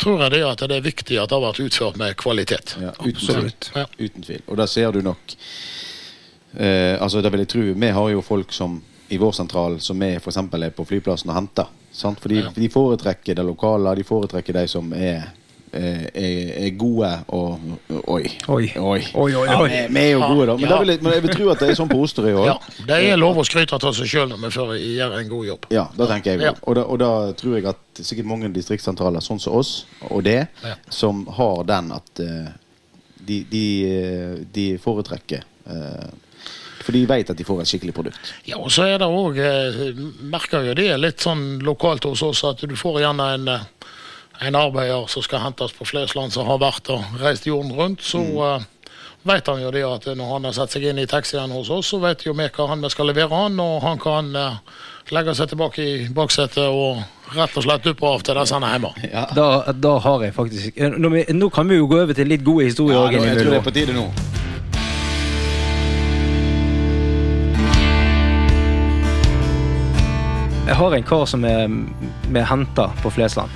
tror 0.01 0.25
jeg 0.25 0.35
det 0.35 0.43
at 0.49 0.65
det 0.67 0.79
er 0.81 0.85
viktig 0.89 1.21
at 1.21 1.31
det 1.31 1.37
har 1.37 1.45
vært 1.45 1.63
utført 1.63 2.01
med 2.01 2.17
kvalitet. 2.19 2.75
Ja, 2.81 2.91
uten, 2.99 3.23
tvil. 3.23 3.87
Uten 4.01 4.27
tvil. 4.27 4.45
Og 4.47 4.59
da 4.59 4.67
ser 4.67 4.91
du 4.91 5.03
nok 5.05 5.37
eh, 6.57 6.95
Altså, 6.99 7.21
det 7.21 7.31
vil 7.31 7.43
jeg 7.43 7.49
tro 7.51 7.63
Vi 7.77 7.89
har 7.99 8.09
jo 8.11 8.23
folk 8.25 8.51
som 8.55 8.81
i 9.07 9.17
vår 9.21 9.31
sentral 9.31 9.77
som 9.79 9.99
vi 9.99 10.17
eksempel 10.17 10.67
er 10.67 10.73
på 10.75 10.83
flyplassen 10.83 11.31
og 11.31 11.37
henter. 11.37 11.69
Sant? 11.97 12.19
For 12.21 12.29
de, 12.29 12.43
Ja. 12.43 12.51
de 12.53 12.69
foretrekker 12.69 13.35
det 13.39 13.43
lokale, 13.45 13.95
de 13.97 14.03
foretrekker 14.05 14.53
de 14.53 14.67
som 14.69 14.91
er, 14.93 15.23
eh, 15.73 16.03
er, 16.13 16.51
er 16.67 16.69
gode 16.77 17.09
og 17.33 17.59
Oi. 18.07 18.27
Oi. 18.47 18.67
Oi. 18.77 19.01
Oi, 19.15 19.31
oi, 19.35 19.45
Ja, 19.47 19.57
vi, 19.63 19.79
vi 19.95 19.99
er 20.03 20.11
jo 20.11 20.19
gode, 20.21 20.45
da. 20.45 20.53
Men, 20.57 20.61
Ja. 20.63 20.69
da 20.69 20.77
vil 20.83 20.87
jeg, 20.93 21.01
men 21.03 21.13
jeg 21.13 21.23
vil 21.23 21.33
tro 21.35 21.49
at 21.49 21.59
det 21.63 21.69
er 21.71 21.79
sånn 21.79 21.89
på 21.89 21.97
Osterøy 22.05 22.33
òg. 22.37 22.45
Ja, 22.45 22.57
Det 22.85 22.99
er 23.11 23.17
lov 23.17 23.37
å 23.41 23.45
skryte 23.47 23.73
av 23.73 23.81
seg 23.97 24.05
sjøl 24.07 24.29
når 24.29 24.37
vi 24.45 24.51
får 24.53 24.75
gjør 24.77 25.17
en 25.19 25.29
god 25.33 25.45
jobb. 25.47 25.65
Ja, 25.73 25.87
da 25.97 26.05
tenker 26.07 26.31
jeg 26.37 26.41
Ja. 26.41 26.53
Og, 26.63 26.75
da, 26.75 26.83
og 26.83 26.99
da 26.99 27.11
tror 27.33 27.55
jeg 27.57 27.65
at 27.65 27.77
sikkert 28.03 28.25
mange 28.29 28.53
distriktssentraler 28.53 29.19
sånn 29.25 29.39
som 29.41 29.53
oss, 29.57 29.85
og 30.11 30.23
det, 30.23 30.47
Ja. 30.63 30.75
som 30.89 31.25
har 31.25 31.63
den 31.63 31.91
at 31.91 32.19
eh, 32.19 32.47
de, 33.25 33.43
de, 33.49 33.65
eh, 33.89 34.35
de 34.53 34.77
foretrekker 34.77 35.41
eh, 35.67 36.07
For 36.87 36.95
de 36.95 37.03
vet 37.03 37.27
at 37.33 37.35
de 37.35 37.43
får 37.43 37.65
et 37.65 37.67
skikkelig 37.67 37.93
produkt. 37.97 38.29
Ja, 38.47 38.61
og 38.61 38.71
så 38.71 38.85
er 38.87 39.01
det 39.01 39.09
òg 39.11 39.41
Merker 40.31 40.63
jo 40.69 40.75
det 40.77 40.93
litt 41.01 41.23
sånn 41.25 41.57
lokalt 41.67 42.07
hos 42.07 42.23
oss 42.23 42.45
at 42.47 42.63
du 42.63 42.75
får 42.79 43.01
gjerne 43.03 43.25
en, 43.35 43.49
eh, 43.51 43.91
en 44.47 44.55
arbeider 44.55 45.09
som 45.11 45.25
skal 45.25 45.43
hentes 45.43 45.75
på 45.75 45.87
Flesland, 45.89 46.31
som 46.31 46.47
har 46.47 46.61
vært 46.63 46.87
og 46.93 47.19
reist 47.19 47.49
jorden 47.49 47.75
rundt. 47.75 48.05
Så 48.07 48.23
eh, 48.23 48.63
vet 49.27 49.51
han 49.51 49.59
jo 49.65 49.73
det 49.75 49.83
at 49.83 50.07
når 50.15 50.31
han 50.31 50.47
har 50.47 50.55
satt 50.55 50.77
seg 50.77 50.87
inn 50.87 51.03
i 51.03 51.09
taxien 51.09 51.51
hos 51.51 51.73
oss, 51.73 51.91
så 51.91 51.99
vet 51.99 52.23
jo 52.23 52.37
vi 52.37 52.47
hva 52.47 52.69
han 52.71 52.87
vi 52.87 52.93
skal 52.95 53.11
levere 53.11 53.35
han, 53.35 53.59
og 53.59 53.83
han 53.83 53.99
kan 53.99 54.31
eh, 54.31 54.57
legge 55.11 55.35
seg 55.35 55.51
tilbake 55.51 55.83
i 55.83 56.07
baksetet 56.15 56.71
og 56.71 57.03
rett 57.35 57.59
og 57.59 57.67
slett 57.67 57.83
duppe 57.83 58.07
av 58.07 58.23
til 58.23 58.39
dess 58.39 58.55
han 58.55 58.63
er 58.63 58.77
hjemme. 58.77 58.95
Ja. 59.17 59.27
Da, 59.35 59.73
da 59.75 59.97
har 60.07 60.23
jeg 60.23 60.39
faktisk 60.39 60.83
nå, 60.95 61.11
nå 61.35 61.51
kan 61.51 61.67
vi 61.67 61.83
jo 61.83 61.91
gå 61.91 62.03
over 62.05 62.15
til 62.15 62.31
litt 62.31 62.47
gode 62.47 62.71
historier. 62.71 63.11
Ja, 63.11 63.31
jeg 63.33 63.43
tror 63.43 63.57
det 63.57 63.63
er 63.65 63.71
på 63.71 63.79
tide 63.81 63.99
nå. 63.99 64.11
Jeg 70.67 70.75
har 70.75 70.93
en 70.93 71.03
kar 71.07 71.23
som 71.31 71.45
er 71.47 71.69
med 71.71 72.43
henter 72.43 72.91
på 72.99 73.11
Flesland. 73.15 73.51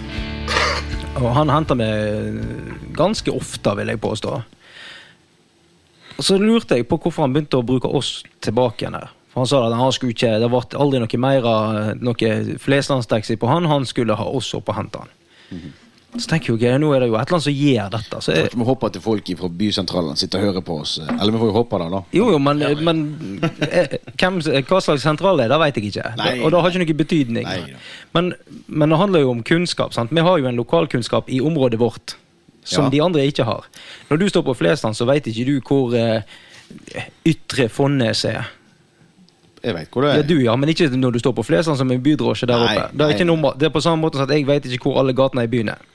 Og 1.19 1.28
han 1.36 1.50
henter 1.52 1.76
meg 1.76 2.38
ganske 2.95 3.34
ofte, 3.36 3.74
vil 3.76 3.91
jeg 3.91 4.00
påstå. 4.00 4.38
Og 6.15 6.24
så 6.24 6.38
lurte 6.39 6.78
jeg 6.80 6.88
på 6.88 6.95
hvorfor 7.02 7.26
han 7.26 7.34
begynte 7.36 7.60
å 7.60 7.67
bruke 7.67 7.91
oss 7.91 8.21
tilbake 8.39 8.86
igjen 8.86 8.95
her. 8.95 9.12
For 9.34 9.43
Han 9.43 9.50
sa 9.52 9.60
at 9.67 9.76
han 9.76 9.91
skulle 9.95 10.15
ikke, 10.15 10.32
det 10.39 10.50
ble 10.52 10.62
aldri 10.80 11.02
noe 11.04 11.19
mer 11.24 11.45
noe 12.00 12.32
Fleslandstaxi 12.63 13.36
på 13.39 13.52
han, 13.52 13.67
han 13.67 13.88
skulle 13.88 14.15
ha 14.15 14.28
oss 14.32 14.54
opp 14.56 14.71
og 14.71 14.80
hente 14.80 15.04
han. 15.04 15.12
Så 16.12 16.28
tenker 16.28 16.52
jeg, 16.52 16.56
ok, 16.58 16.63
nå 16.82 16.89
er 16.91 17.00
det 17.06 17.08
jo 17.08 17.15
et 17.15 17.21
eller 17.21 17.38
annet 17.38 17.45
som 17.45 17.54
gjør 17.56 17.91
dette. 17.93 18.17
Så 18.26 18.34
jeg, 18.36 18.50
Vi 18.52 18.58
håper 18.60 18.67
håpe 18.67 18.88
at 18.89 18.97
folk 19.04 19.30
fra 19.39 19.50
bysentralen 19.62 20.17
sitter 20.19 20.41
og 20.41 20.50
hører 20.50 20.63
på 20.67 20.76
oss. 20.84 20.97
Eller 21.06 21.32
vi 21.32 21.39
får 21.39 21.47
jo 21.52 21.56
håpe 21.56 21.80
det, 21.80 21.88
da. 21.93 22.02
jo, 22.17 22.26
jo, 22.34 22.39
men, 22.43 22.63
men 22.84 23.00
eh, 23.69 23.95
hvem, 24.19 24.41
hva 24.67 24.82
slags 24.84 25.06
sentral 25.08 25.39
det 25.39 25.45
er, 25.47 25.54
det 25.54 25.60
vet 25.63 25.80
jeg 25.80 25.91
ikke. 25.93 26.10
Nei, 26.19 26.34
og 26.43 26.52
det 26.52 26.60
har 26.65 26.74
ikke 26.76 26.84
noe 26.84 26.97
betydning. 27.04 27.47
Nei. 27.47 27.78
Men, 28.17 28.34
men 28.67 28.91
det 28.91 29.00
handler 29.00 29.24
jo 29.24 29.32
om 29.38 29.43
kunnskap. 29.47 29.95
sant? 29.95 30.12
Vi 30.12 30.26
har 30.28 30.41
jo 30.43 30.50
en 30.52 30.60
lokalkunnskap 30.60 31.32
i 31.32 31.39
området 31.39 31.80
vårt 31.80 32.17
som 32.67 32.86
Ja. 32.86 32.89
de 32.93 33.00
andre 33.02 33.24
ikke 33.26 33.43
har. 33.47 33.63
Når 34.12 34.19
du 34.21 34.28
står 34.30 34.43
på 34.45 34.54
Flesland, 34.60 34.95
så 35.00 35.08
vet 35.10 35.26
ikke 35.32 35.45
du 35.47 35.56
hvor 35.65 35.95
eh, 35.97 36.28
Ytre 37.26 37.69
Fonnes 37.71 38.26
er. 38.28 38.52
Jeg 39.63 39.76
vet 39.78 39.89
hvor 39.93 40.04
det 40.06 40.12
er. 40.12 40.19
Ja, 40.19 40.28
du, 40.28 40.36
ja, 40.43 40.56
men 40.58 40.69
ikke 40.74 40.89
når 40.97 41.15
du 41.15 41.19
står 41.24 41.34
på 41.38 41.43
Flesland 41.45 41.78
som 41.80 41.91
en 41.93 42.04
bydrosje 42.04 42.47
der 42.50 42.60
Nei, 42.62 42.76
oppe. 42.76 42.97
Det 42.97 43.06
er, 43.08 43.15
ikke 43.15 43.26
nei. 43.30 43.36
noe, 43.38 43.54
det 43.62 43.67
er 43.69 43.74
på 43.74 43.82
samme 43.84 44.02
måte 44.04 44.17
som 44.19 44.28
at 44.28 44.34
jeg 44.36 44.45
vet 44.47 44.65
ikke 44.67 44.89
hvor 44.89 45.00
alle 45.02 45.13
gatene 45.17 45.45
i 45.45 45.52
byen 45.52 45.71
er. 45.76 45.88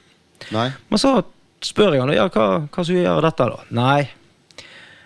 Nei? 0.55 0.69
Men 0.91 1.01
så 1.03 1.17
spør 1.65 1.97
jeg 1.97 2.03
han 2.05 2.13
ja, 2.15 2.29
hva, 2.29 2.47
hva 2.67 2.85
skal 2.85 2.95
vi 2.95 3.03
gjøre 3.03 3.25
dette, 3.27 3.47
da? 3.53 3.65
Nei. 3.75 4.01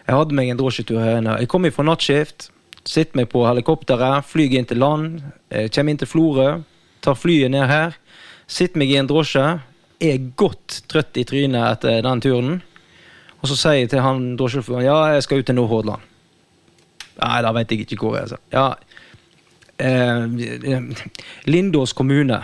Jeg 0.07 0.17
hadde 0.19 0.35
meg 0.35 0.51
en 0.51 0.59
drosjetur 0.59 0.99
her 1.01 1.21
inne. 1.21 1.37
Jeg 1.41 1.49
kom 1.53 1.69
fra 1.71 1.87
nattskift. 1.87 2.51
Sitter 2.81 3.21
meg 3.21 3.29
på 3.31 3.45
helikopteret, 3.47 4.25
flyr 4.27 4.57
inn 4.59 4.67
til 4.67 4.81
land. 4.83 5.21
eh, 5.53 5.69
Kommer 5.71 5.93
inn 5.95 6.01
til 6.01 6.09
Florø. 6.11 6.49
Tar 7.05 7.17
flyet 7.17 7.53
ned 7.53 7.69
her. 7.71 7.95
Sitter 8.51 8.81
meg 8.81 8.91
i 8.91 8.99
en 8.99 9.09
drosje. 9.11 9.45
Er 10.01 10.19
godt 10.41 10.81
trøtt 10.91 11.21
i 11.21 11.25
trynet 11.29 11.61
etter 11.77 12.01
den 12.03 12.23
turen. 12.25 12.63
Og 13.41 13.49
så 13.49 13.57
sier 13.57 13.79
jeg 13.83 13.91
til 13.93 14.03
han 14.05 14.35
drosjesjåføren 14.37 14.85
ja, 14.85 14.97
jeg 15.15 15.25
skal 15.25 15.41
ut 15.41 15.47
til 15.49 15.57
Nordhordland. 15.57 16.03
Nei, 17.21 17.37
da 17.45 17.53
vet 17.57 17.73
jeg 17.73 17.85
ikke 17.87 18.01
hvor 18.09 18.17
jeg 18.19 18.33
er. 18.33 18.41
Ja, 18.53 18.67
eh, 19.79 20.27
Lindås 21.47 21.93
kommune. 21.97 22.43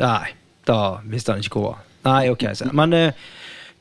Nei, 0.00 0.32
da 0.68 0.78
visste 1.08 1.34
han 1.34 1.42
ikke 1.44 1.60
hvor. 1.64 1.80
Nei, 2.02 2.30
ok, 2.32 2.44
Så. 2.54 2.68
Men 2.72 2.92
eh, 2.92 3.14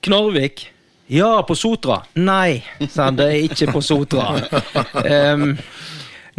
Knarvik? 0.02 0.68
Ja, 1.12 1.44
på 1.48 1.56
Sotra. 1.56 2.02
Nei, 2.14 2.62
sa 2.90 3.10
han. 3.10 3.18
Det 3.20 3.26
er 3.28 3.48
ikke 3.50 3.74
på 3.76 3.82
Sotra. 3.84 4.30
Um, 5.12 5.58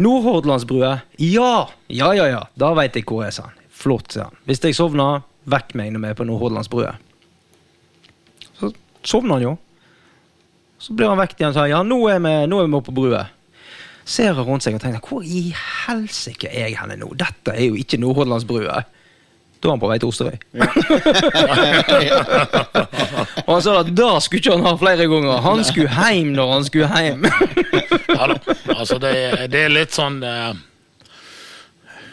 Nordhordlandsbrua? 0.01 0.95
Ja! 1.21 1.69
Ja, 1.87 2.13
ja, 2.17 2.25
ja. 2.27 2.39
Da 2.57 2.71
veit 2.73 2.95
jeg 2.97 3.05
hvor 3.05 3.21
jeg 3.21 3.29
er, 3.29 3.35
sa 3.35 3.45
han. 3.49 3.59
Flott, 3.69 4.15
sa 4.15 4.29
han. 4.29 4.39
Hvis 4.49 4.63
jeg 4.65 4.77
sovner, 4.77 5.21
vekk 5.49 5.75
meg 5.77 5.91
når 5.93 6.01
vi 6.01 6.09
er 6.09 6.17
på 6.17 6.25
Nordhordlandsbrua. 6.27 6.95
Så 8.57 8.71
sovner 9.05 9.37
han 9.37 9.45
jo. 9.45 9.53
Så 10.81 10.95
blir 10.97 11.11
han 11.11 11.21
vekk 11.21 11.37
igjen 11.37 11.53
og 11.53 11.59
sier 11.59 11.71
ja, 11.71 11.83
nå 11.85 11.99
er 12.11 12.19
vi, 12.23 12.33
nå 12.49 12.59
er 12.63 12.67
vi 12.67 12.79
oppe 12.79 12.89
på 12.89 12.97
brua. 13.03 13.27
Ser 14.09 14.33
han 14.33 14.47
rundt 14.47 14.65
seg 14.65 14.75
og 14.75 14.83
tenker 14.83 15.05
hvor 15.05 15.23
i 15.23 15.45
helsike 15.53 16.49
er 16.49 16.71
jeg 16.71 16.79
henne 16.81 16.97
nå? 16.99 17.13
Dette 17.19 17.53
er 17.53 17.69
jo 17.69 17.77
ikke 17.79 18.01
Nordhordlandsbrua. 18.01 18.81
Da 19.63 19.69
var 19.69 19.77
han 19.77 19.79
på 19.79 19.87
vei 19.87 19.95
til 20.01 20.09
Osterøy. 20.11 20.37
og 23.45 23.51
han 23.53 23.61
sa 23.63 23.77
at 23.79 23.91
da 23.95 24.09
skulle 24.19 24.41
ikke 24.41 24.51
han 24.57 24.65
ha 24.67 24.73
flere 24.81 25.05
ganger. 25.07 25.37
Han 25.45 25.63
skulle 25.63 25.87
hjem 25.87 26.33
når 26.35 26.47
han 26.51 26.65
skulle 26.67 26.89
hjem. 26.91 27.23
Ja 28.13 28.27
da. 28.29 28.35
Altså, 28.75 28.99
det, 29.01 29.13
det 29.53 29.61
er 29.63 29.71
litt 29.73 29.95
sånn 29.95 30.19
eh, 30.27 30.51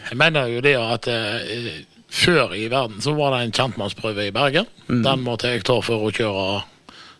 Jeg 0.07 0.15
mener 0.17 0.47
jo 0.49 0.61
det 0.63 0.73
at 0.79 1.07
eh, 1.11 1.83
før 2.07 2.55
i 2.55 2.71
verden 2.71 3.03
så 3.03 3.11
var 3.19 3.35
det 3.35 3.41
en 3.43 3.51
kjentmannsprøve 3.59 4.25
i 4.29 4.33
Bergen. 4.33 4.65
Den 4.87 5.19
måtte 5.27 5.51
jeg 5.51 5.65
ta 5.67 5.75
for 5.83 6.07
å 6.07 6.11
kjøre 6.15 6.63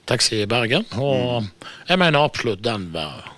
taxi 0.10 0.40
i 0.46 0.50
Bergen. 0.50 0.88
Og 0.96 1.44
jeg 1.92 2.00
mener 2.00 2.24
absolutt 2.24 2.64
den 2.66 2.88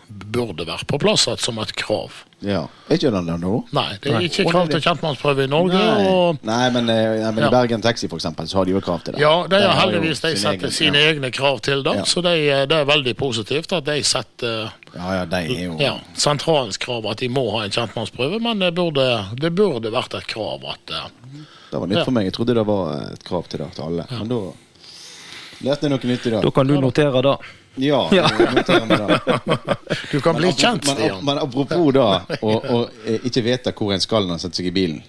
burde 0.07 0.69
vært 0.69 0.85
på 0.93 1.01
plass 1.01 1.25
som 1.41 1.57
et 1.65 1.73
krav. 1.81 2.21
Ja. 2.43 2.61
Er 2.89 2.97
ikke 2.99 3.09
den 3.13 3.25
der 3.29 3.37
nå? 3.39 3.51
Nei, 3.71 3.97
det 4.03 4.11
er 4.11 4.25
ikke 4.27 4.43
krav 4.51 4.67
til 4.69 4.81
kjentmannsprøve 4.83 5.45
i 5.45 5.49
Norge. 5.51 5.79
Nei. 5.79 6.07
og 6.11 6.43
Nei, 6.43 6.69
men, 6.75 6.89
eh, 6.91 7.21
nei, 7.21 7.31
men 7.31 7.43
Ja. 7.43 7.47
i 7.47 7.51
Bergen 7.53 7.81
Taxi, 7.81 8.07
for 8.11 8.19
eksempel, 8.19 8.47
så 8.51 8.57
har 8.59 8.65
de 8.65 8.71
jo 8.75 8.81
krav 8.83 9.03
til 9.03 9.13
det. 9.15 9.21
Ja, 9.21 9.47
de 9.47 9.61
har 9.61 9.79
heldigvis 9.79 10.19
de 10.21 10.35
setter 10.35 10.67
egen, 10.67 10.71
sine 10.75 10.99
ja. 10.99 11.13
egne 11.13 11.31
krav 11.31 11.61
til 11.63 11.83
det. 11.83 11.95
Ja. 12.01 12.03
Så 12.05 12.21
de, 12.21 12.35
det 12.67 12.77
er 12.81 12.85
veldig 12.85 13.15
positivt 13.17 13.71
at 13.73 13.85
de 13.85 13.97
setter 14.03 14.73
Ja, 14.93 15.13
ja, 15.15 15.25
de 15.25 15.35
er 15.35 15.63
jo 15.63 15.77
ja, 15.79 15.95
sentralens 16.13 16.77
krav 16.77 17.07
at 17.09 17.17
de 17.23 17.29
må 17.29 17.47
ha 17.57 17.63
en 17.65 17.71
kjentmannsprøve, 17.71 18.41
men 18.43 18.59
det 18.59 18.73
burde, 18.75 19.07
det 19.39 19.55
burde 19.55 19.89
vært 19.89 20.13
et 20.19 20.27
krav 20.27 20.61
at 20.69 20.91
eh, 20.91 21.07
Det 21.71 21.79
var 21.79 21.87
nytt 21.87 21.97
Ja. 21.97 22.03
for 22.03 22.11
meg. 22.11 22.25
Jeg 22.25 22.33
trodde 22.33 22.53
det 22.53 22.65
var 22.67 23.11
et 23.13 23.23
krav 23.23 23.47
til 23.49 23.59
det 23.63 23.71
til 23.73 23.83
alle. 23.87 24.05
Men 24.11 24.27
da 24.29 24.41
lærte 25.63 25.87
jeg 25.87 25.89
noe 25.95 26.03
nytt 26.11 26.25
i 26.27 26.29
dag. 26.35 26.41
Da 26.43 26.51
kan 26.51 26.67
du 26.67 26.75
notere 26.79 27.21
det. 27.23 27.37
Ja, 27.75 28.09
Ja. 28.13 28.27
du 30.11 30.21
kan 30.21 30.35
bli 30.35 30.51
kjent, 30.53 30.85
Stian. 30.87 31.25
men 31.25 31.37
apropos 31.41 31.91
da, 31.95 32.07
å 32.41 32.79
eh, 33.05 33.19
ikke 33.25 33.41
vite 33.45 33.73
hvor 33.73 33.93
en 33.95 34.01
skal 34.03 34.27
når 34.27 34.37
en 34.37 34.43
setter 34.43 34.61
seg 34.61 34.69
i 34.69 34.73
bilen. 34.75 34.99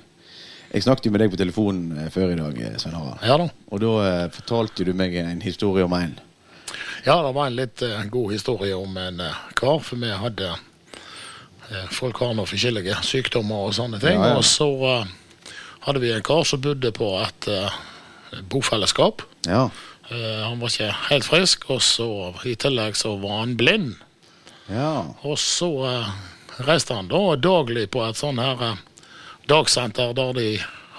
Jeg 0.74 0.82
snakket 0.82 1.06
jo 1.06 1.12
med 1.14 1.20
deg 1.22 1.30
på 1.34 1.38
telefonen 1.38 1.98
eh, 2.02 2.08
før 2.10 2.32
i 2.32 2.38
dag, 2.40 2.56
eh, 2.64 2.76
Svein 2.80 2.96
Harald. 2.96 3.20
Ja 3.22 3.36
da. 3.38 3.48
Og 3.70 3.82
da 3.84 3.90
eh, 4.08 4.22
fortalte 4.34 4.86
du 4.88 4.94
meg 4.96 5.14
en 5.20 5.42
historie 5.44 5.84
om 5.86 5.92
en 5.98 6.16
Ja, 7.04 7.18
det 7.20 7.34
var 7.36 7.46
en 7.50 7.58
litt 7.58 7.82
eh, 7.84 8.00
god 8.10 8.32
historie 8.32 8.74
om 8.76 8.96
en 8.98 9.20
eh, 9.20 9.42
kar, 9.60 9.78
for 9.84 10.00
vi 10.00 10.10
hadde 10.24 10.54
Folk 11.96 12.18
har 12.20 12.34
noen 12.36 12.46
forskjellige 12.46 12.98
sykdommer 13.08 13.70
og 13.70 13.72
sånne 13.72 13.96
ting. 14.02 14.18
Ja, 14.20 14.34
ja. 14.34 14.36
Og 14.36 14.44
så 14.44 14.66
hadde 15.86 16.02
vi 16.02 16.10
en 16.12 16.20
kar 16.22 16.42
som 16.44 16.60
bodde 16.60 16.90
på 16.92 17.06
et 17.22 17.46
bofellesskap. 18.52 19.22
Ja. 19.48 19.62
Eh, 20.08 20.40
han 20.44 20.60
var 20.60 20.68
ikke 20.68 20.90
helt 21.08 21.24
frisk, 21.24 21.68
og 21.72 21.82
så 21.82 22.08
i 22.44 22.54
tillegg 22.60 22.96
så 22.98 23.14
var 23.22 23.40
han 23.40 23.56
blind. 23.56 23.94
Ja. 24.68 25.16
Og 25.24 25.38
så 25.40 25.70
eh, 25.88 26.10
reiste 26.66 26.96
han 26.96 27.08
da 27.08 27.22
daglig 27.40 27.88
på 27.94 28.04
et 28.04 28.20
sånn 28.20 28.40
her 28.42 28.60
eh, 28.64 28.82
dagsenter 29.48 30.12
der 30.16 30.36
de 30.36 30.48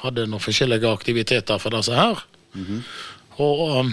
hadde 0.02 0.26
noen 0.30 0.41
forskjellige 0.41 0.89
aktiviteter 0.89 1.62
for 1.62 1.74
disse 1.78 1.94
her. 1.94 2.22
Og 3.41 3.62
um, 3.82 3.89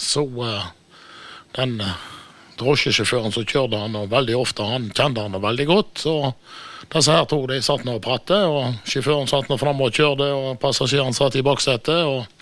så 0.00 0.22
uh, 0.24 0.70
den 1.58 1.74
drosjesjåføren 2.60 3.34
som 3.34 3.44
kjørte 3.44 3.80
han, 3.82 3.98
og 3.98 4.12
veldig 4.12 4.38
ofte 4.38 4.64
han 4.64 4.86
kjente 4.94 5.26
han 5.26 5.36
veldig 5.42 5.66
godt. 5.68 6.04
Og 6.08 6.30
disse 6.94 7.12
her 7.12 7.26
to 7.28 7.42
de 7.50 7.58
satt 7.64 7.84
nå 7.84 7.98
og 7.98 8.04
pratet, 8.06 8.46
og 8.46 8.78
sjåføren 8.88 9.28
satt 9.28 9.50
nå 9.50 9.58
framme 9.60 9.90
og 9.90 9.96
kjørte, 9.96 10.30
og 10.32 10.60
passasjeren 10.62 11.16
satt 11.16 11.36
i 11.36 11.44
baksetet. 11.44 12.06
og 12.06 12.39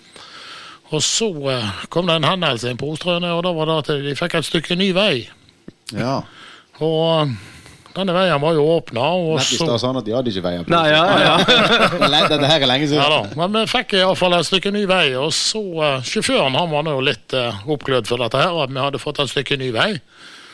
og 0.88 1.04
så 1.04 1.28
eh, 1.52 1.84
kom 1.92 2.08
det 2.08 2.16
en 2.18 2.28
hendelse 2.28 2.70
inn 2.70 2.80
på 2.80 2.88
Ostrøyene, 2.94 3.34
og 3.36 3.44
da 3.44 3.52
var 3.56 3.68
det 3.68 3.78
at 3.82 3.92
de 4.06 4.16
fikk 4.16 4.38
et 4.38 4.48
stykke 4.48 4.78
ny 4.80 4.92
vei. 4.96 5.12
ja. 5.92 6.22
Og 6.78 6.98
eh, 7.26 7.32
denne 7.98 8.14
veien 8.14 8.38
var 8.38 8.54
jo 8.54 8.62
åpna, 8.76 9.02
og 9.18 9.40
Nett 9.40 9.48
i 9.50 9.56
så 9.58 9.66
stad 9.66 9.80
sa 9.80 9.88
han 9.90 9.98
at 9.98 10.06
de 10.06 10.12
hadde 10.14 10.30
ikke 10.30 10.44
veier 10.44 10.62
på. 10.62 10.70
Nei, 10.70 10.86
ja, 10.92 11.02
ja. 11.18 11.32
Dette 12.30 12.46
her 12.46 12.62
er 12.62 12.70
lenge 12.70 12.86
siden. 12.86 13.02
ja 13.02 13.08
da, 13.10 13.20
Men 13.40 13.56
vi 13.56 13.64
fikk 13.72 13.96
iallfall 13.98 14.36
et 14.38 14.46
stykke 14.46 14.70
ny 14.74 14.84
vei, 14.86 15.06
og 15.18 15.32
så 15.34 15.58
uh, 15.58 16.04
Sjåføren 16.06 16.54
han 16.54 16.70
var 16.70 16.86
nå 16.86 16.94
litt 17.02 17.34
uh, 17.34 17.58
oppglødd 17.66 18.06
for 18.06 18.22
dette 18.22 18.38
her, 18.38 18.54
at 18.62 18.70
vi 18.70 18.84
hadde 18.84 19.02
fått 19.02 19.18
et 19.24 19.32
stykke 19.32 19.58
ny 19.58 19.72
vei. 19.74 19.90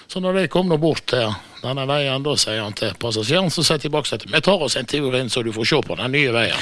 Så 0.09 0.25
når 0.25 0.39
de 0.39 0.49
kom 0.53 0.73
nå 0.73 0.79
bort 0.81 1.05
til 1.13 1.29
denne 1.61 1.85
veien, 1.91 2.25
da 2.25 2.37
sier 2.41 2.63
han 2.65 2.77
til 2.77 2.97
passasjeren 3.01 3.53
som 3.53 3.65
sitter 3.65 3.89
i 3.89 3.93
baksetet 3.93 4.33
Vi 4.33 4.41
tar 4.45 4.65
oss 4.65 4.77
en 4.81 4.89
tur 4.89 5.13
inn, 5.17 5.29
så 5.33 5.45
du 5.45 5.53
får 5.53 5.69
se 5.69 5.85
på 5.85 6.01
den 6.01 6.17
nye 6.17 6.33
veien. 6.33 6.61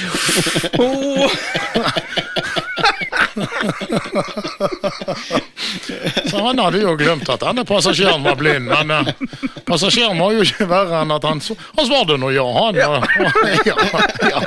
Så 6.31 6.37
han 6.47 6.59
hadde 6.59 6.81
jo 6.83 6.95
glemt 6.99 7.29
at 7.33 7.41
denne 7.43 7.65
passasjeren 7.69 8.23
var 8.25 8.37
blind. 8.41 8.69
Men 8.71 8.91
uh, 8.91 9.09
passasjeren 9.69 10.19
var 10.21 10.33
jo 10.37 10.45
ikke 10.47 10.67
verre 10.71 11.03
enn 11.03 11.15
at 11.15 11.25
han, 11.29 11.41
han 11.79 11.89
svarte 11.89 12.19
nå 12.21 12.31
ja, 12.35 12.47
han. 12.59 12.81
og- 12.87 13.07
ja, 13.69 13.77
ja. 14.31 14.39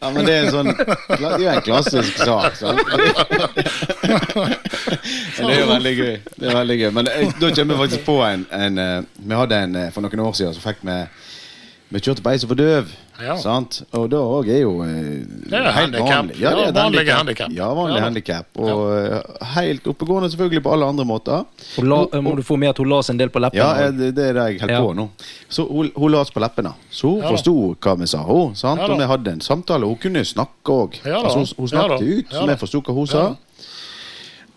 Ja, 0.00 0.10
men 0.12 0.26
det 0.26 0.34
er 0.34 0.48
sånn 0.52 0.68
Det 0.74 1.24
er 1.24 1.38
jo 1.40 1.48
en 1.54 1.62
klassisk 1.64 2.18
sak. 2.20 2.56
Sant? 2.58 2.80
Det 5.34 5.50
er 5.50 5.60
jo 5.60 5.68
veldig 5.68 5.92
gøy. 5.98 6.14
Det 6.38 6.48
er 6.50 6.56
veldig 6.58 6.76
gøy. 6.80 6.90
Men 6.94 7.08
da 7.08 7.50
kommer 7.54 7.74
vi 7.74 7.80
faktisk 7.84 8.04
på 8.06 8.16
en, 8.26 8.44
en 8.54 8.78
eh, 8.80 8.98
Vi 9.24 9.38
hadde 9.38 9.58
en 9.66 9.76
eh, 9.80 9.88
for 9.94 10.04
noen 10.04 10.22
år 10.26 10.34
siden 10.38 10.54
så 10.56 10.62
fikk 10.64 10.82
vi 10.86 10.96
Vi 11.92 12.00
kjørte 12.00 12.22
på 12.24 12.30
ei 12.32 12.38
som 12.40 12.48
var 12.50 12.56
døv. 12.58 12.88
Ja. 13.22 13.34
Sant? 13.38 13.76
Og 13.94 14.08
da 14.10 14.18
òg 14.18 14.48
er 14.50 14.62
jo 14.64 14.70
eh, 14.82 15.20
Det 15.46 15.58
er 15.60 15.66
handicap. 15.76 16.30
Ja, 16.40 16.50
det 16.56 16.62
er 16.64 16.72
vanlige 16.74 17.12
handicap. 17.14 17.18
handicap. 17.20 17.52
Ja, 17.54 17.68
vanlig 17.76 17.98
Ja 18.00 18.04
handikap. 18.08 18.46
Og 18.58 18.80
ja. 19.04 19.18
helt 19.54 19.86
oppegående 19.92 20.30
selvfølgelig 20.32 20.62
på 20.64 20.72
alle 20.74 20.88
andre 20.90 21.04
måter. 21.06 21.44
Hun 21.76 21.86
la, 21.92 22.00
må 22.24 22.32
du 22.34 22.42
få 22.42 22.56
med 22.58 22.72
at 22.72 22.80
hun 22.82 22.88
la 22.90 22.98
seg 23.04 23.14
en 23.14 23.20
del 23.22 23.30
på 23.30 23.42
leppene? 23.44 23.60
Ja, 23.62 23.86
eh, 23.86 23.92
det, 23.94 24.08
det 24.16 24.24
er 24.32 24.38
det 24.40 24.46
jeg 24.48 24.60
holder 24.64 24.74
Ja. 24.74 24.80
på 24.82 24.94
nå. 24.98 25.06
Så 25.48 25.66
hun, 25.68 25.92
hun 25.94 26.10
la 26.16 26.24
oss 26.24 26.32
på 26.34 26.42
leppene. 26.42 26.72
Så 26.90 27.12
hun 27.12 27.22
Ja 27.22 27.30
forsto 27.36 27.54
hva 27.78 27.94
vi 28.00 28.08
sa. 28.10 28.24
Hun, 28.26 28.56
sant? 28.58 28.80
Ja 28.82 28.88
og 28.90 28.98
vi 28.98 29.10
hadde 29.12 29.36
en 29.36 29.44
samtale. 29.44 29.86
Hun 29.86 30.00
kunne 30.02 30.24
snakke 30.26 30.78
òg. 30.80 30.98
Ja 31.04 31.20
altså, 31.20 31.44
hun, 31.44 31.46
hun 31.58 31.68
snakket 31.76 32.02
ut, 32.08 32.32
Ja 32.32 32.40
så 32.40 32.46
vi 32.50 32.56
forsto 32.64 32.82
hva 32.88 32.96
hun 32.96 33.06
Ja 33.06 33.12
sa. 33.12 33.26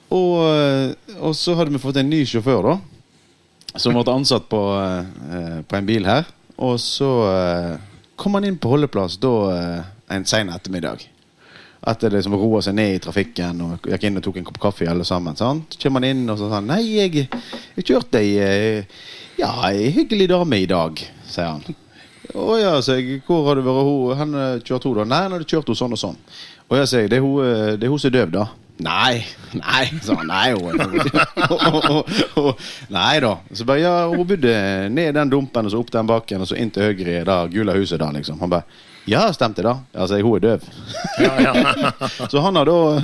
Og, 0.08 0.34
eh, 0.48 1.20
og 1.20 1.36
så 1.36 1.54
hadde 1.60 1.76
vi 1.76 1.84
fått 1.84 2.00
en 2.00 2.10
ny 2.10 2.24
sjåfør, 2.26 2.72
da. 2.72 2.78
Som 3.78 3.94
ble 4.00 4.08
ansatt 4.16 4.48
på, 4.50 4.64
eh, 4.82 5.62
på 5.68 5.78
en 5.78 5.86
bil 5.86 6.08
her. 6.08 6.26
Og 6.58 6.80
så 6.82 7.12
eh, 7.30 7.76
kom 8.16 8.38
han 8.38 8.48
inn 8.48 8.58
på 8.58 8.72
holdeplass 8.72 9.20
da 9.22 9.34
eh, 9.54 9.86
en 10.16 10.26
sen 10.26 10.50
ettermiddag. 10.50 11.04
Etter 11.88 12.10
det 12.10 12.18
liksom 12.18 12.36
roa 12.36 12.64
seg 12.66 12.76
ned 12.80 12.96
i 12.96 13.02
trafikken 13.04 13.62
og 13.64 13.86
gikk 13.88 14.08
inn 14.08 14.18
og 14.18 14.26
tok 14.26 14.40
en 14.42 14.48
kopp 14.48 14.60
kaffe 14.64 14.88
alle 14.90 15.06
sammen. 15.08 15.38
Sant? 15.38 15.78
Kommer 15.82 16.02
han 16.02 16.10
inn 16.10 16.34
og 16.34 16.40
så 16.40 16.50
sa 16.50 16.58
han, 16.58 16.72
Nei, 16.72 16.82
jeg, 16.98 17.28
jeg 17.78 17.86
kjørte 17.86 18.24
ei 18.24 18.34
eh, 18.42 19.04
Ja, 19.38 19.52
hyggelig 19.70 20.32
dame 20.34 20.64
i 20.64 20.70
dag, 20.70 20.98
sier 21.30 21.54
han. 21.54 21.84
Å 22.34 22.56
ja, 22.58 22.72
sier 22.84 23.04
jeg. 23.04 23.22
Hvor 23.28 23.46
har 23.48 23.60
du 23.60 23.68
vært 23.68 23.86
hun? 23.86 24.18
han 24.18 24.34
kjørte 24.38 24.66
kjørt 24.72 24.88
hun 24.90 24.98
da? 24.98 25.10
Nei, 25.12 25.26
han 25.28 25.38
hadde 25.38 25.52
kjørt 25.52 25.70
henne 25.70 25.82
sånn 25.84 25.94
og 25.94 26.02
sånn. 26.02 26.18
Å 26.68 26.80
ja, 26.82 26.88
sier 26.90 27.06
jeg. 27.06 27.14
Det 27.14 27.20
er 27.22 27.28
hun, 27.28 27.78
det 27.78 27.86
er 27.86 27.94
hun 27.94 28.02
som 28.02 28.10
er 28.10 28.18
døv, 28.18 28.34
da. 28.34 28.48
Nei, 28.78 29.26
nei, 29.58 29.86
sa 30.06 30.14
han. 30.20 30.28
Nei, 30.30 30.54
hun 32.36 32.54
Nei 32.94 33.20
da. 33.24 33.38
Så 33.52 33.66
bare, 33.66 33.80
ja, 33.82 33.94
hun 34.12 34.28
bodde 34.28 34.54
ned 34.94 35.16
den 35.18 35.32
dumpen 35.34 35.66
og 35.66 35.74
så 35.74 35.80
opp 35.82 35.90
den 35.94 36.10
bakken 36.10 36.44
og 36.46 36.50
så 36.50 36.60
inn 36.62 36.70
til 36.74 36.84
høyre 36.86 37.16
i 37.22 37.26
det 37.26 37.40
gule 37.56 37.74
huset 37.78 38.00
da, 38.04 38.12
liksom. 38.14 38.38
Han 38.44 38.54
bare 38.54 38.86
Ja, 39.08 39.34
stemte 39.34 39.64
det. 39.64 39.74
Altså. 39.96 40.20
Hun 40.22 40.36
er 40.36 40.40
døv. 40.44 40.62
Ja, 41.24 41.34
ja. 41.42 41.54
Så 42.32 42.42
han 42.44 42.60
har 42.60 42.68
da 42.68 43.00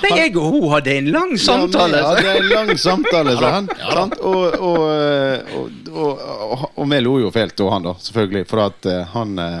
Nei, 0.00 0.14
jeg 0.16 0.36
og 0.40 0.46
hun 0.54 0.70
hadde 0.72 0.94
en 0.96 1.10
lang 1.12 1.34
samtale. 1.38 2.00
Ja, 2.00 2.14
hadde 2.16 2.38
en 2.38 2.48
lang 2.48 2.78
samtale, 2.80 3.36
sa 3.36 3.50
han. 3.58 3.68
Ja 3.78 3.90
sant? 3.98 4.16
Og, 4.24 4.54
og, 4.56 4.80
og, 5.58 5.68
og, 5.92 6.24
og, 6.24 6.64
og 6.72 6.88
vi 6.88 7.02
lo 7.04 7.18
jo 7.20 7.30
fælt 7.34 7.60
og 7.60 7.74
han, 7.76 7.84
da, 7.90 7.94
selvfølgelig. 8.00 8.48
For 8.48 8.64
at 8.64 8.88
uh, 8.88 9.02
han 9.12 9.38
eh, 9.44 9.60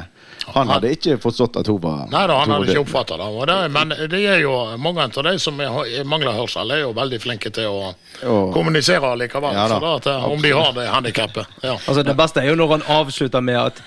han 0.54 0.68
hadde 0.68 0.90
ikke 0.96 1.16
forstått 1.22 1.56
at 1.60 1.66
hun 1.70 1.78
var 1.82 2.06
Nei 2.10 2.26
da, 2.26 2.38
han 2.40 2.50
hadde 2.54 2.68
ikke 2.72 2.82
oppfatta 2.84 3.16
det. 3.20 3.28
Og 3.30 3.46
det. 3.50 3.58
Men 3.72 3.88
det 4.10 4.20
er 4.26 4.40
jo 4.42 4.54
mange 4.78 5.02
av 5.06 5.12
de 5.24 5.38
som 5.38 5.60
er- 5.60 6.04
mangler 6.04 6.32
hørsel, 6.36 6.70
er 6.72 6.80
jo 6.84 6.92
veldig 6.96 7.20
flinke 7.22 7.50
til 7.52 7.64
å 7.70 7.94
Og- 8.26 8.52
kommunisere 8.54 9.14
likevel. 9.16 9.52
Ja 9.54 9.68
da, 9.68 9.74
så 9.74 9.80
da, 9.80 9.94
at, 9.96 10.06
eh, 10.06 10.24
om 10.32 10.42
de 10.42 10.50
har 10.52 10.72
det 10.72 10.88
handikappet. 10.88 11.46
Ja. 11.62 11.76
Altså 11.86 12.02
Det 12.04 12.16
beste 12.16 12.40
er 12.42 12.48
jo 12.50 12.56
når 12.56 12.68
han 12.78 12.82
avslutter 12.82 13.40
med 13.42 13.56
at 13.56 13.82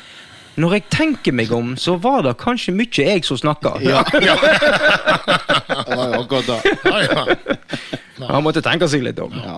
når 0.56 0.72
jeg 0.74 0.84
tenker 0.94 1.34
meg 1.34 1.52
om, 1.52 1.76
så 1.76 1.96
var 2.00 2.22
det 2.22 2.38
kanskje 2.38 2.74
mye 2.78 2.88
jeg 3.06 3.26
som 3.26 3.38
snakka. 3.38 3.80
Ja. 3.82 4.04
det 4.04 5.96
var 5.98 6.08
jo 6.14 6.22
akkurat 6.24 6.46
det. 6.46 6.78
Ja, 6.86 7.00
ja. 7.02 8.28
Han 8.30 8.44
måtte 8.46 8.62
tenke 8.62 8.88
seg 8.88 9.02
litt 9.04 9.20
om. 9.20 9.34
Ja. 9.34 9.58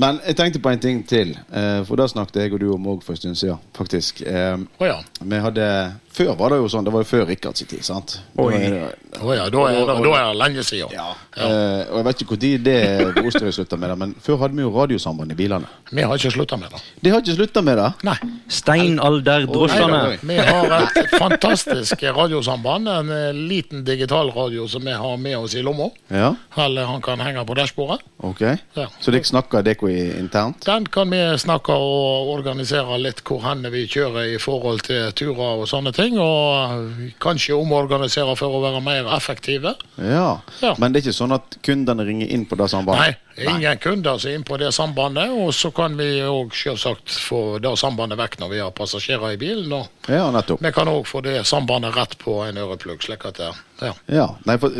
Men 0.00 0.20
jeg 0.24 0.36
tenkte 0.38 0.62
på 0.64 0.70
en 0.72 0.80
ting 0.80 1.02
til. 1.08 1.34
eh, 1.52 1.82
For 1.84 2.00
da 2.00 2.06
snakket 2.08 2.40
jeg 2.40 2.54
og 2.56 2.60
du 2.62 2.68
om 2.72 2.86
òg 2.94 3.02
for 3.04 3.12
en 3.12 3.20
stund 3.20 3.36
siden, 3.36 3.58
faktisk. 3.76 4.22
Oh, 4.24 4.86
ja. 4.86 4.96
Vi 5.20 5.40
hadde 5.44 5.66
Før 6.10 6.34
var 6.36 6.52
det 6.52 6.58
jo 6.60 6.68
sånn, 6.72 6.84
det 6.86 6.92
var 6.94 7.04
jo 7.04 7.08
før 7.08 7.26
Rikards 7.30 7.64
tid, 7.64 7.84
sant? 7.86 8.16
Oi. 8.42 8.58
Ja, 8.58 9.46
da 9.50 9.62
er 9.70 9.80
det, 10.02 10.22
lenge 10.38 10.64
siden. 10.66 10.90
Ja. 10.94 11.12
Eh, 11.36 11.86
og 11.90 12.00
jeg 12.00 12.06
vet 12.08 12.24
ikke 12.24 12.38
når 12.40 12.64
det 12.66 13.24
Osterøy 13.30 13.54
slutta 13.54 13.78
med 13.78 13.92
det, 13.92 13.98
men 14.02 14.14
før 14.22 14.42
hadde 14.42 14.58
vi 14.58 14.66
jo 14.66 14.72
radiosamband 14.74 15.32
i 15.32 15.38
bilene. 15.38 15.70
Vi 15.90 16.02
har 16.02 16.18
ikke 16.18 16.34
slutta 16.34 16.58
med 16.60 16.74
det. 16.74 16.82
De 17.02 17.14
har 17.14 17.22
ikke 17.22 17.38
slutta 17.38 17.62
med 17.62 17.78
det. 17.78 17.88
Nei. 18.06 18.16
Steinalderdrosjene. 18.50 20.02
Oi, 20.10 20.18
Vi 20.26 20.38
har 20.50 20.76
et 20.80 21.14
fantastisk 21.18 22.02
radiosamband. 22.02 22.88
En 22.90 23.14
liten 23.48 23.70
liten 23.70 23.84
digitalradio 23.84 24.68
som 24.68 24.84
vi 24.84 24.92
har 24.92 25.16
med 25.16 25.38
oss 25.38 25.54
i 25.54 25.62
lomma. 25.62 25.90
Ja, 26.08 26.34
Eller 26.56 26.84
han 26.84 27.02
kan 27.02 27.20
henge 27.20 27.44
på 27.46 27.54
dashbordet. 27.54 28.00
ok. 28.18 28.40
Ja. 28.74 28.86
Så 29.00 29.10
dere 29.10 29.24
snakker 29.24 29.62
dere 29.62 30.18
internt? 30.18 30.64
Den 30.66 30.86
kan 30.86 31.10
vi 31.10 31.38
snakke 31.38 31.72
og 31.72 32.28
organisere 32.34 32.98
litt 32.98 33.22
hvor 33.24 33.40
hen 33.42 33.62
vi 33.70 33.86
kjører 33.86 34.34
i 34.34 34.38
forhold 34.38 34.80
til 34.82 35.12
turer 35.12 35.60
og 35.62 35.68
sånne 35.68 35.92
ting. 35.92 35.99
Og 36.00 37.12
kanskje 37.20 37.56
omorganisere 37.58 38.32
for 38.38 38.56
å 38.56 38.60
være 38.62 38.80
mer 38.84 39.08
effektive. 39.16 39.74
Ja. 39.98 40.40
Ja. 40.62 40.74
Men 40.80 40.92
det 40.92 41.00
er 41.02 41.08
ikke 41.10 41.16
sånn 41.18 41.34
at 41.36 41.58
kundene 41.66 42.06
ringer 42.08 42.30
inn 42.32 42.46
på 42.48 42.56
det 42.56 42.68
sambandet? 42.72 43.18
Nei, 43.36 43.44
ingen 43.44 43.60
ingen 43.60 43.78
kunder 43.82 44.18
som 44.18 44.30
er 44.30 44.38
inn 44.38 44.44
på 44.48 44.56
det 44.60 44.70
sambandet. 44.72 45.30
Og 45.36 45.52
så 45.56 45.70
kan 45.76 45.96
vi 45.98 46.08
òg 46.24 46.54
selvsagt 46.56 47.10
få 47.28 47.58
det 47.62 47.72
sambandet 47.80 48.18
vekk 48.20 48.38
når 48.40 48.52
vi 48.54 48.62
har 48.64 48.70
passasjerer 48.76 49.34
i 49.34 49.40
bilen. 49.40 49.72
Og 49.72 50.08
Ja, 50.08 50.30
nettopp. 50.32 50.62
vi 50.64 50.72
kan 50.72 50.88
òg 50.88 51.04
få 51.06 51.20
det 51.26 51.44
sambandet 51.46 51.96
rett 51.96 52.16
på 52.18 52.38
en 52.48 52.56
øreplugg. 52.56 53.02
slik 53.02 53.24
at 53.26 53.36
det, 53.36 53.50
ja. 53.82 53.92
Ja, 54.08 54.28
nei, 54.46 54.56
for 54.58 54.70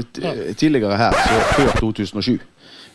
Tidligere 0.56 0.96
her, 0.96 1.12
så 1.12 1.40
før 1.56 1.72
2007 1.80 2.38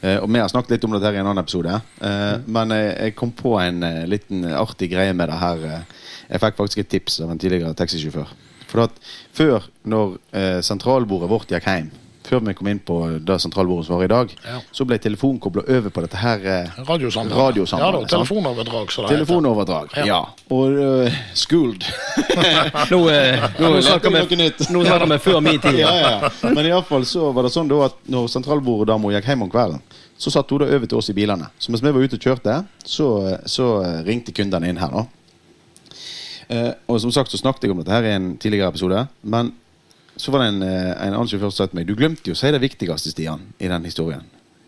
eh, 0.02 0.18
Og 0.22 0.30
vi 0.34 0.39
har 0.39 0.47
snakket 0.50 0.72
litt 0.76 0.84
om 0.86 0.91
dette 0.91 1.06
her 1.06 1.14
i 1.14 1.22
en 1.22 1.28
annen 1.28 1.43
episode. 1.43 1.82
eh, 2.02 2.38
Men 2.47 2.70
jeg, 2.70 2.97
jeg 3.00 3.16
kom 3.16 3.32
på 3.32 3.56
en 3.62 3.84
eh, 3.84 4.06
liten 4.08 4.43
artig 4.45 4.91
greie 4.91 5.14
med 5.14 5.30
det 5.30 5.39
her. 5.39 5.86
Eh. 6.26 6.32
Jeg 6.36 6.42
fikk 6.46 6.56
faktisk 6.58 6.78
et 6.86 6.90
tips 6.90 7.20
av 7.22 7.32
en 7.32 7.38
tidligere 7.42 7.74
taxisjåfør. 7.78 8.34
For 8.72 8.84
at 8.88 8.92
Før, 9.36 9.64
når 9.86 10.18
eh, 10.34 10.60
sentralbordet 10.66 11.30
vårt 11.30 11.52
gikk 11.52 11.64
hjem, 11.70 11.92
før 12.26 12.40
vi 12.42 12.54
kom 12.58 12.68
inn 12.72 12.80
på 12.82 12.96
det 13.22 13.36
sentralbordet 13.44 13.86
som 13.86 14.00
var 14.00 14.04
i 14.08 14.10
dag, 14.10 14.32
Ja. 14.48 14.56
så 14.74 14.86
ble 14.90 14.98
telefonen 14.98 15.38
kobla 15.40 15.62
over 15.70 15.92
på 15.94 16.02
dette 16.02 16.18
her 16.18 16.40
eh, 16.42 16.72
Radiosambandet. 16.88 17.38
Radiosambandet, 17.38 18.02
Ja 18.02 18.02
da, 18.02 18.08
telefonoverdrag, 18.16 18.92
så 18.92 19.02
det 19.04 19.10
heter. 19.12 19.20
telefonoverdrag. 19.20 19.94
Ja. 20.00 20.06
Ja. 20.10 20.22
Og 20.50 20.74
uh, 20.74 21.20
schooled. 21.38 21.86
Nå, 22.92 23.00
eh, 23.14 23.46
nå, 23.60 23.70
snakker 23.86 24.10
Noe 24.10 24.26
vi, 24.32 24.40
nytt. 24.40 24.66
nå 24.74 24.82
snakker 24.88 25.12
vi 25.14 25.20
før 25.28 25.40
min 25.46 25.60
tid. 25.62 25.78
ja, 25.86 25.94
ja. 26.02 26.32
Men 26.50 26.66
iallfall 26.72 27.06
så 27.06 27.30
var 27.36 27.46
det 27.46 27.54
sånn 27.54 27.70
da 27.70 27.84
at 27.92 28.02
når 28.10 28.28
sentralborddama 28.34 29.14
gikk 29.20 29.30
hjem 29.30 29.46
om 29.46 29.52
kvelden, 29.54 29.84
så 30.18 30.32
satt 30.34 30.50
hun 30.50 30.64
da 30.64 30.72
over 30.72 30.88
til 30.90 30.98
oss 30.98 31.10
i 31.12 31.16
bilene. 31.18 31.52
Så 31.60 31.70
mens 31.70 31.84
vi 31.86 31.92
var 31.94 32.02
ute 32.10 32.18
og 32.18 32.26
kjørte, 32.26 32.58
så, 32.88 33.12
så 33.46 33.70
eh, 33.84 34.02
ringte 34.08 34.34
kundene 34.34 34.70
inn 34.72 34.82
her. 34.82 34.90
da. 34.96 35.06
Eh, 36.50 36.72
og 36.88 37.02
som 37.02 37.14
sagt 37.14 37.34
så 37.34 37.39
snakket 37.41 37.68
jeg 37.68 37.76
om 37.76 37.82
dette 37.82 37.93
her 37.96 38.08
i 38.08 38.16
en 38.16 38.34
tidligere 38.41 38.72
episode. 38.74 39.08
Men 39.24 39.54
så 40.16 40.32
var 40.32 40.43
det 40.43 40.54
en, 40.54 40.64
eh, 40.64 40.93
en 41.08 41.14
annen 41.14 41.28
sjåfør 41.28 41.52
som 41.52 41.66
sa 41.66 41.68
til 41.68 41.80
meg 41.80 41.88
Du 41.88 41.96
glemte 41.96 42.30
jo 42.30 42.36
å 42.36 42.39
si 42.39 42.52
det 42.52 42.62
viktigste, 42.64 43.12
Stian, 43.12 43.54
i 43.60 43.68
den 43.68 43.84
historien. 43.84 44.24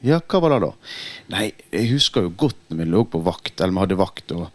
Ja, 0.06 0.20
hva 0.20 0.42
var 0.42 0.54
det 0.54 0.62
da? 0.62 0.72
Nei, 1.34 1.46
jeg 1.72 1.90
husker 1.96 2.28
jo 2.28 2.36
godt 2.38 2.60
når 2.70 2.78
vi 2.78 2.92
lå 2.92 3.04
på 3.10 3.24
vakt, 3.26 3.60
eller 3.60 3.74
vi 3.74 3.82
hadde 3.82 3.98
vakt, 3.98 4.32
og 4.32 4.52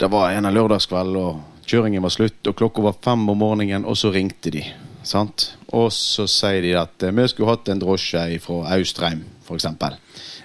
det 0.00 0.08
var 0.12 0.32
en 0.32 0.48
av 0.48 0.54
lørdagskveld, 0.56 1.16
og 1.20 1.66
kjøringen 1.68 2.04
var 2.04 2.14
slutt, 2.14 2.40
og 2.46 2.56
klokka 2.56 2.84
var 2.86 2.96
fem 3.04 3.28
om 3.28 3.38
morgenen, 3.38 3.84
og 3.84 3.98
så 3.98 4.12
ringte 4.14 4.52
de. 4.54 4.64
Sant? 5.06 5.52
Og 5.76 5.90
så 5.92 6.26
sier 6.30 6.62
de 6.64 6.72
at 6.78 7.04
eh, 7.04 7.14
vi 7.14 7.28
skulle 7.28 7.52
hatt 7.52 7.68
en 7.68 7.82
drosje 7.82 8.24
fra 8.42 8.62
Austrheim, 8.76 9.24
f.eks. 9.44 9.68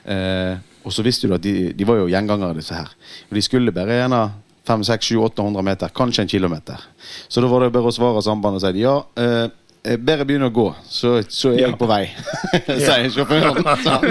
Eh, 0.06 0.60
og 0.82 0.94
så 0.94 1.06
visste 1.06 1.30
du 1.30 1.36
at 1.38 1.44
de, 1.46 1.72
de 1.78 1.88
var 1.88 2.02
jo 2.02 2.10
gjengangere, 2.12 2.58
disse 2.58 2.76
her. 2.76 2.92
Og 3.30 3.38
de 3.38 3.46
skulle 3.46 3.74
bare 3.74 4.02
gjerne 4.02 4.22
500-800 4.68 5.62
meter, 5.66 5.90
kanskje 5.96 6.26
en 6.26 6.30
kilometer. 6.30 6.84
Så 7.28 7.42
da 7.42 7.50
var 7.50 7.66
det 7.66 7.74
bare 7.74 7.90
å 7.90 7.96
svare 7.96 8.22
sambandet 8.26 8.62
og 8.62 8.76
si 8.76 8.84
ja. 8.84 9.00
Eh, 9.18 9.50
bedre 9.82 9.98
bare 9.98 10.26
begynne 10.30 10.46
å 10.46 10.54
gå, 10.54 10.68
så, 10.86 11.16
så 11.26 11.56
er 11.56 11.64
jeg 11.64 11.78
på 11.80 11.88
vei, 11.90 12.04
sier 12.68 13.08
sjåføren. 13.10 13.64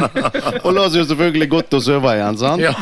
og 0.64 0.72
la 0.74 0.86
oss 0.88 0.96
jo 0.98 1.04
selvfølgelig 1.06 1.46
godt 1.52 1.76
og 1.78 1.84
sove 1.86 2.14
igjen, 2.16 2.40
sant? 2.40 2.64
Ja. 2.64 2.72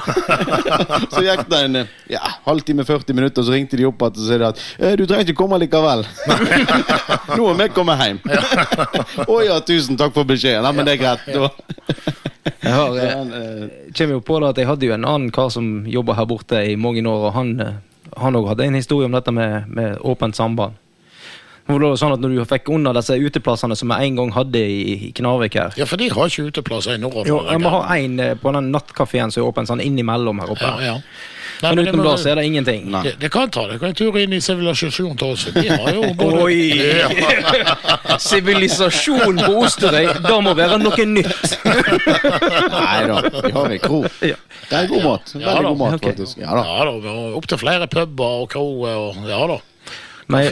så 1.12 1.20
gikk 1.26 1.44
det 1.52 1.60
en 1.66 1.82
eh, 1.82 1.90
ja, 2.14 2.22
halvtime, 2.46 2.86
40 2.88 3.18
minutter, 3.18 3.44
så 3.44 3.52
ringte 3.52 3.76
de 3.76 3.84
opp 3.90 4.06
igjen 4.06 4.22
og 4.22 4.30
sa 4.30 4.38
at 4.48 4.64
eh, 4.78 4.96
du 4.96 5.04
trenger 5.04 5.28
ikke 5.28 5.36
komme 5.42 5.60
likevel. 5.60 6.06
Nå 7.34 7.50
har 7.50 7.60
vi 7.60 7.68
kommet 7.76 8.06
hjem. 8.06 8.22
Å 9.28 9.38
ja, 9.44 9.60
tusen 9.68 10.00
takk 10.00 10.16
for 10.16 10.28
beskjeden. 10.28 10.64
Ja, 10.64 10.72
men 10.72 10.88
det 10.88 10.96
er 10.96 11.04
greit. 11.04 11.28
Da. 11.28 12.24
Jeg 12.62 12.72
har, 12.72 12.96
eh, 12.96 13.20
eh, 13.40 13.92
kommer 13.96 14.18
jo 14.18 14.24
på 14.24 14.40
det 14.40 14.49
at 14.53 14.62
jeg 14.62 14.70
hadde 14.70 14.88
jo 14.88 14.96
en 14.96 15.07
annen 15.09 15.30
kar 15.34 15.53
som 15.55 15.86
jobba 15.86 16.16
her 16.18 16.26
borte 16.30 16.62
i 16.64 16.76
mange 16.80 17.05
år, 17.07 17.28
og 17.28 17.36
han 17.36 17.55
eh, 17.61 17.76
han 18.16 18.36
òg 18.38 18.53
hadde 18.53 18.66
en 18.66 18.78
historie 18.78 19.09
om 19.09 19.16
dette 19.16 19.32
med, 19.34 19.68
med 19.68 19.99
åpent 20.01 20.36
samband. 20.36 20.76
Hvor 21.68 21.82
det 21.82 21.88
var 21.90 21.99
sånn 22.01 22.14
at 22.14 22.22
Når 22.24 22.32
du 22.32 22.44
fikk 22.49 22.70
under 22.72 22.96
disse 22.96 23.12
uteplassene 23.12 23.76
som 23.76 23.90
jeg 23.92 24.09
en 24.09 24.14
gang 24.16 24.30
hadde 24.32 24.61
i, 24.62 24.78
i 25.09 25.11
Knarvik 25.12 25.59
her 25.61 25.74
ja, 25.76 25.84
for 25.84 26.01
de 26.01 26.07
har 26.09 26.30
ikke 26.30 26.46
uteplasser 26.49 26.96
i 26.96 27.01
nordover. 27.03 27.28
jo, 27.28 27.42
vi 27.44 27.59
må 27.61 27.72
ha 27.74 27.82
en 27.99 28.14
eh, 28.24 28.36
på 28.40 28.53
den 28.57 28.70
nattkafeen 28.72 29.34
som 29.34 29.42
er 29.42 29.51
åpen 29.51 29.68
sånn 29.68 29.84
innimellom 29.84 30.40
her 30.40 30.55
oppe. 30.55 30.70
Ja, 30.80 30.94
ja. 30.94 31.34
Nei, 31.62 31.74
Men 31.74 31.76
det 31.76 31.90
utenom 31.90 32.06
det 32.06 32.18
så 32.22 32.28
er 32.30 32.38
det 32.38 32.44
ingenting. 32.46 32.84
Nei. 32.92 33.02
det, 33.02 33.14
det 33.18 33.30
kan 33.34 33.50
ta 33.50 33.64
det. 33.66 33.80
kan 33.82 33.90
en 33.90 33.96
tur 33.98 34.18
inn 34.20 34.32
i 34.36 34.38
sivilisasjonen 34.42 35.16
til 35.18 35.32
oss. 35.34 35.46
De 35.54 35.64
har 35.66 35.88
jo 35.96 36.12
både 36.18 36.44
Oi! 36.44 36.59
Sivilisasjon 38.28 39.40
på 39.42 39.54
Osterøy, 39.64 40.06
det 40.22 40.36
må 40.46 40.54
være 40.59 40.78
noe 40.82 41.09
nytt. 41.11 41.56
Nei 42.78 43.00
da, 43.11 43.18
vi 43.26 43.52
har 43.56 43.74
en 43.74 43.82
kro. 43.82 44.04
Ja. 44.22 44.38
Det 44.68 44.84
er 44.84 44.92
god 44.92 45.04
mat. 45.06 45.34
Ja 45.34 45.48
Veldig 45.48 45.64
ja, 45.64 45.72
god 45.72 45.80
mat, 45.82 45.98
okay. 45.98 46.12
faktisk. 46.12 46.38
Ja 46.44 46.54
da. 46.54 46.62
Ja 46.68 46.86
da, 46.86 46.94
vi 47.02 47.16
har 47.16 47.36
opptil 47.40 47.61
flere 47.64 47.90
puber 47.90 48.44
og 48.44 48.48
kroer 48.54 49.02
og 49.09 49.28
ja 49.28 49.42
da. 49.50 49.59
Men 50.28 50.44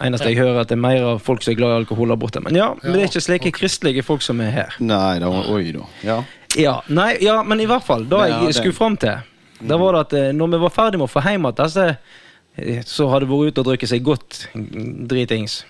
eneste 0.00 0.30
jeg 0.30 0.38
hører, 0.40 0.62
at 0.62 0.70
det 0.70 0.78
er 0.78 0.80
mer 0.80 1.02
av 1.04 1.18
folk 1.20 1.42
som 1.44 1.52
er 1.52 1.58
glad 1.58 1.74
i 1.74 1.80
alkohol 1.82 2.14
der 2.14 2.18
borte. 2.20 2.40
Men 2.40 2.56
ja, 2.56 2.70
men 2.80 2.96
det 2.96 3.02
er 3.02 3.10
ikke 3.10 3.20
slike 3.20 3.52
kristelige 3.58 4.04
folk 4.06 4.24
som 4.24 4.40
er 4.40 4.54
her. 4.54 4.78
Nei 4.80 5.18
da, 5.20 5.28
oi 5.52 5.66
da. 5.76 5.84
Ja. 6.06 6.22
Ja, 6.56 6.78
nei, 6.92 7.14
ja, 7.24 7.38
men 7.44 7.60
i 7.64 7.66
hvert 7.68 7.84
fall, 7.84 8.04
det 8.08 8.24
jeg 8.28 8.56
skulle 8.58 8.76
fram 8.76 8.96
til, 9.00 9.20
da 9.68 9.78
var 9.80 9.96
det 9.96 10.04
at 10.06 10.14
eh, 10.18 10.30
når 10.36 10.54
vi 10.54 10.62
var 10.64 10.74
ferdig 10.74 11.00
med 11.00 11.08
å 11.08 11.12
få 11.12 11.22
hjem 11.24 11.46
igjen 11.46 11.58
disse 11.60 11.88
eh, 11.88 12.80
så 12.88 13.08
hadde 13.12 13.28
vært 13.30 13.52
ute 13.52 13.62
og 13.62 13.68
drukket 13.70 13.92
seg 13.92 14.06
godt 14.06 14.46
mm, 14.54 15.08
dritings, 15.10 15.62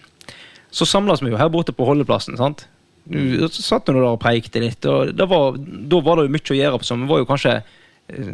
så 0.73 0.89
samles 0.89 1.23
vi 1.23 1.33
jo 1.33 1.41
her 1.41 1.51
borte 1.53 1.75
på 1.77 1.87
holdeplassen. 1.87 2.39
sant? 2.41 2.67
Du 3.05 3.49
satt 3.51 3.89
hun 3.91 3.99
nå 3.99 4.05
der 4.05 4.15
og 4.15 4.21
preikte 4.23 4.63
litt, 4.63 4.87
og 4.87 5.11
det 5.17 5.27
var, 5.29 5.59
da 5.59 5.99
var 6.05 6.21
det 6.21 6.29
jo 6.29 6.35
mye 6.37 6.55
å 6.55 6.59
gjøre. 6.59 6.79
på 6.79 6.87
sånn. 6.87 7.03
Vi 7.03 7.11
var 7.11 7.21
jo 7.21 7.29
kanskje 7.29 7.57
eh, 7.59 8.31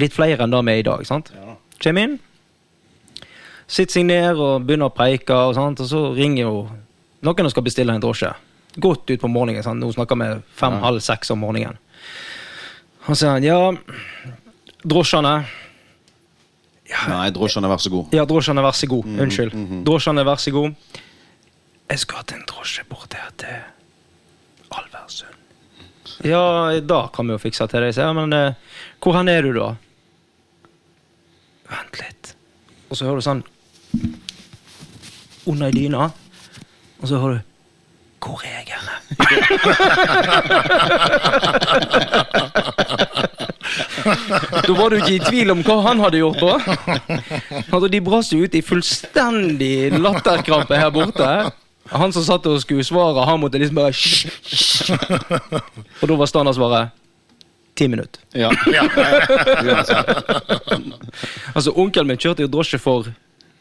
litt 0.00 0.14
flere 0.14 0.46
enn 0.46 0.54
det 0.54 0.62
vi 0.64 0.76
er 0.76 0.84
i 0.84 0.86
dag. 0.86 1.04
sant? 1.08 1.32
Kjem 1.82 2.00
inn, 2.00 2.16
sitter 3.66 3.98
seg 3.98 4.06
ned 4.08 4.38
og 4.38 4.64
begynner 4.64 4.92
å 4.92 4.94
preike, 4.94 5.34
og, 5.34 5.56
sant? 5.58 5.82
og 5.82 5.90
så 5.90 6.06
ringer 6.16 6.46
jo 6.46 6.54
noen 7.24 7.48
og 7.48 7.52
skal 7.52 7.66
bestille 7.66 7.96
en 7.96 8.04
drosje. 8.04 8.30
Godt 8.74 9.10
ut 9.10 9.20
på 9.20 9.30
morgenen. 9.30 9.66
sant? 9.66 9.82
Nå 9.82 9.90
snakker 9.92 10.18
vi 10.20 10.30
fem-halv 10.56 11.02
seks 11.04 11.34
om 11.34 11.42
morgenen. 11.44 11.78
Og 13.04 13.12
så 13.12 13.18
sier 13.26 13.34
han 13.34 13.44
ja, 13.44 13.58
drosjene 14.84 15.34
Nei, 17.08 17.30
drosjene, 17.32 17.68
vær 17.68 17.80
så 17.80 17.90
god. 17.90 18.12
Ja, 18.14 18.24
drosjene, 18.28 18.62
vær 18.62 18.76
så 18.76 18.86
god. 18.90 19.06
Unnskyld. 19.24 19.54
Drosjene, 19.86 20.22
vær 20.28 20.36
så 20.40 20.50
god. 20.52 20.74
Jeg 21.90 21.98
skal 22.02 22.16
ha 22.20 22.24
en 22.36 22.44
drosje 22.48 22.84
bort 22.90 23.16
her 23.16 23.30
til 23.40 23.56
Alversund. 24.76 25.40
Ja, 26.28 26.42
da 26.84 27.00
kan 27.14 27.26
vi 27.26 27.32
jo 27.34 27.40
fikse 27.40 27.66
til 27.72 27.80
det. 27.82 27.96
Ja, 27.96 28.12
men 28.16 28.32
eh, 28.36 28.54
hvor 29.02 29.16
hen 29.16 29.28
er 29.32 29.42
du, 29.42 29.50
da? 29.56 29.72
Vent 31.72 31.94
litt. 32.02 32.34
Og 32.90 32.96
så 33.00 33.08
hører 33.08 33.18
du 33.18 33.24
sånn 33.24 33.42
Under 35.48 35.68
i 35.72 35.74
dyna. 35.74 36.10
Og 37.00 37.08
så 37.10 37.16
hører 37.20 37.34
du 37.40 37.42
Hvor 38.24 38.40
er 38.44 38.60
jeg 38.60 38.68
henne? 38.76 38.94
Da 44.04 44.72
var 44.76 44.90
du 44.90 44.96
ikke 44.98 45.14
i 45.16 45.20
tvil 45.24 45.52
om 45.54 45.62
hva 45.66 45.76
han 45.88 46.00
hadde 46.04 46.20
gjort 46.20 46.40
på. 46.40 46.52
Altså, 47.70 47.88
de 47.92 48.00
brast 48.04 48.32
jo 48.34 48.44
ut 48.44 48.54
i 48.54 48.62
fullstendig 48.64 49.92
latterkrampe 49.98 50.78
her 50.78 50.90
borte. 50.94 51.30
Han 51.92 52.12
som 52.16 52.24
satt 52.24 52.46
og 52.48 52.60
skulle 52.62 52.84
svare, 52.86 53.26
han 53.28 53.40
måtte 53.42 53.60
liksom 53.60 53.76
bare 53.76 53.92
Og 56.00 56.06
da 56.08 56.16
var 56.16 56.30
standardsvaret 56.30 56.94
ti 57.74 57.88
minutter. 57.90 58.22
Ja. 58.32 58.50
Altså, 61.54 61.72
Onkelen 61.74 62.08
min 62.08 62.20
kjørte 62.20 62.44
jo 62.44 62.50
drosje 62.50 62.78
for, 62.82 63.08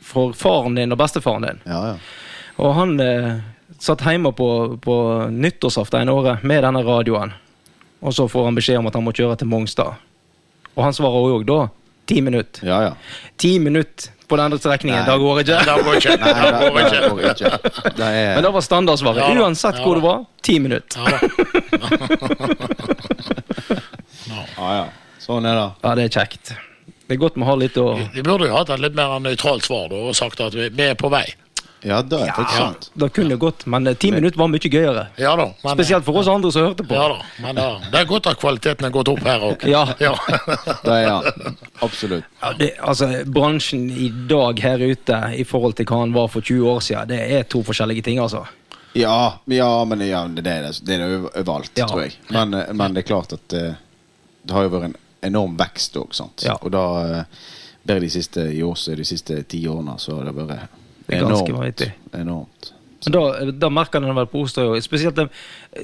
for 0.03 0.33
faren 0.37 0.75
din 0.77 0.93
og 0.93 0.99
bestefaren 1.01 1.47
din. 1.47 1.63
ja, 1.65 1.79
ja. 1.93 1.95
Og 2.61 2.75
han 2.77 2.91
eh, 3.01 3.39
satt 3.81 4.03
hjemme 4.05 4.29
på, 4.37 4.77
på 4.77 4.95
nyttårsaften 5.33 6.09
året 6.13 6.43
med 6.45 6.61
denne 6.61 6.83
radioen. 6.85 7.33
Og 8.05 8.13
så 8.13 8.27
får 8.29 8.45
han 8.45 8.57
beskjed 8.59 8.77
om 8.77 8.89
at 8.91 8.97
han 8.99 9.05
må 9.07 9.13
kjøre 9.15 9.39
til 9.41 9.49
Mongstad. 9.49 9.97
Og 10.75 10.83
han 10.87 10.93
svarer 10.97 11.37
òg 11.37 11.45
da 11.47 11.59
ti 12.09 12.21
minutter. 12.21 12.65
ja, 12.67 12.81
ja. 12.89 12.93
Ti 13.37 13.57
minutter 13.59 14.09
på 14.27 14.35
den 14.39 14.45
andre 14.45 14.57
strekningen. 14.59 15.05
Da 15.05 15.17
går 15.19 15.39
ikke. 15.43 15.57
Det 15.65 15.83
går 15.85 15.95
ikke. 15.99 16.15
Nei, 16.17 16.33
Det 16.33 16.33
det, 16.33 16.51
går 16.59 16.73
det 16.73 16.83
ikke. 16.85 17.09
går 17.09 17.19
ikke. 17.31 17.49
Det 17.97 18.07
er 18.07 18.35
Men 18.35 18.43
det 18.47 18.51
var 18.55 18.61
standardsvaret. 18.65 19.21
Ja 19.23 19.43
Uansett 19.43 19.77
ja 19.77 19.83
hvor 19.85 19.95
det 19.99 20.03
var. 20.03 20.23
Ti 20.41 20.59
minutter. 20.59 20.99
Ja. 21.07 21.17
Ja. 24.57 24.85
Sånn 25.23 25.45
er 25.47 25.55
det. 25.57 25.67
Ja, 25.83 25.93
det 25.97 26.03
er 26.07 26.13
kjekt. 26.19 26.53
Det 27.03 27.15
er 27.17 27.19
godt 27.21 27.35
vi 27.37 27.45
har 27.47 27.57
litt 27.59 27.77
å 27.79 27.85
Vi 28.15 28.23
burde 28.23 28.47
jo 28.47 28.55
hatt 28.55 28.69
et 28.73 28.81
litt 28.83 28.95
mer 28.97 29.17
nøytralt 29.23 29.65
svar 29.65 29.89
da, 29.91 29.99
og 30.09 30.15
sagt 30.17 30.39
at 30.43 30.55
vi, 30.55 30.69
vi 30.73 30.83
er 30.89 30.95
på 30.99 31.09
vei. 31.13 31.25
Ja, 31.83 32.01
det 32.01 32.19
er 32.21 32.31
faktisk 32.31 32.59
Ja, 32.59 32.65
sant. 32.69 32.89
det 32.93 33.09
kunne 33.13 33.35
gått, 33.41 33.65
men 33.67 33.87
eh, 33.87 33.93
ti 33.99 34.11
minutter 34.11 34.39
var 34.39 34.47
mye 34.47 34.69
gøyere. 34.71 35.05
Ja 35.19 35.35
da. 35.35 35.49
Men, 35.63 35.73
Spesielt 35.75 36.05
for 36.05 36.17
oss 36.21 36.27
andre 36.31 36.51
som 36.55 36.63
hørte 36.67 36.85
på. 36.87 36.95
Ja 36.95 37.07
da. 37.11 37.17
Men 37.43 37.59
ja, 37.59 37.69
det 37.91 37.99
er 37.99 38.05
godt 38.09 38.27
at 38.31 38.39
kvaliteten 38.39 38.87
er 38.87 38.93
gått 38.95 39.11
opp 39.11 39.19
her 39.27 39.43
òg. 39.49 39.65
Ja. 39.67 39.83
ja. 39.99 40.13
Det 40.85 40.91
er 40.95 41.03
ja. 41.07 41.17
Absolutt. 41.83 42.23
Ja, 42.41 42.53
det, 42.59 42.71
altså, 42.79 43.09
Bransjen 43.25 43.89
i 43.91 44.09
dag 44.29 44.59
her 44.63 44.79
ute 44.83 45.21
i 45.35 45.43
forhold 45.47 45.75
til 45.79 45.85
hva 45.89 45.99
han 46.05 46.13
var 46.15 46.27
for 46.31 46.41
20 46.41 46.69
år 46.75 46.79
siden, 46.87 47.07
det 47.11 47.19
er 47.37 47.43
to 47.51 47.63
forskjellige 47.67 48.03
ting, 48.09 48.19
altså. 48.23 48.45
Ja, 48.93 49.39
ja 49.49 49.71
men 49.89 50.03
ja, 50.05 50.23
det 50.27 50.45
er 50.45 50.67
det, 50.69 50.75
det 50.85 50.99
er 50.99 51.17
overalt, 51.41 51.71
Ja. 51.79 51.87
tror 51.89 52.03
jeg. 52.05 52.15
Men, 52.29 52.53
eh, 52.53 52.71
men 52.73 52.93
det 52.93 53.03
er 53.03 53.09
klart 53.09 53.33
at 53.33 53.47
det, 53.49 53.65
det 54.43 54.53
har 54.55 54.63
jo 54.67 54.73
vært 54.77 54.91
en 54.91 54.95
enorm 55.23 55.57
vekst 55.59 55.95
òg, 55.97 56.13
sant. 56.15 56.43
Ja. 56.45 56.55
Og 56.61 56.71
da 56.75 56.83
eh, 57.03 57.43
bare 57.83 57.99
de 58.03 58.09
siste 58.11 58.45
i 58.53 58.61
år, 58.63 58.75
så 58.79 58.95
de 58.95 59.05
siste 59.07 59.41
ti 59.49 59.63
årene, 59.67 59.97
så 59.99 60.17
har 60.19 60.29
det 60.29 60.35
vært 60.37 60.79
Det 61.07 61.17
er 61.17 61.25
ganske 61.27 61.49
enormt. 61.49 61.59
vanvittig. 61.59 61.91
enormt. 62.13 62.71
Men 63.03 63.11
Da, 63.11 63.51
da 63.51 63.69
merker 63.69 63.99
den 63.99 64.15
vel 64.15 64.27
på 64.31 64.45
Osterøy, 64.45 64.79
spesielt 64.79 65.17
den 65.17 65.27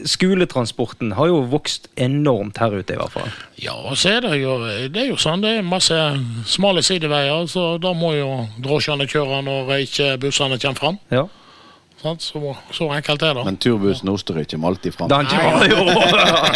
skoletransporten 0.07 1.11
har 1.17 1.28
jo 1.28 1.41
vokst 1.51 1.89
enormt 1.99 2.57
her 2.61 2.78
ute, 2.78 2.93
i 2.95 2.99
hvert 2.99 3.11
fall. 3.11 3.28
ja, 3.59 3.74
og 3.74 3.97
så 3.99 4.13
er 4.15 4.22
det 4.22 4.38
jo 4.41 4.53
Det 4.88 5.01
er 5.01 5.09
jo 5.09 5.17
sånn, 5.20 5.41
det 5.43 5.57
er 5.57 5.67
masse 5.67 5.97
smale 6.47 6.84
sideveier, 6.86 7.43
så 7.51 7.78
da 7.82 7.91
må 7.93 8.13
jo 8.15 8.47
drosjene 8.63 9.07
kjøre 9.09 9.41
når 9.43 9.74
ikke 9.84 10.17
bussene 10.22 10.59
kommer 10.59 10.80
fram. 10.80 10.99
Ja. 11.11 11.26
Sant? 11.99 12.21
Så, 12.23 12.55
så 12.71 12.87
enkelt 12.95 13.23
er 13.27 13.33
det. 13.35 13.43
Men 13.43 13.57
turbussen 13.59 14.09
Osterøy 14.11 14.45
kommer 14.47 14.71
alltid 14.71 14.95
fram. 14.95 15.09
Den 15.11 15.27
kjører 15.27 15.67
jo 15.67 15.79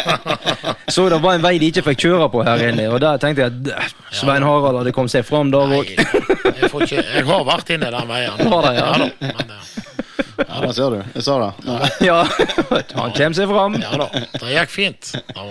Så 0.95 1.09
det 1.11 1.19
var 1.23 1.35
en 1.35 1.43
vei 1.43 1.57
de 1.59 1.67
ikke 1.71 1.83
fikk 1.89 2.05
kjøre 2.05 2.29
på 2.31 2.43
her 2.47 2.63
inne, 2.69 2.85
og 2.93 3.01
der 3.03 3.19
tenkte 3.19 3.43
jeg 3.43 3.73
at 3.73 3.95
Svein 4.15 4.45
Harald 4.47 4.79
hadde 4.79 4.93
kommet 4.95 5.11
seg 5.11 5.25
fram 5.27 5.51
der 5.51 5.73
òg. 5.79 5.91
jeg, 5.91 7.03
jeg 7.03 7.25
har 7.27 7.43
vært 7.49 7.73
inne 7.75 7.91
den 7.91 8.07
veien. 8.13 8.45
Var 8.53 8.67
det, 8.69 8.73
ja? 8.77 8.87
da, 9.03 9.09
men, 9.19 9.51
ja. 9.51 9.83
Ja, 10.37 10.61
da 10.63 10.71
ser 10.73 10.95
du. 10.95 11.01
Jeg 11.17 11.25
sa 11.25 11.37
det. 11.41 11.51
Nei. 11.67 11.91
Ja, 12.09 12.17
han 12.95 13.13
kommer 13.17 13.37
seg 13.37 13.51
fram. 13.51 13.77
ja 13.81 13.93
da, 13.99 14.09
det 14.39 14.55
gikk 14.55 14.73
fint. 14.73 15.13
Ja. 15.35 15.45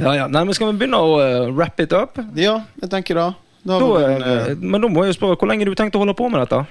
Ja, 0.00 0.12
ja. 0.16 0.26
Nei, 0.32 0.46
men 0.48 0.56
Skal 0.56 0.70
vi 0.72 0.80
begynne 0.80 1.00
å 1.02 1.16
uh, 1.20 1.52
wrap 1.52 1.80
it 1.82 1.92
up? 1.96 2.16
Ja, 2.38 2.60
jeg 2.80 2.92
tenker 2.92 3.18
det. 3.20 3.28
Da 3.68 3.76
Da, 3.76 3.84
har 3.84 4.06
en, 4.06 4.22
eh, 4.24 4.46
eh, 4.54 4.60
men 4.62 4.80
da 4.80 4.88
må 4.88 5.04
jeg 5.04 5.12
jo 5.12 5.18
spørre, 5.18 5.36
hvor 5.36 5.50
lenge 5.50 5.66
har 5.66 5.68
du 5.68 5.76
tenkt 5.76 5.98
å 5.98 6.00
holde 6.00 6.14
på 6.16 6.30
med 6.32 6.40
dette? 6.40 6.62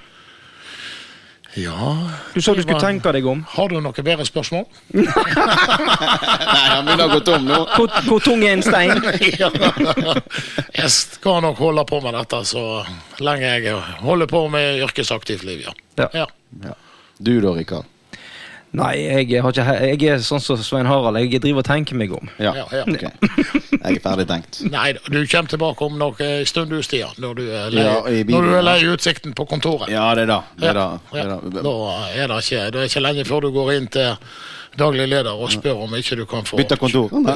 Ja 1.63 1.89
Du 2.33 2.41
sa 2.41 2.53
du 2.55 2.61
skulle 2.63 2.79
tenke 2.81 3.11
deg 3.15 3.25
om. 3.29 3.43
Har 3.55 3.69
du 3.71 3.79
noe 3.83 4.03
bedre 4.05 4.25
spørsmål? 4.27 4.65
Nei, 4.95 5.05
han 6.69 6.85
begynner 6.87 7.05
å 7.05 7.13
gå 7.13 7.19
tom 7.27 7.47
nå. 7.47 7.59
Hvor, 7.75 7.93
hvor 8.07 8.23
tung 8.25 8.43
er 8.45 8.57
en 8.57 8.65
stein? 8.65 8.95
Ja. 9.39 9.49
Jeg 10.73 10.89
skal 10.93 11.41
nok 11.45 11.59
holde 11.61 11.83
på 11.87 11.99
med 12.03 12.15
dette 12.17 12.41
så 12.47 12.63
lenge 13.23 13.53
jeg 13.59 13.75
holder 14.03 14.29
på 14.31 14.41
med 14.51 14.81
yrkesaktivt 14.83 15.45
liv, 15.47 15.63
ja. 15.67 15.75
Ja. 15.99 16.09
ja. 16.23 16.27
Ja. 16.65 16.75
Du 17.19 17.33
da, 17.43 17.53
Rikard? 17.55 17.87
Nei, 18.77 18.91
jeg, 19.01 19.41
har 19.41 19.49
ikke, 19.49 19.73
jeg 19.89 20.11
er 20.13 20.19
sånn 20.21 20.41
som 20.43 20.59
Svein 20.61 20.85
Harald. 20.85 21.17
Jeg 21.17 21.41
driver 21.41 21.63
og 21.63 21.65
tenker 21.65 21.97
meg 21.97 22.11
om. 22.13 22.29
Ja. 22.37 22.51
Ja, 22.53 22.65
ja. 22.77 22.83
ok. 22.85 23.05
Jeg 23.79 23.97
er 23.97 24.01
ferdig 24.03 24.27
tenkt. 24.29 24.59
Nei, 24.75 24.91
du 24.93 25.17
kommer 25.23 25.49
tilbake 25.49 25.87
om 25.87 25.97
noen 25.97 26.45
stund, 26.49 26.69
du, 26.69 26.83
Stian. 26.85 27.15
Når 27.17 27.39
du 27.39 27.43
er 27.47 27.73
lei, 27.73 27.87
Ja, 27.87 27.97
i 28.05 28.21
bilen, 28.21 28.45
når 28.45 28.45
du 28.45 28.59
er 28.59 28.67
lei 28.67 28.77
utsikten 28.91 29.33
på 29.37 29.47
kontoret. 29.49 29.89
Ja, 29.89 30.05
det 30.17 30.27
er 30.27 30.33
da. 30.35 30.39
Det 30.59 30.69
er 30.69 30.77
da. 30.77 30.87
Ja, 31.15 31.25
Det 31.25 31.25
er 31.25 31.33
da. 31.33 31.65
Da 31.65 31.75
er 32.13 32.31
det 32.33 32.39
ikke, 32.45 32.63
det 32.75 32.83
er 32.83 32.91
ikke 32.93 33.05
lenge 33.07 33.27
før 33.31 33.47
du 33.47 33.51
går 33.57 33.73
inn 33.79 33.89
til 33.97 34.13
daglig 34.77 35.07
leder 35.09 35.33
og 35.33 35.49
spør 35.51 35.81
om 35.85 35.93
ikke 35.97 36.15
du 36.19 36.25
kan 36.29 36.45
få 36.47 36.59
Bytte 36.59 36.77
kontor. 36.79 37.09
Nei, 37.13 37.33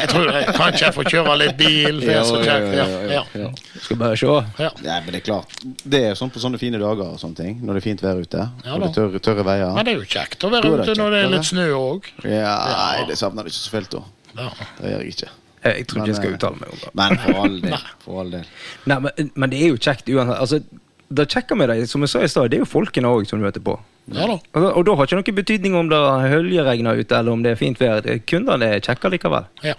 jeg 0.00 0.08
tror 0.10 0.30
jeg 0.34 0.54
kanskje 0.56 0.84
jeg 0.86 0.96
får 0.96 1.10
kjøre 1.14 1.36
litt 1.40 1.56
bil. 1.60 2.00
Det 2.02 2.14
er 2.16 2.24
så 2.28 2.40
Ja, 2.42 2.56
ja, 2.58 2.60
ja, 2.60 2.74
Ja, 2.74 2.86
ja, 2.88 3.12
ja. 3.14 3.22
ja. 3.44 3.50
Skal 3.84 4.00
bare 4.00 4.18
se. 4.20 4.36
Ja. 4.60 4.70
Nei, 4.84 4.98
men 5.04 5.14
det 5.14 5.20
er 5.22 5.26
klart. 5.28 5.58
Det 5.64 6.02
er 6.10 6.16
sånn 6.18 6.32
på 6.34 6.42
sånne 6.42 6.60
fine 6.60 6.80
dager 6.82 7.14
og 7.14 7.20
sånne 7.22 7.38
ting. 7.42 7.60
Når 7.62 7.78
det 7.78 7.82
er 7.82 7.86
fint 7.88 8.04
vær 8.04 8.22
ute. 8.22 8.46
Ja, 8.64 8.74
og 8.74 8.84
det 8.84 8.90
er 8.90 8.96
tørre, 8.98 9.22
tørre 9.30 9.46
veier. 9.46 9.70
Men 9.76 9.88
det 9.88 9.94
er 9.94 10.00
jo 10.02 10.08
kjekt 10.16 10.46
å 10.46 10.52
være 10.54 10.74
ute 10.74 10.96
når 10.98 11.16
det 11.16 11.22
er 11.24 11.32
litt 11.36 11.50
snø 11.50 11.68
òg. 11.78 12.10
Ja, 12.24 12.56
nei, 12.74 13.06
det 13.10 13.20
savner 13.20 13.46
du 13.46 13.52
ikke 13.52 13.60
så 13.60 13.74
fælt 13.76 13.94
da. 13.94 14.04
Ja. 14.36 14.50
Det 14.80 14.94
gjør 14.94 15.04
jeg 15.04 15.14
ikke. 15.16 15.32
Jeg 15.60 15.86
tror 15.88 16.00
ikke 16.00 16.08
jeg 16.08 16.16
skal 16.16 16.30
eh, 16.30 16.36
uttale 16.38 16.60
meg 16.60 16.70
om 16.72 16.78
det. 16.80 16.90
Men 16.96 17.18
for 17.20 17.40
all 17.42 17.58
del. 17.60 17.88
For 18.04 18.20
all 18.22 18.30
del. 18.32 18.46
Nei, 18.88 18.96
men, 19.04 19.32
men 19.36 19.52
det 19.52 19.58
er 19.60 19.74
jo 19.74 19.80
kjekt 19.80 20.08
uansett. 20.08 20.38
Altså, 20.40 20.62
det 21.10 21.26
kjekke 21.34 21.56
med 21.58 21.68
deg, 21.72 21.82
som 21.90 22.04
jeg 22.06 22.12
sa 22.12 22.22
i 22.24 22.30
stad, 22.30 22.48
det 22.52 22.60
er 22.60 22.62
jo 22.64 22.70
folkene 22.70 23.10
òg 23.10 23.26
som 23.28 23.40
du 23.40 23.44
møter 23.44 23.62
på. 23.66 23.74
Ja 24.12 24.26
da. 24.26 24.36
Og, 24.58 24.64
og 24.76 24.84
da 24.86 24.94
har 24.98 25.06
ikke 25.06 25.20
noe 25.20 25.36
betydning 25.42 25.74
om 25.78 25.88
det 25.92 26.00
høljeregner 26.32 26.98
ute 27.00 27.16
eller 27.18 27.32
om 27.32 27.42
det 27.44 27.52
er 27.52 27.60
fint 27.60 27.78
vær. 27.80 28.02
Kundene 28.26 28.66
er 28.76 28.80
kjekke 28.84 29.10
likevel. 29.14 29.46
Ja. 29.62 29.74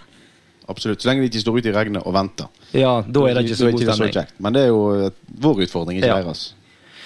Absolutt. 0.71 1.01
Så 1.03 1.09
lenge 1.09 1.25
de 1.25 1.27
ikke 1.31 1.41
står 1.43 1.57
ute 1.59 1.69
i 1.71 1.75
regnet 1.75 2.05
og 2.07 2.13
venter. 2.15 2.47
Ja, 2.71 3.01
da 3.03 3.23
er 3.27 3.35
det 3.35 3.45
ikke 3.49 3.57
så 3.59 3.71
god 3.71 3.79
det 3.81 3.87
stemning. 3.95 4.13
kjekt. 4.15 4.33
Men 4.39 4.53
det 4.55 4.61
er 4.63 4.67
jo 4.71 4.81
eh, 5.07 5.11
vår 5.43 5.63
utfordring, 5.65 5.97
ikke 5.99 6.07
Ja. 6.13 6.21
deres. 6.21 6.53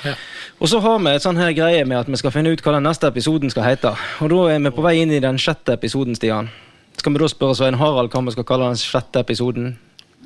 Ja. 0.05 0.13
Og 0.61 0.69
så 0.69 0.79
har 0.83 0.99
vi 1.01 1.09
et 1.15 1.23
sånn 1.23 1.39
her 1.39 1.51
greie 1.57 1.85
med 1.87 1.97
at 1.97 2.07
vi 2.11 2.15
skal 2.19 2.31
finne 2.31 2.51
ut 2.53 2.61
hva 2.61 2.75
den 2.75 2.83
neste 2.85 3.07
episoden 3.09 3.49
skal 3.49 3.63
hete. 3.65 3.95
Og 4.21 4.29
da 4.29 4.43
er 4.53 4.59
vi 4.59 4.69
på 4.75 4.83
vei 4.85 4.99
inn 5.01 5.11
i 5.11 5.19
den 5.23 5.39
sjette 5.41 5.73
episoden, 5.73 6.13
Stian. 6.15 6.51
Skal 6.99 7.11
vi 7.15 7.19
da 7.23 7.27
spørre 7.31 7.55
Svein 7.57 7.79
Harald 7.81 8.11
hva 8.13 8.21
vi 8.27 8.31
skal 8.35 8.45
kalle 8.47 8.69
den 8.69 8.77
sjette 8.79 9.19
episoden? 9.25 9.79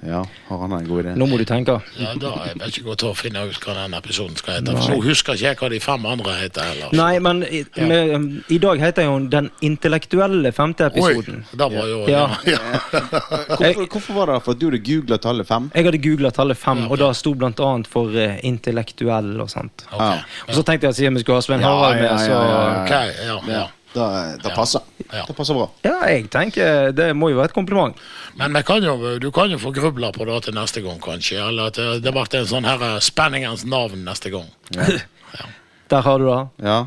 Ja, 0.06 0.22
har 0.48 0.58
han 0.64 0.72
en 0.78 0.86
god 0.88 1.04
idé? 1.04 1.14
Nå 1.20 1.26
må 1.28 1.38
du 1.38 1.44
tenke. 1.46 1.74
ja, 2.00 2.14
da 2.16 2.30
er 2.48 2.54
det 2.60 2.68
ikke 2.72 2.84
godt 2.86 3.04
å 3.04 3.14
finne 3.18 3.42
ut 3.50 3.58
hva 3.66 3.74
den 3.82 3.94
episoden 3.98 4.38
skal 4.40 4.54
hete. 4.60 4.76
For 4.78 4.94
nå 4.96 5.02
husker 5.04 5.34
ikke 5.36 5.48
jeg 5.50 5.58
hva 5.60 5.70
de 5.74 5.80
fem 5.84 6.06
andre 6.06 6.36
heter 6.40 6.62
heller. 6.70 6.94
Nei, 6.96 7.20
men 7.20 7.44
i, 7.44 7.64
vi- 7.76 8.44
i 8.56 8.60
dag 8.64 8.80
heter 8.80 9.04
jo 9.10 9.18
den 9.30 9.50
intellektuelle 9.62 10.52
femte 10.56 10.88
Oi, 10.88 10.92
episoden. 11.12 11.44
da 11.56 11.68
var 11.68 11.88
jo 11.92 12.06
Ja. 12.08 12.28
ja. 12.46 12.60
Hvorfor, 13.50 13.88
hvorfor 13.88 14.14
var 14.14 14.26
det 14.34 14.40
for 14.46 14.52
at 14.56 14.60
du 14.60 14.66
hadde 14.70 14.80
googla 14.86 15.18
tallet 15.18 15.48
fem? 15.48 15.72
Jeg 15.76 15.86
hadde 15.90 16.02
googla 16.04 16.32
tallet 16.32 16.58
fem, 16.58 16.86
Ja, 16.86 16.88
og 16.90 16.98
da 17.02 17.12
sto 17.14 17.34
blant 17.36 17.60
annet 17.60 17.88
for 17.88 18.08
uh, 18.16 18.38
intellektuell 18.44 19.36
og 19.42 19.50
sånt. 19.52 19.86
Ok. 19.92 20.00
Ja. 20.00 20.22
Og 20.48 20.56
så 20.56 20.64
tenkte 20.64 20.88
jeg 20.88 20.96
at 20.96 21.00
siden 21.02 21.20
vi 21.20 21.26
skulle 21.26 21.40
ha 21.42 21.46
Svein 21.46 21.62
Ja, 21.62 21.74
Harald 21.76 22.00
med, 22.00 22.10
ja, 22.10 22.18
så 22.18 22.32
ja, 22.32 22.40
ja, 23.28 23.38
ja, 23.60 23.68
ja. 23.96 24.02
Da, 24.02 24.38
da 24.44 24.50
passer. 24.56 24.82
Ja. 25.12 25.24
Det 25.26 25.34
passer 25.38 25.58
bra. 25.58 25.66
Ja, 25.84 25.96
jeg 26.12 26.28
tenker 26.30 26.92
det 26.94 27.08
må 27.18 27.32
jo 27.32 27.40
være 27.40 27.50
et 27.50 27.56
kompliment. 27.56 27.98
Men 28.38 28.54
vi 28.54 28.62
kan 28.68 28.84
jo, 28.86 29.16
du 29.18 29.32
kan 29.34 29.50
jo 29.50 29.58
få 29.58 29.72
grubla 29.74 30.12
på 30.14 30.28
det 30.30 30.44
til 30.46 30.54
neste 30.54 30.84
gang, 30.86 31.00
kanskje. 31.02 31.40
Eller 31.42 31.72
at 31.72 31.80
det, 31.80 32.14
blir 32.14 32.14
ble 32.14 32.44
en 32.44 32.52
sånn 32.54 32.70
her 32.70 32.86
eh, 32.86 33.00
spenningens 33.02 33.66
navn 33.66 34.06
neste 34.06 34.30
gang. 34.30 34.46
Der 35.90 36.02
har 36.06 36.20
du 36.22 36.30
det. 36.30 36.42
Ja. 36.70 36.80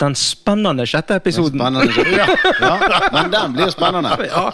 Den 0.00 0.14
spennende 0.16 0.86
sjette 0.88 1.16
episoden. 1.20 1.60
Spennende. 1.60 1.92
Ja. 2.60 2.76
Men 3.12 3.30
den 3.32 3.52
blir 3.52 3.68
spennende. 3.72 4.14
Ja. 4.30 4.52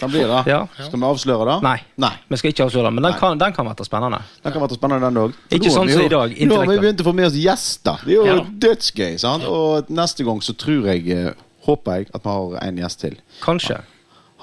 Den 0.00 0.10
blir 0.10 0.28
det. 0.28 0.42
Ja. 0.48 0.62
Skal 0.76 1.00
vi 1.00 1.04
avsløre 1.08 1.48
det? 1.50 1.56
Nei. 1.66 1.76
Nei. 2.00 2.12
Vi 2.32 2.38
skal 2.40 2.52
ikke 2.54 2.64
avsløre 2.64 2.88
det, 2.88 2.94
men 2.96 3.04
den 3.08 3.16
kan, 3.20 3.36
den 3.40 3.52
kan 3.56 3.68
være 3.68 3.84
spennende. 3.84 4.22
Den 4.44 4.54
kan 4.54 4.64
være 4.64 4.78
spennende, 4.78 5.10
den 5.10 5.20
òg. 5.20 5.36
Ikke 5.52 5.72
sånn 5.72 5.90
som 5.92 6.04
i 6.04 6.08
dag, 6.12 6.32
Nå 6.48 6.60
har 6.62 6.70
vi 6.70 6.78
begynt 6.80 7.04
å 7.04 7.08
få 7.10 7.12
med 7.16 7.28
oss 7.28 7.36
gjester. 7.36 8.00
Det 8.08 8.14
er 8.14 8.16
jo 8.16 8.24
Ja. 8.30 8.38
dødsgøy. 8.66 9.18
sant? 9.20 9.44
Og 9.44 9.90
neste 9.92 10.24
gang 10.24 10.40
så 10.40 10.56
tror 10.56 10.88
jeg, 10.88 11.04
eh, 11.12 11.32
håper 11.66 12.00
jeg, 12.00 12.08
at 12.14 12.24
vi 12.24 12.32
har 12.32 12.56
en 12.62 12.80
gjest 12.82 13.02
til. 13.04 13.20
Kanskje. 13.44 13.78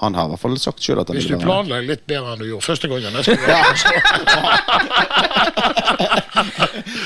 Han 0.02 0.14
har 0.18 0.26
i 0.26 0.32
hvert 0.32 0.42
fall 0.42 0.56
sagt 0.58 0.82
sjøl 0.82 0.98
at 1.00 1.08
han 1.10 1.16
Hvis 1.16 1.28
du 1.30 1.36
planlegger 1.38 1.86
litt 1.86 2.02
bedre 2.10 2.32
enn 2.34 2.40
du 2.42 2.48
gjorde 2.48 2.66
første 2.66 2.88
gangen 2.90 3.14
neste 3.14 3.36
gang. 3.38 3.64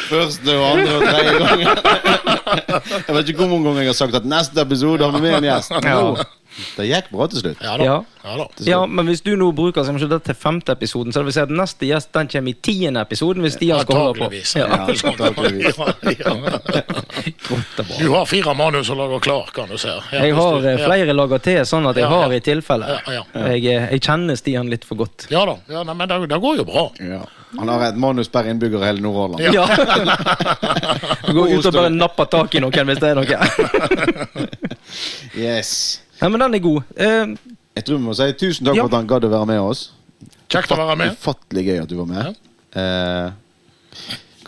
Første 0.08 0.54
og 0.56 0.64
andre 0.70 0.94
og 0.96 1.02
tredje 1.04 1.34
gangen. 1.42 1.68
Jeg 3.08 3.14
vet 3.18 3.28
ikke 3.28 3.42
hvor 3.42 3.50
mange 3.52 3.66
ganger 3.68 3.82
jeg 3.82 3.90
har 3.92 3.98
sagt 3.98 4.14
at 4.16 4.24
neste 4.28 4.62
episode 4.62 5.04
har 5.04 5.12
vi 5.12 5.20
med 5.20 5.34
en 5.36 5.46
gjest. 5.50 5.74
Ja. 5.84 5.98
Det 6.76 6.86
gikk 6.88 7.10
bra 7.14 7.26
til 7.30 7.38
slutt. 7.42 7.60
Ja 7.62 7.76
da. 7.78 7.84
Ja. 7.86 7.98
Ja 8.24 8.32
da. 8.40 8.46
Ja, 8.66 8.80
men 8.86 9.06
hvis 9.06 9.22
du 9.24 9.30
nå 9.38 9.52
bruker 9.56 9.84
som 9.86 9.96
ikke 9.96 10.08
det 10.10 10.18
til 10.26 10.34
femte 10.36 10.72
episoden, 10.74 11.12
så 11.14 11.18
det 11.22 11.26
vil 11.30 11.36
si 11.36 11.40
at 11.44 11.52
neste 11.54 11.86
gjest 11.88 12.10
den 12.16 12.26
kommer 12.32 12.50
i 12.50 12.54
tiende 12.66 13.00
episoden 13.06 13.42
hvis 13.46 13.54
Stian 13.56 13.80
skal 13.84 13.96
holde 14.02 14.18
på. 14.18 14.24
Ja. 14.58 14.66
Du 17.98 18.08
har 18.12 18.26
fire 18.28 18.52
manus 18.54 18.90
å 18.90 18.94
lage 18.98 19.20
klar, 19.24 19.46
kan 19.54 19.68
du 19.70 19.78
se. 19.78 19.88
Ja, 20.12 20.24
Jeg 20.24 20.34
har 20.34 20.60
du- 20.60 20.68
eh, 20.68 20.78
ja. 20.80 20.86
flere 20.86 21.12
lager 21.14 21.38
til, 21.38 21.64
sånn 21.66 21.86
at 21.88 21.96
jeg 21.96 22.02
Ja, 22.04 22.08
har 22.10 22.32
i 22.32 22.40
tilfelle. 22.40 22.86
Ja, 22.88 23.00
ja. 23.12 23.22
Jeg, 23.48 23.64
eh, 23.66 23.88
jeg 23.92 24.00
kjenner 24.02 24.36
Stian 24.36 24.68
litt 24.70 24.84
for 24.84 24.94
godt. 24.96 25.26
Ja 25.30 25.44
da. 25.46 25.56
Ja, 25.68 25.82
nei, 25.84 25.94
men 25.94 26.08
det, 26.08 26.28
det 26.28 26.40
går 26.40 26.56
jo 26.58 26.64
bra. 26.64 26.90
Ja. 27.00 27.22
Han 27.58 27.68
har 27.68 27.82
et 27.88 27.96
manus 27.96 28.28
per 28.28 28.42
innbygger 28.44 28.82
i 28.82 28.86
hele 28.90 29.00
Nordhordland. 29.00 29.40
Ja. 29.40 29.52
Ja. 29.52 29.66
Gå 31.38 31.46
ut 31.48 31.66
og 31.66 31.72
bare 31.72 31.88
nappe 31.90 32.26
tak 32.30 32.54
i 32.54 32.58
noen 32.60 32.86
hvis 32.90 32.98
det 33.00 33.08
er 33.08 33.14
noe. 33.14 33.38
Yes. 35.38 36.00
Nei, 36.20 36.28
men 36.28 36.40
den 36.40 36.54
er 36.58 36.62
god. 36.64 36.82
Uh, 36.98 37.36
Jeg 37.78 37.84
tror 37.86 37.98
vi 38.00 38.04
må 38.08 38.14
si 38.18 38.26
tusen 38.40 38.66
takk 38.66 38.76
Ja. 38.76 38.82
for 38.82 38.90
at 38.90 38.98
han 38.98 39.06
gadd 39.10 39.24
å 39.28 39.30
være 39.30 39.46
med 39.46 39.60
oss. 39.62 39.90
Kjekt 40.50 40.72
å 40.74 40.78
være 40.80 40.96
med. 40.98 41.12
Ufattelig 41.18 41.64
gøy 41.68 41.82
at 41.82 41.88
du 41.92 41.96
var 42.00 42.06
med. 42.10 42.36
Eh, 42.74 43.30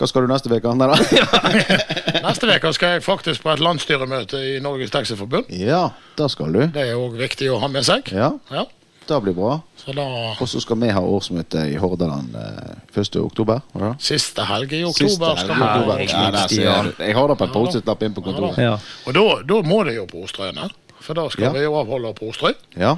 hva 0.01 0.07
skal 0.09 0.25
du 0.25 0.33
neste 0.33 0.49
uke? 0.51 0.73
Neste 2.25 2.49
uke 2.49 2.73
skal 2.75 2.97
jeg 2.97 3.05
faktisk 3.05 3.45
på 3.45 3.53
et 3.53 3.61
landsstyremøte 3.63 4.41
i 4.57 4.59
Norges 4.65 4.91
Taxiforbund. 4.95 5.51
Ja, 5.53 5.91
da 6.19 6.29
skal 6.33 6.53
du. 6.57 6.63
Det 6.73 6.87
er 6.89 6.97
òg 6.99 7.17
viktig 7.21 7.51
å 7.53 7.59
ha 7.63 7.69
med 7.73 7.85
seg. 7.87 8.09
Ja, 8.17 8.33
Ja, 8.51 8.65
det 9.11 9.21
blir 9.25 9.35
bra. 9.35 9.61
så 9.77 9.93
da 9.97 10.05
Og 10.41 10.47
så 10.49 10.61
skal 10.63 10.77
vi 10.81 10.89
ha 10.95 11.01
årsmøte 11.01 11.65
i 11.73 11.77
Hordaland 11.81 12.35
eh, 12.35 12.99
1. 13.01 13.17
oktober. 13.21 13.61
var? 13.75 13.97
Siste 14.01 14.45
helg 14.47 14.73
i 14.73 14.83
Siste 14.93 15.05
oktober. 15.05 15.37
helg 15.37 15.45
skal 15.45 15.57
i 15.57 15.63
oktober. 15.69 16.05
Ja, 16.09 16.83
der. 16.83 17.07
Jeg 17.07 17.15
har 17.17 17.29
det 17.29 17.39
på 17.39 17.45
et 17.45 17.53
Post-It-lapp 17.53 18.03
inn 18.09 18.15
på 18.15 18.23
kontoret. 18.25 18.59
ja. 18.59 18.77
Og 19.07 19.15
da, 19.15 19.25
da 19.45 19.63
må 19.67 19.85
det 19.85 19.97
jo 20.01 20.07
på 20.07 20.25
Ostrøyene. 20.25 20.69
For 21.01 21.15
da 21.17 21.29
skal 21.33 21.45
Ja. 21.45 21.53
vi 21.53 21.63
jo 21.65 21.75
avholde 21.81 22.13
på 22.15 22.29
Ostrøy. 22.31 22.53
Ja. 22.77 22.97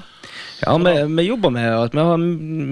ja 0.67 0.77
vi, 0.79 0.95
vi, 1.17 1.23
jobber 1.29 1.51
med, 1.51 1.91
vi, 1.93 1.99
har, 1.99 2.17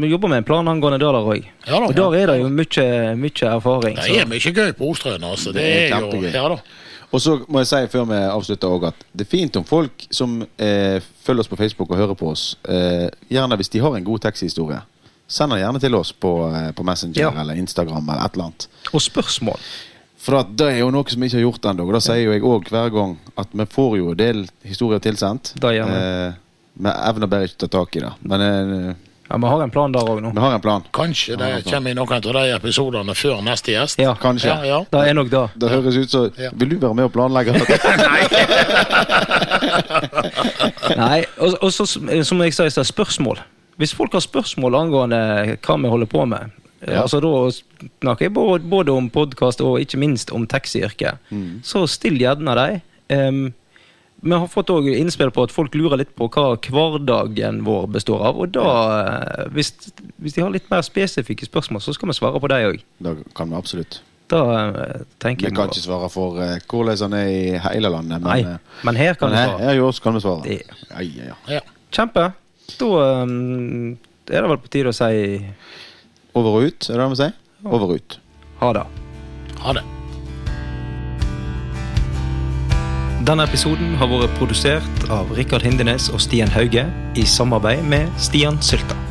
vi 0.01 0.11
jobber 0.11 0.29
med 0.29 0.39
en 0.39 0.45
plan 0.45 0.69
angående 0.69 0.99
det 0.99 1.07
der 1.07 1.21
òg. 1.23 1.45
Ja. 1.67 1.81
Og 1.87 1.95
der 1.97 2.15
er 2.19 2.27
det 2.33 2.39
jo 2.41 2.49
mye, 2.49 3.17
mye 3.17 3.51
erfaring. 3.55 3.97
Det 3.97 4.05
Så. 4.05 4.21
er 4.21 4.27
mye 4.27 4.53
gøy 4.55 4.73
på 4.73 4.91
Ostrøyene. 4.91 5.27
Altså. 5.31 5.53
Det, 5.53 5.63
Det 5.63 5.91
er 5.91 5.97
er 5.97 6.01
jo. 6.01 6.23
Ja 6.35 6.49
da. 6.49 6.57
Og 7.13 7.21
så 7.21 7.41
må 7.49 7.59
jeg 7.59 7.67
si 7.67 7.87
før 7.91 8.05
vi 8.07 8.15
avslutter 8.15 8.69
også 8.71 8.87
at 8.93 8.95
det 9.13 9.25
er 9.27 9.31
fint 9.31 9.57
om 9.59 9.65
folk 9.67 10.05
som 10.15 10.43
eh, 10.59 11.01
følger 11.27 11.41
oss 11.43 11.49
på 11.51 11.57
Facebook 11.59 11.91
og 11.91 11.97
hører 11.99 12.15
på 12.15 12.29
oss, 12.31 12.57
eh, 12.69 13.09
gjerne 13.31 13.57
hvis 13.59 13.69
de 13.69 13.81
har 13.83 13.97
en 13.97 14.05
god 14.07 14.21
taxihistorie, 14.23 14.79
send 15.27 15.51
den 15.51 15.59
gjerne 15.59 15.81
til 15.83 15.95
oss 15.99 16.13
på, 16.13 16.31
eh, 16.55 16.71
på 16.71 16.83
Messenger 16.87 17.21
Ja. 17.21 17.33
eller 17.41 17.55
Instagram 17.59 18.07
eller 18.09 18.25
et 18.25 18.33
eller 18.39 18.45
annet. 18.45 18.69
Og 18.95 19.03
spørsmål. 19.03 19.59
For 20.21 20.37
at 20.43 20.51
det 20.61 20.67
er 20.75 20.79
jo 20.83 20.91
noe 20.93 21.09
som 21.09 21.21
vi 21.23 21.31
ikke 21.31 21.39
har 21.41 21.47
gjort 21.47 21.67
ennå. 21.73 21.87
Og 21.89 21.95
da 21.97 22.01
sier 22.05 22.21
jo 22.27 22.33
jeg 22.35 22.43
òg 22.45 22.67
hver 22.69 22.91
gang 22.93 23.15
at 23.41 23.49
vi 23.57 23.65
får 23.73 23.95
jo 23.99 24.11
en 24.13 24.19
del 24.21 24.43
historier 24.69 25.01
tilsendt. 25.01 25.55
Det 25.57 25.71
gjør 25.79 25.89
vi. 25.89 26.01
Eh, 26.01 26.35
vi 26.81 26.93
evner 27.09 27.31
bare 27.33 27.49
ikke 27.49 27.63
ta 27.65 27.71
tak 27.79 27.97
i 27.97 28.03
det. 28.05 28.11
Men 28.29 28.45
eh, 28.49 28.91
Ja, 29.31 29.37
Vi 29.39 29.47
har 29.47 29.61
en 29.63 29.71
plan 29.71 29.93
der 29.95 30.03
òg 30.11 30.19
nå. 30.25 30.33
vi 30.35 30.41
har 30.43 30.55
en 30.57 30.61
plan. 30.61 30.83
Kanskje 30.93 31.37
det 31.39 31.51
kommer 31.71 31.93
i 31.93 31.95
noen 31.95 32.13
av 32.17 32.23
de 32.35 32.41
episodene 32.57 33.15
før 33.15 33.39
neste 33.47 33.71
gjest. 33.77 34.01
Ja, 34.03 34.17
Kanskje. 34.19 34.49
Ja, 34.51 34.65
ja. 34.67 34.79
det 34.91 35.05
er 35.07 35.15
nok 35.15 35.31
det. 35.31 35.43
Det 35.63 35.71
høres 35.71 35.97
ut 36.03 36.11
som 36.11 36.31
Ja. 36.37 36.51
Vil 36.53 36.69
du 36.75 36.79
være 36.83 36.95
med 36.99 37.05
og 37.07 37.13
planlegge 37.15 37.55
Nei. 38.11 38.25
Nei, 40.99 41.21
og, 41.39 41.55
og 41.63 41.71
så, 41.73 41.87
som 41.87 42.43
jeg 42.43 42.55
sa 42.57 42.67
i 42.67 42.73
stad, 42.75 42.85
spørsmål. 42.91 43.39
Hvis 43.81 43.95
folk 43.97 44.13
har 44.19 44.21
spørsmål 44.25 44.75
angående 44.83 45.21
hva 45.65 45.77
vi 45.81 45.89
holder 45.95 46.11
på 46.11 46.27
med, 46.29 46.51
Ja. 46.87 47.03
altså 47.03 47.21
da 47.21 47.31
snakker 48.01 48.25
jeg 48.25 48.33
både, 48.33 48.65
både 48.65 48.93
om 48.97 49.11
podkast 49.13 49.61
og 49.61 49.81
ikke 49.83 49.99
minst 50.01 50.31
om 50.33 50.47
taxiyrket, 50.47 51.19
Mm. 51.31 51.61
så 51.63 51.87
still 51.89 52.17
gjerne 52.19 52.55
dem. 52.57 52.81
Um, 53.11 53.55
vi 54.23 54.33
har 54.37 54.47
fått 54.53 54.69
også 54.69 54.93
innspill 54.97 55.31
på 55.33 55.43
at 55.47 55.53
folk 55.53 55.75
lurer 55.75 55.97
litt 56.03 56.11
på 56.17 56.29
hva 56.29 56.53
hverdagen 56.61 57.63
vår 57.65 57.87
består 57.89 58.21
av. 58.29 58.37
Og 58.41 58.53
da, 58.53 58.65
eh, 59.01 59.49
hvis, 59.57 59.71
hvis 60.21 60.35
de 60.37 60.43
har 60.45 60.51
litt 60.53 60.69
mer 60.71 60.83
spesifikke 60.85 61.47
spørsmål, 61.49 61.81
så 61.81 61.95
skal 61.97 62.09
vi 62.11 62.17
svare 62.19 62.41
på 62.41 62.49
dem 62.53 62.67
òg. 62.69 62.83
Da 63.01 63.15
kan 63.35 63.49
vi 63.49 63.57
absolutt. 63.57 64.01
Da 64.31 64.43
eh, 64.69 65.01
tenker 65.19 65.49
Vi 65.49 65.57
kan 65.57 65.73
ikke 65.73 65.83
svare 65.83 66.11
for 66.13 66.37
uh, 66.39 66.59
hvordan 66.69 67.01
han 67.07 67.17
er 67.19 67.31
i 67.33 67.59
hele 67.65 67.89
landet, 67.91 68.21
men, 68.21 68.29
Nei, 68.29 68.41
eh, 68.43 68.59
men 68.85 68.97
her 69.01 69.15
kan 69.15 69.31
men 69.31 69.37
du 69.37 69.41
her, 69.41 69.57
svare. 69.57 69.81
her 69.81 70.03
kan 70.05 70.15
vi 70.15 70.21
svare. 70.21 70.43
Det- 70.43 70.63
Ja, 70.91 71.01
ja, 71.01 71.25
ja. 71.33 71.35
Ja. 71.57 71.61
Kjempe. 71.91 72.33
Da 72.79 73.23
um, 73.23 73.99
er 74.29 74.41
det 74.43 74.49
vel 74.53 74.59
på 74.59 74.69
tide 74.71 74.93
å 74.93 74.95
si 74.95 75.41
Over 76.35 76.51
og 76.51 76.69
ut, 76.71 76.91
er 76.91 76.95
det 76.95 77.01
det 77.03 77.11
vi 77.11 77.19
sier? 77.19 77.33
Over 77.67 77.87
og 77.89 77.97
ut. 77.99 78.21
ha 78.61 78.73
det. 78.73 78.85
Ha 79.61 79.73
det. 79.73 79.83
Denne 83.27 83.45
episoden 83.45 83.95
har 84.01 84.09
vært 84.09 84.39
produsert 84.39 85.07
av 85.13 85.29
Rikard 85.37 85.67
Hindenes 85.67 86.09
og 86.11 86.23
Stian 86.25 86.51
Hauge 86.55 86.87
i 87.15 87.27
samarbeid 87.27 87.85
med 87.85 88.09
Stian 88.19 88.63
Sylta. 88.65 89.10